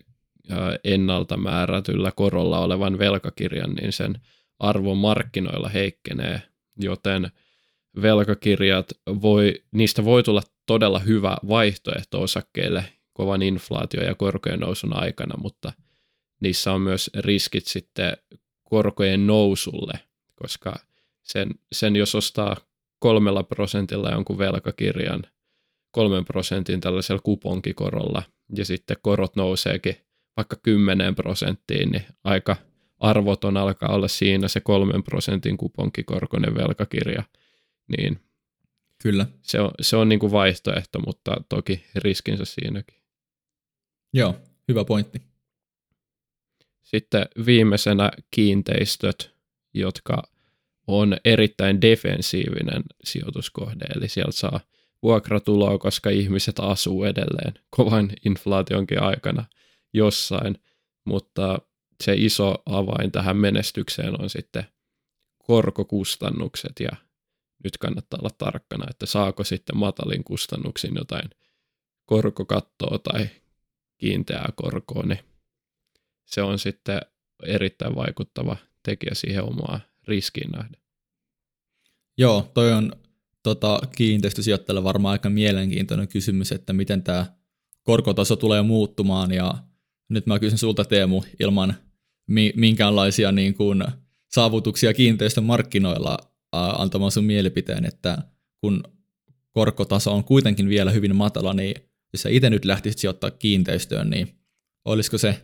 ennalta 0.84 1.36
määrätyllä 1.36 2.12
korolla 2.16 2.58
olevan 2.58 2.98
velkakirjan, 2.98 3.74
niin 3.74 3.92
sen 3.92 4.20
arvo 4.58 4.94
markkinoilla 4.94 5.68
heikkenee, 5.68 6.42
joten 6.76 7.30
velkakirjat 8.02 8.92
voi, 9.06 9.62
niistä 9.72 10.04
voi 10.04 10.22
tulla 10.22 10.42
todella 10.66 10.98
hyvä 10.98 11.36
vaihtoehto 11.48 12.22
osakkeille 12.22 12.84
kovan 13.12 13.42
inflaatio- 13.42 14.04
ja 14.04 14.14
korkojen 14.14 14.60
nousun 14.60 15.02
aikana, 15.02 15.34
mutta 15.36 15.72
niissä 16.40 16.72
on 16.72 16.80
myös 16.80 17.10
riskit 17.18 17.66
sitten 17.66 18.16
korkojen 18.62 19.26
nousulle, 19.26 20.00
koska 20.34 20.74
sen, 21.22 21.50
sen 21.72 21.96
jos 21.96 22.14
ostaa 22.14 22.56
kolmella 22.98 23.42
prosentilla 23.42 24.10
jonkun 24.10 24.38
velkakirjan, 24.38 25.22
kolmen 25.94 26.24
prosentin 26.24 26.80
tällaisella 26.80 27.20
kuponkikorolla, 27.24 28.22
ja 28.56 28.64
sitten 28.64 28.96
korot 29.02 29.36
nouseekin 29.36 29.96
vaikka 30.36 30.56
10 30.62 31.14
prosenttiin, 31.14 31.90
niin 31.90 32.02
aika 32.24 32.56
arvoton 33.00 33.56
alkaa 33.56 33.94
olla 33.94 34.08
siinä 34.08 34.48
se 34.48 34.60
kolmen 34.60 35.02
prosentin 35.02 35.56
kuponkikorkoinen 35.56 36.54
velkakirja, 36.54 37.22
niin 37.96 38.20
Kyllä. 39.04 39.26
Se 39.42 39.60
on, 39.60 39.70
se 39.80 39.96
on 39.96 40.08
niin 40.08 40.18
kuin 40.18 40.32
vaihtoehto, 40.32 40.98
mutta 40.98 41.36
toki 41.48 41.84
riskinsä 41.94 42.44
siinäkin. 42.44 42.98
Joo, 44.12 44.36
hyvä 44.68 44.84
pointti. 44.84 45.22
Sitten 46.82 47.26
viimeisenä 47.46 48.10
kiinteistöt, 48.30 49.34
jotka 49.74 50.22
on 50.86 51.16
erittäin 51.24 51.80
defensiivinen 51.80 52.82
sijoituskohde, 53.04 53.84
eli 53.96 54.08
sieltä 54.08 54.32
saa 54.32 54.60
vuokratuloa, 55.04 55.78
koska 55.78 56.10
ihmiset 56.10 56.58
asuu 56.58 57.04
edelleen 57.04 57.54
kovan 57.70 58.10
inflaationkin 58.24 59.02
aikana 59.02 59.44
jossain, 59.92 60.58
mutta 61.04 61.58
se 62.04 62.14
iso 62.16 62.54
avain 62.66 63.12
tähän 63.12 63.36
menestykseen 63.36 64.20
on 64.22 64.30
sitten 64.30 64.64
korkokustannukset 65.38 66.72
ja 66.80 66.96
nyt 67.64 67.78
kannattaa 67.78 68.18
olla 68.20 68.30
tarkkana, 68.38 68.86
että 68.90 69.06
saako 69.06 69.44
sitten 69.44 69.76
matalin 69.76 70.24
kustannuksin 70.24 70.94
jotain 70.94 71.30
korkokattoa 72.06 72.98
tai 72.98 73.28
kiinteää 73.98 74.52
korkoa, 74.54 75.02
niin 75.02 75.20
se 76.24 76.42
on 76.42 76.58
sitten 76.58 77.00
erittäin 77.46 77.94
vaikuttava 77.94 78.56
tekijä 78.82 79.14
siihen 79.14 79.44
omaan 79.44 79.80
riskiin 80.08 80.50
nähden. 80.50 80.80
Joo, 82.18 82.50
toi 82.54 82.72
on 82.72 82.92
tota, 83.44 83.80
kiinteistösijoittajalle 83.96 84.84
varmaan 84.84 85.12
aika 85.12 85.30
mielenkiintoinen 85.30 86.08
kysymys, 86.08 86.52
että 86.52 86.72
miten 86.72 87.02
tämä 87.02 87.26
korkotaso 87.82 88.36
tulee 88.36 88.62
muuttumaan 88.62 89.32
ja 89.32 89.54
nyt 90.08 90.26
mä 90.26 90.38
kysyn 90.38 90.58
sulta 90.58 90.84
Teemu 90.84 91.22
ilman 91.40 91.74
mi- 92.26 92.52
minkäänlaisia 92.56 93.32
niin 93.32 93.54
kuin, 93.54 93.84
saavutuksia 94.34 94.94
kiinteistön 94.94 95.44
markkinoilla 95.44 96.18
antamaan 96.52 97.12
sun 97.12 97.24
mielipiteen, 97.24 97.84
että 97.84 98.18
kun 98.60 98.84
korkotaso 99.50 100.14
on 100.14 100.24
kuitenkin 100.24 100.68
vielä 100.68 100.90
hyvin 100.90 101.16
matala, 101.16 101.54
niin 101.54 101.74
jos 102.12 102.22
sä 102.22 102.28
itse 102.28 102.50
nyt 102.50 102.64
lähtisit 102.64 102.98
sijoittaa 102.98 103.30
kiinteistöön, 103.30 104.10
niin 104.10 104.28
olisiko 104.84 105.18
se 105.18 105.40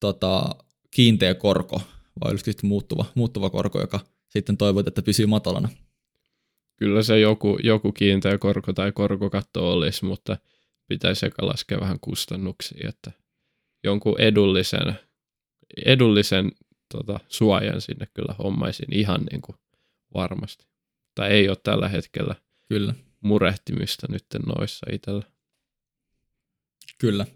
tota, 0.00 0.56
kiinteä 0.90 1.34
korko 1.34 1.80
vai 2.24 2.30
olisiko 2.30 2.50
sitten 2.50 2.68
muuttuva, 2.68 3.04
muuttuva 3.14 3.50
korko, 3.50 3.80
joka 3.80 4.00
sitten 4.28 4.56
toivot, 4.56 4.88
että 4.88 5.02
pysyy 5.02 5.26
matalana? 5.26 5.68
Kyllä 6.76 7.02
se 7.02 7.20
joku, 7.20 7.58
joku 7.62 7.92
kiinteä 7.92 8.38
korko 8.38 8.72
tai 8.72 8.92
korkokatto 8.92 9.72
olisi, 9.72 10.04
mutta 10.04 10.36
pitäisi 10.88 11.26
eka 11.26 11.46
laskea 11.46 11.80
vähän 11.80 12.00
kustannuksia, 12.00 12.88
että 12.88 13.12
jonkun 13.84 14.20
edullisen, 14.20 14.94
edullisen 15.86 16.52
tota, 16.92 17.20
suojan 17.28 17.80
sinne 17.80 18.06
kyllä 18.14 18.34
hommaisin 18.38 18.94
ihan 18.94 19.20
niin 19.30 19.42
kuin 19.42 19.56
varmasti. 20.14 20.66
Tai 21.14 21.30
ei 21.30 21.48
ole 21.48 21.56
tällä 21.62 21.88
hetkellä 21.88 22.34
kyllä. 22.68 22.94
murehtimista 23.20 24.06
nyt 24.10 24.26
noissa 24.46 24.86
itsellä. 24.92 25.22
Kyllä. 26.98 27.26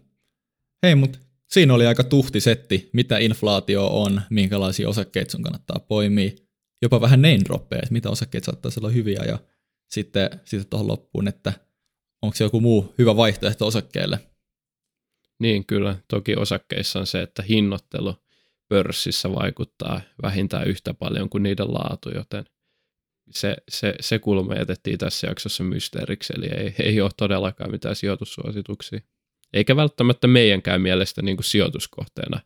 Hei, 0.83 0.95
mutta 0.95 1.19
siinä 1.47 1.73
oli 1.73 1.87
aika 1.87 2.03
tuhti 2.03 2.39
setti, 2.39 2.89
mitä 2.93 3.17
inflaatio 3.17 3.87
on, 3.87 4.21
minkälaisia 4.29 4.89
osakkeita 4.89 5.31
sun 5.31 5.43
kannattaa 5.43 5.79
poimia, 5.79 6.31
jopa 6.81 7.01
vähän 7.01 7.21
name 7.21 7.39
droppeja, 7.45 7.79
että 7.79 7.93
mitä 7.93 8.09
osakkeita 8.09 8.45
saattaisi 8.45 8.79
olla 8.79 8.89
hyviä 8.89 9.23
ja 9.27 9.39
sitten, 9.89 10.29
sitten 10.45 10.69
tuohon 10.69 10.87
loppuun, 10.87 11.27
että 11.27 11.53
onko 12.21 12.35
se 12.35 12.43
joku 12.43 12.61
muu 12.61 12.93
hyvä 12.97 13.15
vaihtoehto 13.15 13.67
osakkeelle. 13.67 14.19
Niin 15.39 15.65
kyllä, 15.65 15.95
toki 16.07 16.35
osakkeissa 16.35 16.99
on 16.99 17.07
se, 17.07 17.21
että 17.21 17.43
hinnoittelu 17.43 18.15
pörssissä 18.69 19.33
vaikuttaa 19.33 20.01
vähintään 20.21 20.67
yhtä 20.67 20.93
paljon 20.93 21.29
kuin 21.29 21.43
niiden 21.43 21.73
laatu, 21.73 22.09
joten 22.09 22.45
se, 23.31 23.55
se, 23.69 23.95
se 23.99 24.19
kulma 24.19 24.55
jätettiin 24.55 24.97
tässä 24.97 25.27
jaksossa 25.27 25.63
mysteeriksi, 25.63 26.33
eli 26.37 26.47
ei, 26.47 26.75
ei 26.79 27.01
ole 27.01 27.11
todellakaan 27.17 27.71
mitään 27.71 27.95
sijoitussuosituksia. 27.95 28.99
Eikä 29.53 29.75
välttämättä 29.75 30.27
meidänkään 30.27 30.81
mielestä 30.81 31.21
niin 31.21 31.37
kuin 31.37 31.45
sijoituskohteena 31.45 32.39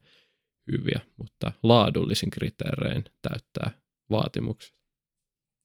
hyviä, 0.71 0.99
mutta 1.17 1.51
laadullisin 1.63 2.29
kriteerein 2.29 3.03
täyttää 3.21 3.82
vaatimukset. 4.13 4.75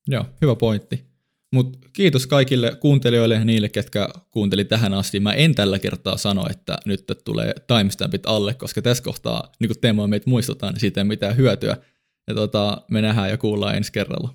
Joo, 0.09 0.25
hyvä 0.43 0.57
pointti. 0.57 1.05
Mutta 1.53 1.89
kiitos 1.93 2.27
kaikille 2.27 2.77
kuuntelijoille 2.81 3.35
ja 3.35 3.45
niille, 3.45 3.69
ketkä 3.69 4.09
kuunteli 4.31 4.65
tähän 4.65 4.95
asti. 4.95 5.21
Mä 5.21 5.33
en 5.33 5.55
tällä 5.55 5.79
kertaa 5.79 6.17
sano, 6.17 6.47
että 6.51 6.79
nyt 6.85 7.05
tulee 7.25 7.55
timestampit 7.67 8.27
alle, 8.27 8.55
koska 8.55 8.83
tässä 8.83 9.05
kohtaa, 9.05 9.53
niin 9.61 9.69
kuin 9.69 9.81
Teemo 9.81 10.07
meitä 10.07 10.31
muistutaan, 10.31 10.73
niin 10.75 10.81
siitä 10.81 11.01
ei 11.01 11.05
mitään 11.05 11.37
hyötyä. 11.37 11.77
Ja 12.27 12.35
tota, 12.35 12.83
me 12.91 13.03
nähdään 13.03 13.31
ja 13.31 13.39
kuullaan 13.39 13.77
ensi 13.77 13.93
kerralla. 13.93 14.35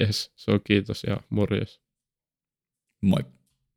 Yes, 0.00 0.32
se 0.36 0.50
on 0.50 0.60
kiitos 0.66 1.02
ja 1.06 1.20
morjes. 1.30 1.80
Moi. 3.02 3.20